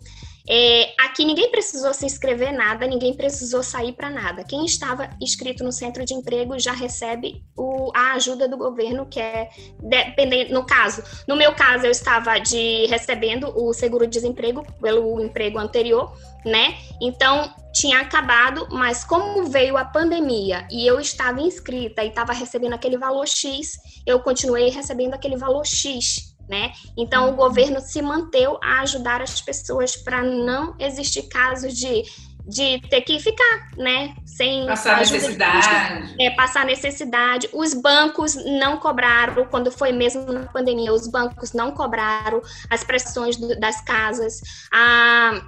é, 0.49 0.95
aqui 0.99 1.25
ninguém 1.25 1.51
precisou 1.51 1.93
se 1.93 2.07
inscrever 2.07 2.53
nada, 2.53 2.87
ninguém 2.87 3.15
precisou 3.15 3.63
sair 3.63 3.93
para 3.93 4.09
nada. 4.09 4.45
Quem 4.45 4.65
estava 4.65 5.11
inscrito 5.21 5.65
no 5.65 5.73
centro 5.73 6.05
de 6.05 6.15
emprego 6.15 6.59
já 6.59 6.73
recebe 6.73 7.43
o, 7.57 7.91
a 7.95 8.13
ajuda 8.13 8.49
do 8.49 8.57
governo, 8.57 9.07
que 9.07 9.19
é 9.19 9.49
dependendo. 9.81 10.55
No 10.55 10.65
caso, 10.65 11.03
no 11.27 11.37
meu 11.37 11.53
caso, 11.55 11.87
eu 11.87 11.91
estava 11.91 12.39
de 12.39 12.87
recebendo 12.87 13.53
o 13.57 13.73
seguro-desemprego 13.73 14.65
pelo 14.81 15.21
emprego 15.21 15.59
anterior, 15.59 16.13
né? 16.45 16.77
Então 17.01 17.53
tinha 17.73 18.01
acabado, 18.01 18.69
mas 18.71 19.05
como 19.05 19.45
veio 19.47 19.77
a 19.77 19.85
pandemia 19.85 20.67
e 20.71 20.87
eu 20.87 20.99
estava 21.01 21.41
inscrita 21.41 22.05
e 22.05 22.09
estava 22.09 22.33
recebendo 22.33 22.73
aquele 22.73 22.97
valor 22.97 23.27
X, 23.27 23.79
eu 24.07 24.21
continuei 24.21 24.71
recebendo 24.71 25.13
aquele 25.13 25.37
valor 25.37 25.67
X 25.67 26.26
né? 26.49 26.73
Então, 26.97 27.31
o 27.31 27.37
governo 27.37 27.81
se 27.81 28.01
manteve 28.01 28.57
a 28.63 28.81
ajudar 28.81 29.21
as 29.21 29.41
pessoas 29.41 29.97
para 29.97 30.23
não 30.23 30.75
existir 30.79 31.23
casos 31.29 31.75
de, 31.75 32.05
de 32.47 32.81
ter 32.89 33.01
que 33.03 33.19
ficar, 33.19 33.71
né? 33.77 34.15
Sem 34.25 34.67
passar 34.67 34.99
necessidade. 34.99 36.15
É, 36.21 36.31
passar 36.31 36.65
necessidade. 36.65 37.49
Os 37.53 37.75
bancos 37.75 38.35
não 38.35 38.79
cobraram, 38.79 39.47
quando 39.47 39.71
foi 39.71 39.93
mesmo 39.93 40.33
na 40.33 40.47
pandemia, 40.47 40.93
os 40.93 41.09
bancos 41.09 41.53
não 41.53 41.73
cobraram 41.73 42.41
as 42.71 42.85
prestações 42.85 43.37
das 43.59 43.81
casas. 43.81 44.41
A 44.73 45.41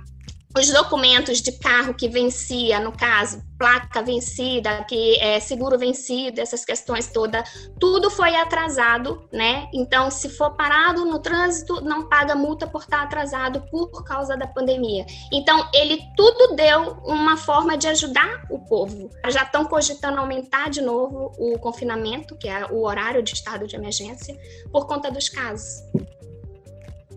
os 0.59 0.71
documentos 0.71 1.41
de 1.41 1.53
carro 1.53 1.95
que 1.95 2.09
vencia, 2.09 2.81
no 2.81 2.93
caso, 2.93 3.43
placa 3.59 4.03
vencida, 4.03 4.85
que 4.85 5.19
é 5.21 5.41
seguro 5.41 5.79
vencido, 5.79 6.41
essas 6.41 6.65
questões 6.65 7.09
todas, 7.09 7.71
tudo 7.79 8.11
foi 8.11 8.35
atrasado, 8.37 9.29
né? 9.33 9.69
Então, 9.73 10.11
se 10.11 10.29
for 10.29 10.57
parado 10.57 11.05
no 11.05 11.19
trânsito, 11.19 11.81
não 11.81 12.09
paga 12.09 12.35
multa 12.35 12.67
por 12.67 12.83
estar 12.83 13.03
atrasado 13.03 13.63
por 13.71 14.05
causa 14.05 14.37
da 14.37 14.47
pandemia. 14.47 15.07
Então, 15.33 15.69
ele 15.73 16.01
tudo 16.17 16.55
deu 16.55 16.99
uma 17.05 17.37
forma 17.37 17.77
de 17.77 17.89
ajudar 17.89 18.45
o 18.51 18.59
povo. 18.59 19.11
Já 19.29 19.43
estão 19.43 19.65
cogitando 19.65 20.19
aumentar 20.19 20.71
de 20.71 20.81
novo 20.81 21.33
o 21.39 21.59
confinamento, 21.59 22.37
que 22.37 22.49
é 22.49 22.67
o 22.67 22.85
horário 22.85 23.23
de 23.23 23.35
estado 23.35 23.67
de 23.67 23.77
emergência, 23.77 24.37
por 24.71 24.87
conta 24.87 25.11
dos 25.11 25.29
casos. 25.29 25.83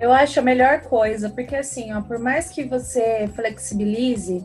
Eu 0.02 0.12
acho 0.12 0.40
a 0.40 0.44
melhor 0.44 0.82
coisa, 0.82 1.30
porque 1.30 1.56
assim, 1.56 1.94
ó, 1.94 2.02
por 2.02 2.18
mais 2.18 2.50
que 2.50 2.64
você 2.64 3.30
flexibilize, 3.36 4.44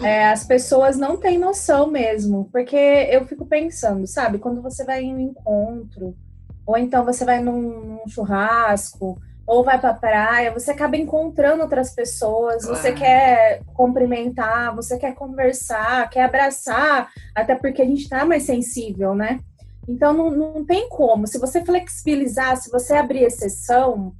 é, 0.00 0.28
as 0.28 0.44
pessoas 0.44 0.96
não 0.96 1.16
têm 1.16 1.36
noção 1.36 1.88
mesmo. 1.88 2.48
Porque 2.52 2.76
eu 2.76 3.26
fico 3.26 3.44
pensando, 3.44 4.06
sabe, 4.06 4.38
quando 4.38 4.62
você 4.62 4.84
vai 4.84 5.02
em 5.02 5.12
um 5.12 5.18
encontro, 5.18 6.16
ou 6.64 6.78
então 6.78 7.04
você 7.04 7.24
vai 7.24 7.42
num, 7.42 7.60
num 7.60 8.08
churrasco, 8.08 9.20
ou 9.44 9.64
vai 9.64 9.80
pra 9.80 9.92
praia, 9.94 10.52
você 10.52 10.70
acaba 10.70 10.96
encontrando 10.96 11.64
outras 11.64 11.92
pessoas, 11.92 12.64
claro. 12.64 12.80
você 12.80 12.92
quer 12.92 13.62
cumprimentar, 13.74 14.76
você 14.76 14.96
quer 14.96 15.12
conversar, 15.16 16.08
quer 16.08 16.22
abraçar, 16.22 17.10
até 17.34 17.56
porque 17.56 17.82
a 17.82 17.84
gente 17.84 18.08
tá 18.08 18.24
mais 18.24 18.44
sensível, 18.44 19.12
né? 19.12 19.40
Então 19.88 20.12
não, 20.12 20.30
não 20.30 20.64
tem 20.64 20.88
como. 20.88 21.26
Se 21.26 21.36
você 21.36 21.64
flexibilizar, 21.64 22.56
se 22.56 22.70
você 22.70 22.94
abrir 22.94 23.24
exceção, 23.24 24.14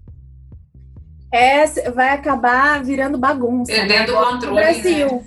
é, 1.35 1.91
vai 1.91 2.11
acabar 2.11 2.83
virando 2.83 3.19
bagunça. 3.19 3.73
Perdendo 3.73 4.13
né? 4.13 4.19
o 4.19 4.25
controle. 4.25 4.47
No 4.47 4.55
Brasil. 4.55 5.07
Né? 5.17 5.25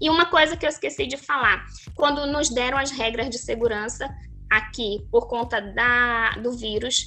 E 0.00 0.08
uma 0.08 0.26
coisa 0.26 0.56
que 0.56 0.64
eu 0.64 0.70
esqueci 0.70 1.06
de 1.06 1.16
falar, 1.16 1.64
quando 1.96 2.24
nos 2.26 2.48
deram 2.48 2.78
as 2.78 2.92
regras 2.92 3.28
de 3.28 3.38
segurança 3.38 4.08
aqui 4.48 5.04
por 5.10 5.26
conta 5.26 5.60
da, 5.60 6.30
do 6.40 6.52
vírus, 6.52 7.06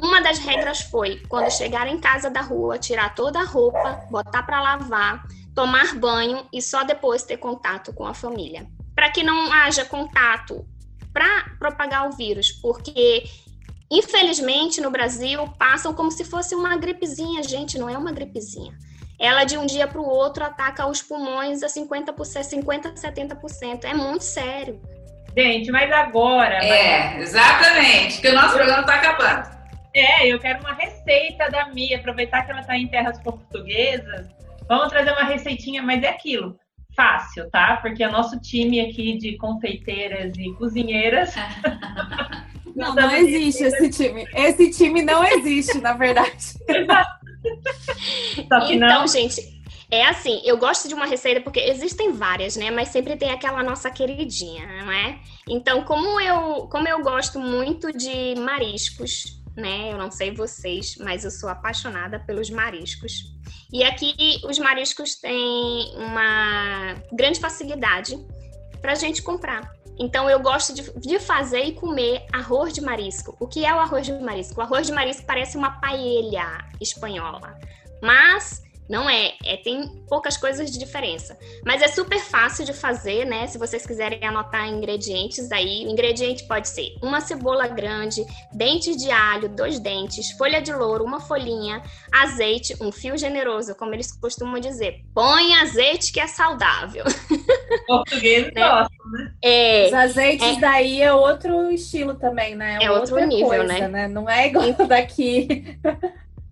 uma 0.00 0.22
das 0.22 0.38
regras 0.38 0.80
foi, 0.80 1.22
quando 1.28 1.50
chegar 1.50 1.86
em 1.86 2.00
casa 2.00 2.30
da 2.30 2.40
rua, 2.40 2.78
tirar 2.78 3.14
toda 3.14 3.40
a 3.40 3.44
roupa, 3.44 4.06
botar 4.10 4.42
para 4.42 4.62
lavar, 4.62 5.22
tomar 5.54 5.94
banho 5.94 6.46
e 6.52 6.62
só 6.62 6.82
depois 6.82 7.22
ter 7.22 7.36
contato 7.36 7.92
com 7.92 8.06
a 8.06 8.14
família. 8.14 8.66
Para 8.94 9.10
que 9.10 9.22
não 9.22 9.52
haja 9.52 9.84
contato 9.84 10.66
para 11.12 11.50
propagar 11.58 12.08
o 12.08 12.12
vírus, 12.12 12.50
porque 12.50 13.24
infelizmente 13.98 14.80
no 14.80 14.90
Brasil 14.90 15.46
passam 15.58 15.94
como 15.94 16.10
se 16.10 16.24
fosse 16.24 16.54
uma 16.54 16.76
gripezinha, 16.76 17.42
gente, 17.42 17.78
não 17.78 17.88
é 17.88 17.96
uma 17.96 18.12
gripezinha. 18.12 18.72
Ela 19.18 19.44
de 19.44 19.56
um 19.56 19.64
dia 19.64 19.86
para 19.86 20.00
o 20.00 20.08
outro 20.08 20.44
ataca 20.44 20.86
os 20.86 21.00
pulmões 21.00 21.62
a 21.62 21.66
50%, 21.66 22.42
50, 22.42 22.94
70%. 22.94 23.84
É 23.84 23.94
muito 23.94 24.24
sério. 24.24 24.80
Gente, 25.36 25.70
mas 25.70 25.90
agora. 25.92 26.56
É, 26.56 27.14
mas... 27.14 27.28
exatamente, 27.28 28.20
que 28.20 28.28
o 28.28 28.34
nosso 28.34 28.54
programa 28.54 28.80
está 28.80 28.94
acabando. 28.96 29.54
É, 29.94 30.26
eu 30.26 30.40
quero 30.40 30.60
uma 30.60 30.74
receita 30.74 31.48
da 31.50 31.68
Mia, 31.68 31.98
aproveitar 31.98 32.44
que 32.44 32.50
ela 32.50 32.60
está 32.60 32.76
em 32.76 32.88
terras 32.88 33.20
portuguesas. 33.20 34.26
Vamos 34.68 34.88
trazer 34.88 35.12
uma 35.12 35.24
receitinha, 35.24 35.82
mas 35.82 36.02
é 36.02 36.08
aquilo, 36.08 36.58
fácil, 36.96 37.48
tá? 37.50 37.78
Porque 37.80 38.04
o 38.04 38.10
nosso 38.10 38.40
time 38.40 38.80
aqui 38.80 39.16
de 39.16 39.36
confeiteiras 39.36 40.32
e 40.36 40.52
cozinheiras. 40.54 41.34
Não, 42.74 42.94
não 42.94 43.10
existe 43.10 43.64
esse 43.64 43.90
time. 43.90 44.26
Esse 44.34 44.70
time 44.70 45.02
não 45.02 45.24
existe, 45.24 45.80
na 45.80 45.92
verdade. 45.92 46.54
então, 48.70 49.06
gente, 49.06 49.54
é 49.90 50.04
assim, 50.06 50.40
eu 50.44 50.56
gosto 50.56 50.88
de 50.88 50.94
uma 50.94 51.06
receita 51.06 51.40
porque 51.40 51.60
existem 51.60 52.12
várias, 52.12 52.56
né? 52.56 52.70
Mas 52.70 52.88
sempre 52.88 53.16
tem 53.16 53.30
aquela 53.30 53.62
nossa 53.62 53.90
queridinha, 53.90 54.66
não 54.82 54.90
é? 54.90 55.20
Então, 55.48 55.84
como 55.84 56.20
eu, 56.20 56.66
como 56.68 56.88
eu 56.88 57.00
gosto 57.02 57.38
muito 57.38 57.92
de 57.92 58.34
mariscos, 58.36 59.40
né? 59.56 59.92
Eu 59.92 59.98
não 59.98 60.10
sei 60.10 60.32
vocês, 60.32 60.96
mas 60.98 61.24
eu 61.24 61.30
sou 61.30 61.48
apaixonada 61.48 62.18
pelos 62.18 62.50
mariscos. 62.50 63.32
E 63.72 63.84
aqui 63.84 64.40
os 64.44 64.58
mariscos 64.58 65.16
têm 65.16 65.94
uma 65.96 66.94
grande 67.12 67.38
facilidade 67.38 68.18
para 68.80 68.92
a 68.92 68.96
gente 68.96 69.22
comprar. 69.22 69.72
Então 69.98 70.28
eu 70.28 70.40
gosto 70.40 70.74
de, 70.74 70.82
de, 70.98 71.18
fazer 71.20 71.64
e 71.64 71.72
comer 71.72 72.26
arroz 72.32 72.72
de 72.72 72.80
marisco. 72.80 73.36
O 73.38 73.46
que 73.46 73.64
é 73.64 73.72
o 73.72 73.78
arroz 73.78 74.06
de 74.06 74.12
marisco? 74.12 74.60
O 74.60 74.62
arroz 74.62 74.86
de 74.86 74.92
marisco 74.92 75.24
parece 75.24 75.56
uma 75.56 75.70
paella 75.80 76.58
espanhola, 76.80 77.56
mas 78.02 78.63
não 78.88 79.08
é, 79.08 79.32
é, 79.44 79.56
tem 79.56 79.88
poucas 80.08 80.36
coisas 80.36 80.70
de 80.70 80.78
diferença. 80.78 81.38
Mas 81.64 81.80
é 81.80 81.88
super 81.88 82.18
fácil 82.20 82.64
de 82.64 82.72
fazer, 82.72 83.24
né? 83.24 83.46
Se 83.46 83.58
vocês 83.58 83.86
quiserem 83.86 84.24
anotar 84.24 84.68
ingredientes 84.68 85.50
aí, 85.50 85.86
o 85.86 85.90
ingrediente 85.90 86.46
pode 86.46 86.68
ser 86.68 86.94
uma 87.02 87.20
cebola 87.20 87.66
grande, 87.66 88.24
dentes 88.52 88.96
de 88.96 89.10
alho, 89.10 89.48
dois 89.48 89.78
dentes, 89.78 90.30
folha 90.32 90.60
de 90.60 90.72
louro, 90.72 91.04
uma 91.04 91.20
folhinha, 91.20 91.82
azeite, 92.12 92.76
um 92.80 92.92
fio 92.92 93.16
generoso, 93.16 93.74
como 93.74 93.94
eles 93.94 94.12
costumam 94.12 94.60
dizer. 94.60 95.00
Põe 95.14 95.54
azeite 95.54 96.12
que 96.12 96.20
é 96.20 96.26
saudável. 96.26 97.04
Português 97.86 98.52
né? 98.52 98.68
gostam, 98.68 99.10
né? 99.12 99.32
É, 99.42 99.86
Os 99.86 99.94
azeites 99.94 100.56
é, 100.56 100.60
daí 100.60 101.02
é 101.02 101.12
outro 101.12 101.70
estilo 101.70 102.14
também, 102.14 102.54
né? 102.54 102.78
É, 102.80 102.84
é 102.84 102.90
outro 102.90 103.18
nível, 103.26 103.48
coisa, 103.48 103.64
né? 103.64 103.88
né? 103.88 104.08
Não 104.08 104.28
é 104.28 104.46
igual 104.46 104.72
daqui. 104.86 105.78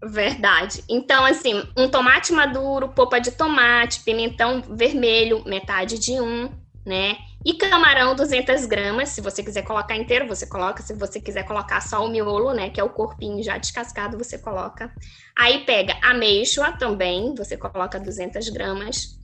Verdade. 0.05 0.83
Então, 0.89 1.25
assim, 1.25 1.63
um 1.77 1.89
tomate 1.89 2.33
maduro, 2.33 2.89
polpa 2.89 3.21
de 3.21 3.31
tomate, 3.31 4.01
pimentão 4.01 4.61
vermelho, 4.61 5.45
metade 5.47 5.97
de 5.97 6.21
um, 6.21 6.51
né? 6.85 7.17
E 7.45 7.55
camarão, 7.55 8.15
200 8.15 8.67
gramas. 8.67 9.11
Se 9.11 9.21
você 9.21 9.43
quiser 9.43 9.63
colocar 9.63 9.97
inteiro, 9.97 10.27
você 10.27 10.47
coloca. 10.47 10.83
Se 10.83 10.93
você 10.95 11.21
quiser 11.21 11.45
colocar 11.45 11.81
só 11.81 12.05
o 12.05 12.09
miolo, 12.09 12.53
né? 12.53 12.71
Que 12.71 12.81
é 12.81 12.85
o 12.85 12.91
corpinho 12.91 13.43
já 13.43 13.59
descascado, 13.59 14.19
você 14.19 14.39
coloca. 14.39 14.93
Aí 15.37 15.65
pega 15.65 15.97
ameixa 16.03 16.73
também, 16.73 17.35
você 17.35 17.57
coloca 17.57 17.99
200 17.99 18.49
gramas. 18.49 19.21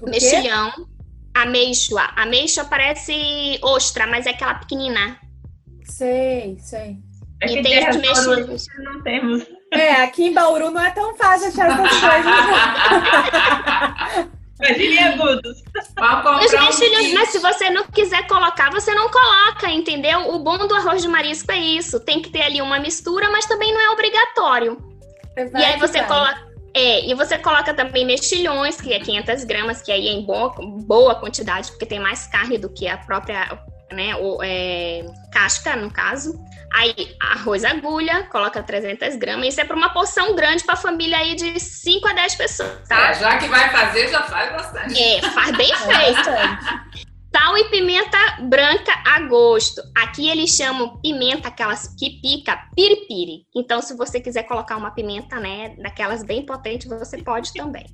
O 0.00 0.08
Mexilhão. 0.08 0.70
Ameixa. 1.34 2.12
Ameixa 2.16 2.64
parece 2.64 3.58
ostra, 3.62 4.06
mas 4.06 4.26
é 4.26 4.30
aquela 4.30 4.54
pequenina. 4.54 5.18
Sei, 5.84 6.58
sei. 6.58 6.98
É 7.42 7.52
e 7.52 7.62
tem 7.62 7.88
os 7.88 7.96
mexilhões. 7.96 8.66
Não 8.78 9.02
temos. 9.02 9.59
É, 9.70 10.02
aqui 10.02 10.24
em 10.26 10.32
Bauru 10.32 10.70
não 10.70 10.84
é 10.84 10.90
tão 10.90 11.14
fácil 11.16 11.48
achar 11.48 11.70
essas 11.70 12.00
coisas. 12.00 12.34
Imagine 14.60 14.98
agudos. 14.98 15.62
Os 16.44 16.52
mexilhões, 16.52 17.14
mas 17.14 17.30
se 17.30 17.38
você 17.38 17.70
não 17.70 17.84
quiser 17.84 18.26
colocar, 18.26 18.70
você 18.70 18.94
não 18.94 19.08
coloca, 19.08 19.70
entendeu? 19.70 20.34
O 20.34 20.38
bom 20.40 20.58
do 20.66 20.74
arroz 20.74 21.00
de 21.00 21.08
marisco 21.08 21.50
é 21.50 21.58
isso. 21.58 21.98
Tem 22.00 22.20
que 22.20 22.30
ter 22.30 22.42
ali 22.42 22.60
uma 22.60 22.78
mistura, 22.78 23.30
mas 23.30 23.46
também 23.46 23.72
não 23.72 23.80
é 23.80 23.90
obrigatório. 23.90 24.76
e 25.36 25.64
aí 25.64 25.78
você 25.78 26.02
coloca. 26.02 26.50
É, 26.72 27.08
e 27.08 27.14
você 27.14 27.36
coloca 27.36 27.74
também 27.74 28.04
mexilhões, 28.06 28.80
que 28.80 28.92
é 28.92 29.00
500 29.00 29.44
gramas, 29.44 29.82
que 29.82 29.90
aí 29.90 30.06
é 30.06 30.12
em 30.12 30.24
boa, 30.24 30.54
boa 30.86 31.16
quantidade, 31.16 31.68
porque 31.70 31.84
tem 31.84 31.98
mais 31.98 32.26
carne 32.28 32.58
do 32.58 32.68
que 32.68 32.86
a 32.86 32.96
própria 32.96 33.58
né, 33.92 34.14
ou, 34.14 34.40
é, 34.42 35.04
casca, 35.32 35.74
no 35.74 35.90
caso. 35.90 36.38
Aí, 36.72 37.16
arroz 37.20 37.64
agulha, 37.64 38.24
coloca 38.30 38.62
300 38.62 39.16
gramas. 39.16 39.48
Isso 39.48 39.60
é 39.60 39.64
para 39.64 39.76
uma 39.76 39.92
porção 39.92 40.34
grande 40.34 40.64
para 40.64 40.76
família 40.76 41.18
aí 41.18 41.34
de 41.34 41.58
5 41.58 42.06
a 42.06 42.12
10 42.12 42.34
pessoas, 42.36 42.88
tá? 42.88 43.10
É, 43.10 43.14
já 43.14 43.38
que 43.38 43.48
vai 43.48 43.70
fazer, 43.70 44.08
já 44.08 44.22
faz 44.22 44.52
bastante. 44.52 45.02
É, 45.02 45.22
faz 45.22 45.56
bem 45.56 45.74
feito. 45.74 47.00
Sal 47.34 47.56
e 47.58 47.64
pimenta 47.70 48.18
branca 48.42 48.92
a 49.06 49.20
gosto. 49.20 49.82
Aqui 49.96 50.28
eles 50.28 50.50
chamam 50.50 51.00
pimenta, 51.00 51.48
aquelas 51.48 51.88
que 51.98 52.20
pica, 52.20 52.56
piripiri. 52.74 53.46
Então, 53.54 53.80
se 53.82 53.96
você 53.96 54.20
quiser 54.20 54.44
colocar 54.44 54.76
uma 54.76 54.90
pimenta, 54.92 55.38
né, 55.38 55.74
daquelas 55.78 56.24
bem 56.24 56.44
potentes, 56.44 56.88
você 56.88 57.18
pode 57.18 57.52
também. 57.52 57.86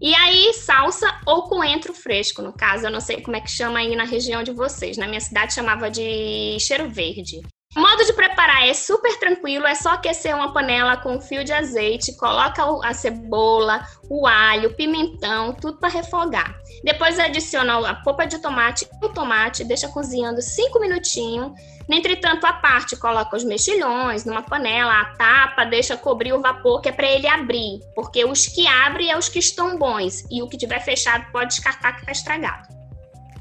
E 0.00 0.14
aí, 0.14 0.52
salsa 0.52 1.06
ou 1.24 1.44
coentro 1.44 1.94
fresco, 1.94 2.42
no 2.42 2.52
caso, 2.52 2.86
eu 2.86 2.90
não 2.90 3.00
sei 3.00 3.22
como 3.22 3.36
é 3.36 3.40
que 3.40 3.50
chama 3.50 3.78
aí 3.78 3.96
na 3.96 4.04
região 4.04 4.42
de 4.42 4.52
vocês. 4.52 4.96
Na 4.96 5.06
minha 5.06 5.20
cidade 5.20 5.54
chamava 5.54 5.90
de 5.90 6.58
cheiro 6.60 6.88
verde. 6.88 7.40
O 7.76 7.80
modo 7.80 8.02
de 8.06 8.12
preparar 8.14 8.66
é 8.66 8.72
super 8.72 9.18
tranquilo, 9.18 9.66
é 9.66 9.74
só 9.74 9.90
aquecer 9.90 10.34
uma 10.34 10.50
panela 10.50 10.96
com 10.96 11.16
um 11.16 11.20
fio 11.20 11.44
de 11.44 11.52
azeite, 11.52 12.16
coloca 12.16 12.64
a 12.82 12.94
cebola, 12.94 13.86
o 14.08 14.26
alho, 14.26 14.70
o 14.70 14.74
pimentão, 14.74 15.52
tudo 15.52 15.76
para 15.76 15.90
refogar. 15.90 16.56
Depois 16.82 17.18
adiciona 17.18 17.86
a 17.86 17.94
polpa 17.96 18.26
de 18.26 18.38
tomate 18.38 18.88
e 18.90 19.04
o 19.04 19.10
tomate, 19.10 19.62
deixa 19.62 19.88
cozinhando 19.88 20.40
5 20.40 20.80
minutinhos. 20.80 21.52
Entretanto, 21.86 22.46
a 22.46 22.54
parte 22.54 22.96
coloca 22.96 23.36
os 23.36 23.44
mexilhões 23.44 24.24
numa 24.24 24.40
panela, 24.40 24.98
a 24.98 25.04
tapa, 25.14 25.66
deixa 25.66 25.98
cobrir 25.98 26.32
o 26.32 26.40
vapor, 26.40 26.80
que 26.80 26.88
é 26.88 26.92
para 26.92 27.10
ele 27.10 27.28
abrir, 27.28 27.80
porque 27.94 28.24
os 28.24 28.46
que 28.46 28.66
abrem 28.66 29.10
é 29.10 29.18
os 29.18 29.28
que 29.28 29.38
estão 29.38 29.78
bons 29.78 30.24
e 30.30 30.42
o 30.42 30.48
que 30.48 30.56
tiver 30.56 30.80
fechado 30.80 31.30
pode 31.30 31.50
descartar 31.50 31.92
que 31.92 32.00
está 32.00 32.12
estragado. 32.12 32.85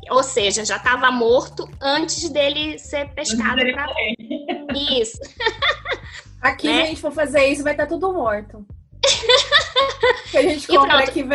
Ou 0.10 0.24
seja, 0.24 0.64
já 0.64 0.78
estava 0.78 1.12
morto 1.12 1.70
antes 1.82 2.30
dele 2.30 2.78
ser 2.78 3.10
pescado. 3.10 3.62
Pra... 3.74 3.88
Isso. 4.74 5.20
Aqui, 6.42 6.68
né? 6.68 6.86
gente 6.88 7.02
for 7.02 7.12
fazer 7.12 7.48
isso, 7.48 7.64
vai 7.64 7.74
estar 7.74 7.86
tá 7.86 7.90
tudo 7.90 8.14
morto. 8.14 8.66
que 10.30 10.38
a 10.38 10.42
gente 10.44 10.68
compra 10.68 11.00
aqui. 11.00 11.26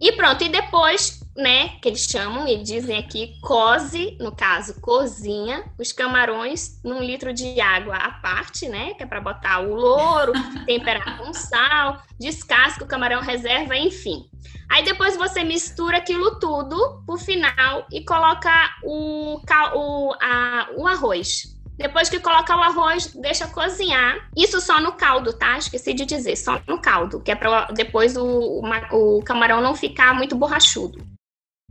E 0.00 0.12
pronto, 0.12 0.42
e 0.44 0.48
depois, 0.48 1.17
né, 1.38 1.68
que 1.80 1.88
eles 1.88 2.02
chamam 2.02 2.48
e 2.48 2.60
dizem 2.60 2.98
aqui, 2.98 3.38
coze, 3.40 4.16
no 4.18 4.34
caso, 4.34 4.80
cozinha 4.80 5.64
os 5.78 5.92
camarões 5.92 6.80
num 6.82 7.00
litro 7.00 7.32
de 7.32 7.60
água 7.60 7.94
à 7.94 8.10
parte, 8.10 8.68
né, 8.68 8.94
que 8.94 9.04
é 9.04 9.06
para 9.06 9.20
botar 9.20 9.60
o 9.60 9.72
louro, 9.72 10.32
temperar 10.66 11.16
com 11.16 11.32
sal, 11.32 12.02
descasca 12.18 12.82
o 12.82 12.88
camarão, 12.88 13.20
reserva, 13.20 13.76
enfim. 13.76 14.28
Aí 14.68 14.84
depois 14.84 15.16
você 15.16 15.44
mistura 15.44 15.98
aquilo 15.98 16.40
tudo 16.40 17.04
pro 17.06 17.16
final 17.16 17.86
e 17.92 18.04
coloca 18.04 18.50
o, 18.82 19.40
o, 19.74 20.14
a, 20.20 20.68
o 20.76 20.88
arroz. 20.88 21.56
Depois 21.78 22.08
que 22.08 22.18
coloca 22.18 22.56
o 22.56 22.60
arroz, 22.60 23.14
deixa 23.14 23.46
cozinhar. 23.46 24.28
Isso 24.36 24.60
só 24.60 24.80
no 24.80 24.92
caldo, 24.92 25.32
tá? 25.32 25.56
Esqueci 25.56 25.94
de 25.94 26.04
dizer, 26.04 26.34
só 26.34 26.60
no 26.66 26.82
caldo, 26.82 27.20
que 27.20 27.30
é 27.30 27.36
para 27.36 27.66
depois 27.66 28.16
o, 28.16 28.60
o, 28.90 29.22
camarão 29.22 29.62
não 29.62 29.76
ficar 29.76 30.12
muito 30.12 30.34
borrachudo. 30.34 30.98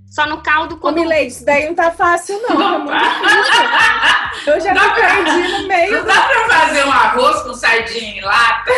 Só 0.10 0.26
no 0.26 0.42
caldo 0.42 0.78
quando. 0.78 0.98
Ô, 0.98 1.02
Milady, 1.02 1.28
isso 1.28 1.46
daí 1.46 1.66
não 1.66 1.76
tá 1.76 1.92
fácil, 1.92 2.42
não. 2.48 2.58
não 2.58 2.76
é 2.76 2.80
muito 2.80 3.44
difícil. 3.44 4.54
Eu 4.54 4.62
já 4.62 4.74
me 4.74 4.80
perdi 4.96 5.48
no 5.52 5.68
meio. 5.68 5.98
Não 5.98 6.06
dá 6.06 6.22
pra 6.22 6.58
fazer 6.58 6.86
um 6.86 6.92
arroz 6.92 7.42
com 7.44 7.54
sardinha 7.54 8.18
em 8.18 8.22
lata? 8.22 8.72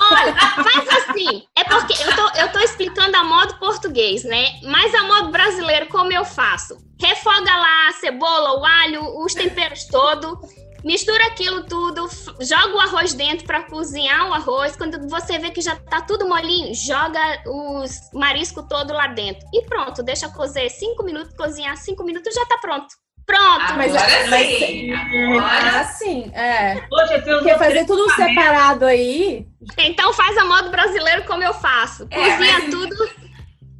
Olha, 0.00 0.34
faz 0.34 1.08
assim. 1.08 1.44
É 1.56 1.64
porque 1.64 1.92
eu 1.92 2.16
tô, 2.16 2.38
eu 2.40 2.48
tô 2.52 2.58
explicando 2.58 3.16
a 3.16 3.22
modo 3.22 3.58
português, 3.58 4.24
né? 4.24 4.46
Mas 4.64 4.94
a 4.94 5.04
modo 5.04 5.30
brasileiro, 5.30 5.86
como 5.86 6.12
eu 6.12 6.24
faço? 6.24 6.76
Refoga 7.00 7.56
lá 7.56 7.88
a 7.88 7.92
cebola, 7.92 8.60
o 8.60 8.64
alho, 8.64 9.24
os 9.24 9.34
temperos 9.34 9.84
todos 9.84 10.38
mistura 10.84 11.26
aquilo 11.26 11.64
tudo, 11.64 12.08
joga 12.40 12.74
o 12.76 12.80
arroz 12.80 13.14
dentro 13.14 13.46
para 13.46 13.62
cozinhar 13.64 14.28
o 14.28 14.34
arroz. 14.34 14.76
Quando 14.76 15.08
você 15.08 15.38
vê 15.38 15.50
que 15.50 15.60
já 15.60 15.76
tá 15.76 16.00
tudo 16.00 16.28
molinho, 16.28 16.74
joga 16.74 17.20
os 17.46 17.92
marisco 18.12 18.62
todo 18.68 18.92
lá 18.92 19.06
dentro. 19.08 19.46
E 19.52 19.62
pronto, 19.66 20.02
deixa 20.02 20.28
cozer 20.28 20.68
cinco 20.70 21.02
minutos, 21.04 21.34
cozinhar 21.36 21.76
cinco 21.76 22.04
minutos, 22.04 22.34
já 22.34 22.44
tá 22.46 22.58
pronto. 22.58 22.88
Pronto, 23.24 23.74
mas, 23.76 23.94
Agora 23.94 24.26
mas, 24.30 24.46
sim. 24.58 24.92
Agora 24.92 25.80
Ah, 25.80 25.84
sim, 25.84 26.30
é. 26.34 26.74
Poxa, 26.88 27.20
Porque 27.22 27.54
fazer 27.54 27.86
tudo 27.86 28.10
separado 28.10 28.84
aí. 28.84 29.46
então 29.78 30.12
faz 30.12 30.36
a 30.36 30.44
modo 30.44 30.70
brasileiro 30.70 31.22
como 31.24 31.40
eu 31.42 31.54
faço. 31.54 32.06
É, 32.10 32.16
Cozinha 32.16 32.58
mas- 32.58 32.70
tudo. 32.70 33.21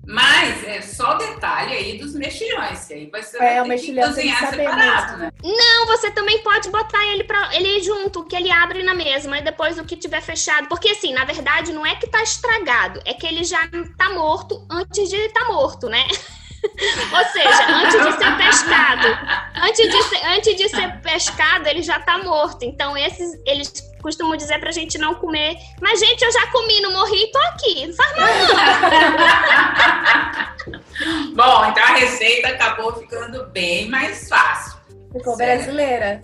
Mas 0.05 0.65
é 0.67 0.83
só 0.83 1.15
o 1.15 1.19
detalhe 1.19 1.73
aí 1.75 1.99
dos 1.99 2.15
mexilhões, 2.15 2.85
que 2.87 2.95
aí 2.95 3.11
você 3.11 3.37
É, 3.37 3.41
vai 3.41 3.61
o 3.61 3.63
ter 3.63 3.69
mexilhão 3.69 4.09
que 4.09 4.15
tem 4.17 4.25
que 4.27 4.33
cozinhar 4.33 4.51
saber 4.51 4.65
separado, 4.65 5.19
mesmo. 5.19 5.19
né? 5.19 5.33
Não, 5.43 5.87
você 5.87 6.11
também 6.11 6.43
pode 6.43 6.71
botar 6.71 7.05
ele 7.07 7.25
para 7.25 7.55
ele 7.55 7.81
junto, 7.83 8.25
que 8.25 8.35
ele 8.35 8.51
abre 8.51 8.83
na 8.83 8.95
mesma, 8.95 9.39
e 9.39 9.43
depois 9.43 9.79
o 9.79 9.85
que 9.85 9.97
tiver 9.97 10.21
fechado. 10.21 10.69
Porque 10.69 10.89
assim, 10.89 11.13
na 11.15 11.25
verdade, 11.25 11.73
não 11.73 11.87
é 11.87 11.95
que 11.95 12.09
tá 12.09 12.21
estragado, 12.23 13.01
é 13.05 13.15
que 13.15 13.27
ele 13.27 13.45
já 13.45 13.61
tá 13.97 14.11
morto 14.11 14.67
antes 14.69 15.09
de 15.09 15.17
estar 15.17 15.45
morto, 15.45 15.89
né? 15.89 16.05
Ou 17.13 17.25
seja, 17.27 17.67
antes 17.69 18.05
de 18.05 18.13
ser 18.13 18.37
pescado. 18.37 19.09
Antes 19.57 19.91
de 19.91 20.03
ser, 20.05 20.27
antes 20.27 20.57
de 20.57 20.69
ser 20.69 21.01
pescado, 21.01 21.69
ele 21.69 21.83
já 21.83 21.99
tá 22.01 22.19
morto. 22.19 22.65
Então, 22.65 22.97
esses 22.97 23.33
eles 23.47 23.73
costumam 24.03 24.37
dizer 24.37 24.59
pra 24.59 24.73
gente 24.73 24.99
não 24.99 25.15
comer. 25.15 25.57
Mas, 25.81 26.01
gente, 26.01 26.23
eu 26.23 26.33
já 26.33 26.47
comi, 26.49 26.81
não 26.81 26.93
morri 26.93 27.25
e 27.25 27.31
tô 27.33 27.39
aqui. 27.39 27.87
Não 27.87 27.95
faz 27.95 28.13
Bom, 31.35 31.65
então 31.67 31.83
a 31.85 31.95
receita 31.97 32.49
acabou 32.49 32.93
ficando 32.95 33.47
bem 33.47 33.89
mais 33.89 34.29
fácil. 34.29 34.79
Ficou 35.13 35.37
Certo. 35.37 35.65
brasileira. 35.65 36.23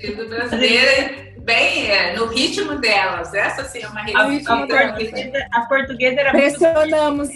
Sendo 0.00 0.28
brasileira, 0.28 1.32
bem 1.38 1.90
é, 1.90 2.14
no 2.16 2.26
ritmo 2.26 2.74
delas. 2.76 3.32
Essa 3.32 3.64
sim 3.64 3.82
é 3.82 3.88
uma 3.88 4.00
A, 4.00 4.04
receita. 4.26 4.52
a 4.52 4.66
portuguesa, 4.66 5.46
a 5.52 5.60
portuguesa 5.62 6.20
era 6.20 6.32
muito, 6.32 6.58
Pressionamos. 6.58 7.28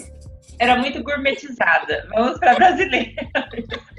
Era 0.59 0.75
muito 0.75 1.01
gourmetizada. 1.01 2.07
Vamos 2.13 2.37
para 2.37 2.53
brasileira. 2.55 3.27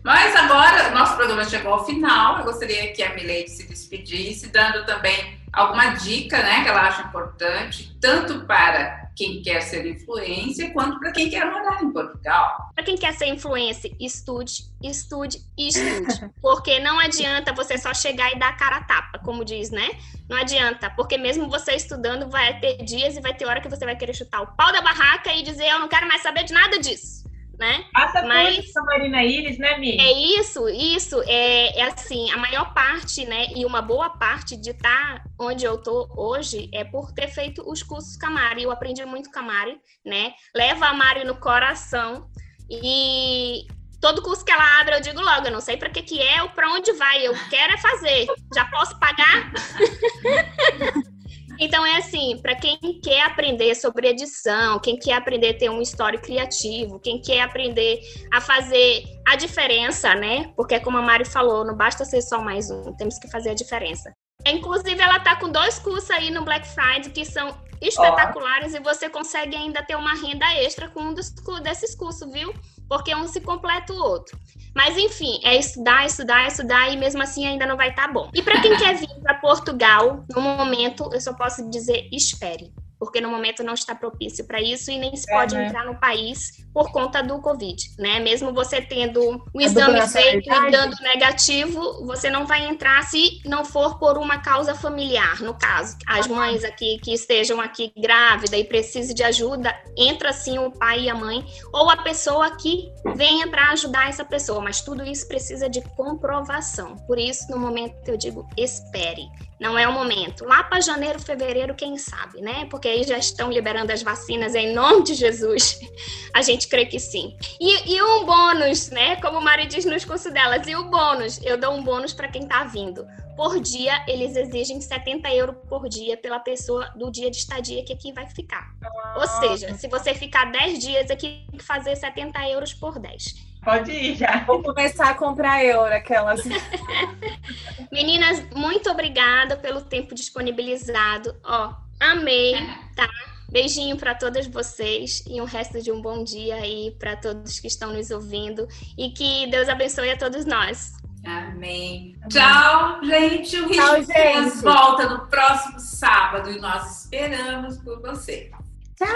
Mas 0.04 0.36
agora, 0.36 0.90
nosso 0.90 1.16
programa 1.16 1.44
chegou 1.44 1.72
ao 1.72 1.86
final. 1.86 2.38
Eu 2.38 2.44
gostaria 2.44 2.92
que 2.92 3.02
a 3.02 3.14
Milene 3.14 3.48
se 3.48 3.66
despedisse, 3.66 4.52
dando 4.52 4.84
também 4.84 5.40
alguma 5.52 5.94
dica 5.94 6.38
né, 6.42 6.62
que 6.62 6.68
ela 6.68 6.82
acha 6.82 7.02
importante, 7.02 7.96
tanto 8.00 8.44
para 8.46 9.09
quem 9.20 9.42
quer 9.42 9.60
ser 9.60 9.86
influência, 9.86 10.70
quanto 10.72 10.98
para 10.98 11.12
quem 11.12 11.28
quer 11.28 11.44
morar 11.44 11.82
em 11.82 11.92
Portugal. 11.92 12.70
Para 12.74 12.82
quem 12.82 12.96
quer 12.96 13.12
ser 13.12 13.26
influencer, 13.26 13.94
estude, 14.00 14.64
estude 14.82 15.44
e 15.58 15.68
estude. 15.68 16.30
Porque 16.40 16.78
não 16.78 16.98
adianta 16.98 17.52
você 17.52 17.76
só 17.76 17.92
chegar 17.92 18.32
e 18.32 18.38
dar 18.38 18.48
a 18.48 18.52
cara 18.54 18.76
a 18.76 18.84
tapa, 18.84 19.18
como 19.18 19.44
diz, 19.44 19.70
né? 19.70 19.90
Não 20.26 20.38
adianta, 20.38 20.88
porque 20.90 21.18
mesmo 21.18 21.50
você 21.50 21.72
estudando, 21.72 22.30
vai 22.30 22.58
ter 22.60 22.84
dias 22.84 23.16
e 23.16 23.20
vai 23.20 23.34
ter 23.34 23.44
hora 23.46 23.60
que 23.60 23.68
você 23.68 23.84
vai 23.84 23.96
querer 23.96 24.14
chutar 24.14 24.42
o 24.42 24.46
pau 24.54 24.72
da 24.72 24.80
barraca 24.80 25.34
e 25.34 25.42
dizer, 25.42 25.66
eu 25.66 25.80
não 25.80 25.88
quero 25.88 26.06
mais 26.06 26.22
saber 26.22 26.44
de 26.44 26.52
nada 26.52 26.78
disso, 26.78 27.24
né? 27.60 27.84
Passa 27.92 28.22
Mas- 28.22 28.56
por 28.56 28.64
isso, 28.64 28.84
Marina 28.86 29.22
Iris, 29.22 29.58
né, 29.58 29.76
Mi? 29.76 30.00
É 30.00 30.40
isso, 30.40 30.66
isso. 30.70 31.22
É, 31.26 31.78
é 31.78 31.82
assim, 31.82 32.30
a 32.30 32.38
maior 32.38 32.72
parte, 32.72 33.26
né? 33.26 33.48
E 33.54 33.66
uma 33.66 33.82
boa 33.82 34.08
parte 34.08 34.56
de 34.56 34.70
estar 34.70 35.22
onde 35.38 35.66
eu 35.66 35.76
tô 35.76 36.08
hoje 36.16 36.70
é 36.72 36.84
por 36.84 37.12
ter 37.12 37.28
feito 37.28 37.62
os 37.70 37.82
cursos 37.82 38.16
Camari. 38.16 38.62
Eu 38.62 38.70
aprendi 38.70 39.04
muito 39.04 39.30
Camari, 39.30 39.78
né? 40.04 40.32
Leva 40.56 40.86
a 40.86 40.94
Mari 40.94 41.24
no 41.24 41.36
coração. 41.36 42.30
E 42.70 43.66
todo 44.00 44.22
curso 44.22 44.42
que 44.42 44.52
ela 44.52 44.80
abre, 44.80 44.94
eu 44.96 45.00
digo 45.02 45.20
logo, 45.20 45.46
eu 45.46 45.52
não 45.52 45.60
sei 45.60 45.76
para 45.76 45.90
que 45.90 46.00
que 46.00 46.18
é 46.18 46.42
ou 46.42 46.48
para 46.48 46.70
onde 46.72 46.92
vai. 46.92 47.26
Eu 47.26 47.34
quero 47.50 47.74
é 47.74 47.76
fazer. 47.76 48.26
Já 48.54 48.64
posso 48.70 48.98
pagar? 48.98 49.52
Então 51.60 51.84
é 51.84 51.98
assim, 51.98 52.38
para 52.40 52.56
quem 52.56 52.78
quer 53.02 53.22
aprender 53.22 53.74
sobre 53.74 54.08
edição, 54.08 54.78
quem 54.78 54.98
quer 54.98 55.12
aprender 55.12 55.50
a 55.50 55.58
ter 55.58 55.68
um 55.68 55.82
story 55.82 56.16
criativo, 56.16 56.98
quem 56.98 57.20
quer 57.20 57.42
aprender 57.42 58.00
a 58.32 58.40
fazer 58.40 59.04
a 59.28 59.36
diferença, 59.36 60.14
né? 60.14 60.50
Porque 60.56 60.80
como 60.80 60.96
a 60.96 61.02
Mari 61.02 61.26
falou, 61.26 61.62
não 61.62 61.76
basta 61.76 62.02
ser 62.06 62.22
só 62.22 62.40
mais 62.40 62.70
um, 62.70 62.94
temos 62.94 63.18
que 63.18 63.30
fazer 63.30 63.50
a 63.50 63.54
diferença. 63.54 64.10
Inclusive, 64.46 64.98
ela 64.98 65.20
tá 65.20 65.36
com 65.36 65.50
dois 65.50 65.78
cursos 65.78 66.10
aí 66.10 66.30
no 66.30 66.42
Black 66.46 66.66
Friday 66.66 67.10
que 67.10 67.26
são 67.26 67.54
espetaculares 67.78 68.74
e 68.74 68.80
você 68.80 69.10
consegue 69.10 69.54
ainda 69.54 69.82
ter 69.82 69.96
uma 69.96 70.14
renda 70.14 70.46
extra 70.54 70.88
com 70.88 71.00
um 71.00 71.14
dos, 71.14 71.30
desses 71.62 71.94
cursos, 71.94 72.32
viu? 72.32 72.54
Porque 72.90 73.14
um 73.14 73.28
se 73.28 73.40
completa 73.40 73.92
o 73.92 73.96
outro. 73.96 74.36
Mas 74.74 74.98
enfim, 74.98 75.38
é 75.44 75.56
estudar, 75.56 76.04
estudar, 76.04 76.48
estudar 76.48 76.92
e 76.92 76.96
mesmo 76.96 77.22
assim 77.22 77.46
ainda 77.46 77.64
não 77.64 77.76
vai 77.76 77.90
estar 77.90 78.12
bom. 78.12 78.28
E 78.34 78.42
para 78.42 78.60
quem 78.60 78.76
quer 78.76 78.96
vir 78.96 79.08
para 79.22 79.34
Portugal, 79.34 80.24
no 80.28 80.40
momento 80.40 81.08
eu 81.12 81.20
só 81.20 81.32
posso 81.32 81.70
dizer 81.70 82.08
espere, 82.12 82.72
porque 83.00 83.18
no 83.18 83.30
momento 83.30 83.64
não 83.64 83.72
está 83.72 83.94
propício 83.94 84.46
para 84.46 84.60
isso 84.60 84.90
e 84.90 84.98
nem 84.98 85.16
se 85.16 85.28
É, 85.30 85.34
pode 85.34 85.54
né? 85.54 85.66
entrar 85.66 85.86
no 85.86 85.98
país 85.98 86.62
por 86.74 86.92
conta 86.92 87.22
do 87.22 87.40
Covid, 87.40 87.82
né? 87.98 88.20
Mesmo 88.20 88.52
você 88.52 88.82
tendo 88.82 89.42
o 89.54 89.60
exame 89.60 89.92
dupla 89.94 90.06
feito 90.06 90.48
e 90.48 90.70
dando 90.70 90.94
negativo, 91.02 92.04
você 92.04 92.28
não 92.28 92.46
vai 92.46 92.68
entrar 92.68 93.02
se 93.04 93.40
não 93.46 93.64
for 93.64 93.98
por 93.98 94.18
uma 94.18 94.38
causa 94.38 94.74
familiar, 94.74 95.40
no 95.40 95.54
caso. 95.54 95.96
As 96.06 96.26
mães 96.28 96.62
aqui 96.62 96.98
que 97.02 97.12
estejam 97.12 97.58
aqui 97.60 97.90
grávida 97.96 98.56
e 98.58 98.64
precisem 98.64 99.14
de 99.14 99.22
ajuda, 99.22 99.74
entra 99.96 100.32
sim 100.32 100.58
o 100.58 100.70
pai 100.70 101.04
e 101.04 101.10
a 101.10 101.14
mãe 101.14 101.44
ou 101.72 101.88
a 101.88 101.96
pessoa 101.96 102.54
que 102.56 102.92
venha 103.16 103.48
para 103.48 103.70
ajudar 103.70 104.10
essa 104.10 104.24
pessoa, 104.24 104.60
mas 104.60 104.82
tudo 104.82 105.02
isso 105.02 105.26
precisa 105.26 105.70
de 105.70 105.80
comprovação. 105.96 106.96
Por 107.06 107.18
isso, 107.18 107.50
no 107.50 107.58
momento 107.58 107.96
eu 108.06 108.18
digo, 108.18 108.46
espere. 108.58 109.26
Não 109.60 109.78
é 109.78 109.86
o 109.86 109.92
momento. 109.92 110.46
Lá 110.46 110.64
para 110.64 110.80
janeiro, 110.80 111.20
fevereiro, 111.20 111.74
quem 111.74 111.98
sabe, 111.98 112.40
né? 112.40 112.64
Porque 112.70 112.88
aí 112.88 113.04
já 113.04 113.18
estão 113.18 113.50
liberando 113.52 113.92
as 113.92 114.02
vacinas 114.02 114.54
em 114.54 114.72
nome 114.72 115.04
de 115.04 115.14
Jesus. 115.14 115.78
A 116.32 116.40
gente 116.40 116.66
crê 116.66 116.86
que 116.86 116.98
sim. 116.98 117.36
E, 117.60 117.94
e 117.94 118.02
um 118.02 118.24
bônus, 118.24 118.88
né? 118.88 119.16
Como 119.16 119.38
o 119.38 119.42
Mari 119.42 119.66
diz 119.66 119.84
nos 119.84 120.02
cursos 120.04 120.32
delas, 120.32 120.66
e 120.66 120.74
o 120.74 120.88
bônus? 120.88 121.38
Eu 121.44 121.58
dou 121.58 121.74
um 121.74 121.82
bônus 121.82 122.14
para 122.14 122.28
quem 122.28 122.46
tá 122.48 122.64
vindo. 122.64 123.06
Por 123.36 123.60
dia, 123.60 124.02
eles 124.08 124.34
exigem 124.34 124.80
70 124.80 125.28
euros 125.34 125.56
por 125.68 125.88
dia 125.88 126.16
pela 126.16 126.38
pessoa 126.38 126.90
do 126.96 127.10
dia 127.10 127.30
de 127.30 127.36
estadia 127.36 127.84
que 127.84 127.92
aqui 127.92 128.12
vai 128.12 128.28
ficar. 128.28 128.70
Ou 129.16 129.26
seja, 129.26 129.74
se 129.74 129.88
você 129.88 130.14
ficar 130.14 130.50
10 130.50 130.78
dias 130.78 131.10
aqui, 131.10 131.44
tem 131.50 131.58
que 131.58 131.64
fazer 131.64 131.96
70 131.96 132.48
euros 132.48 132.72
por 132.72 132.98
10. 132.98 133.49
Pode 133.62 133.90
ir 133.90 134.16
já. 134.16 134.44
Vou 134.44 134.62
começar 134.62 135.10
a 135.10 135.14
comprar 135.14 135.64
euro, 135.64 135.92
aquelas. 135.92 136.42
Meninas, 137.92 138.42
muito 138.54 138.90
obrigada 138.90 139.56
pelo 139.56 139.82
tempo 139.82 140.14
disponibilizado. 140.14 141.36
Ó, 141.44 141.74
amei, 142.00 142.54
tá? 142.96 143.08
Beijinho 143.50 143.96
para 143.96 144.14
todas 144.14 144.46
vocês 144.46 145.24
e 145.28 145.40
um 145.40 145.44
resto 145.44 145.82
de 145.82 145.90
um 145.90 146.00
bom 146.00 146.22
dia 146.22 146.54
aí 146.54 146.96
para 146.98 147.16
todos 147.16 147.58
que 147.58 147.66
estão 147.66 147.92
nos 147.92 148.10
ouvindo 148.10 148.66
e 148.96 149.10
que 149.10 149.48
Deus 149.50 149.68
abençoe 149.68 150.10
a 150.10 150.16
todos 150.16 150.44
nós. 150.44 150.92
Amém. 151.26 152.16
Tchau, 152.30 153.04
gente. 153.04 153.60
O 153.60 153.70
Tchau, 153.70 154.02
gente. 154.02 154.56
volta 154.62 155.08
no 155.08 155.26
próximo 155.26 155.78
sábado 155.78 156.50
e 156.50 156.58
nós 156.60 157.02
esperamos 157.02 157.76
por 157.78 158.00
você. 158.00 158.50
Tchau. 158.96 159.08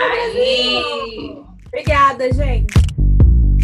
Obrigada, 1.66 2.32
gente. 2.32 2.74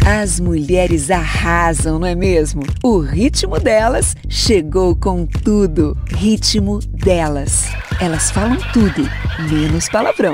As 0.05 0.39
mulheres 0.39 1.11
arrasam, 1.11 1.99
não 1.99 2.07
é 2.07 2.15
mesmo? 2.15 2.63
O 2.83 2.99
ritmo 2.99 3.59
delas 3.59 4.15
chegou 4.27 4.95
com 4.95 5.25
tudo. 5.25 5.95
Ritmo 6.15 6.79
delas. 6.79 7.65
Elas 7.99 8.31
falam 8.31 8.57
tudo, 8.73 9.07
menos 9.49 9.87
palavrão. 9.89 10.33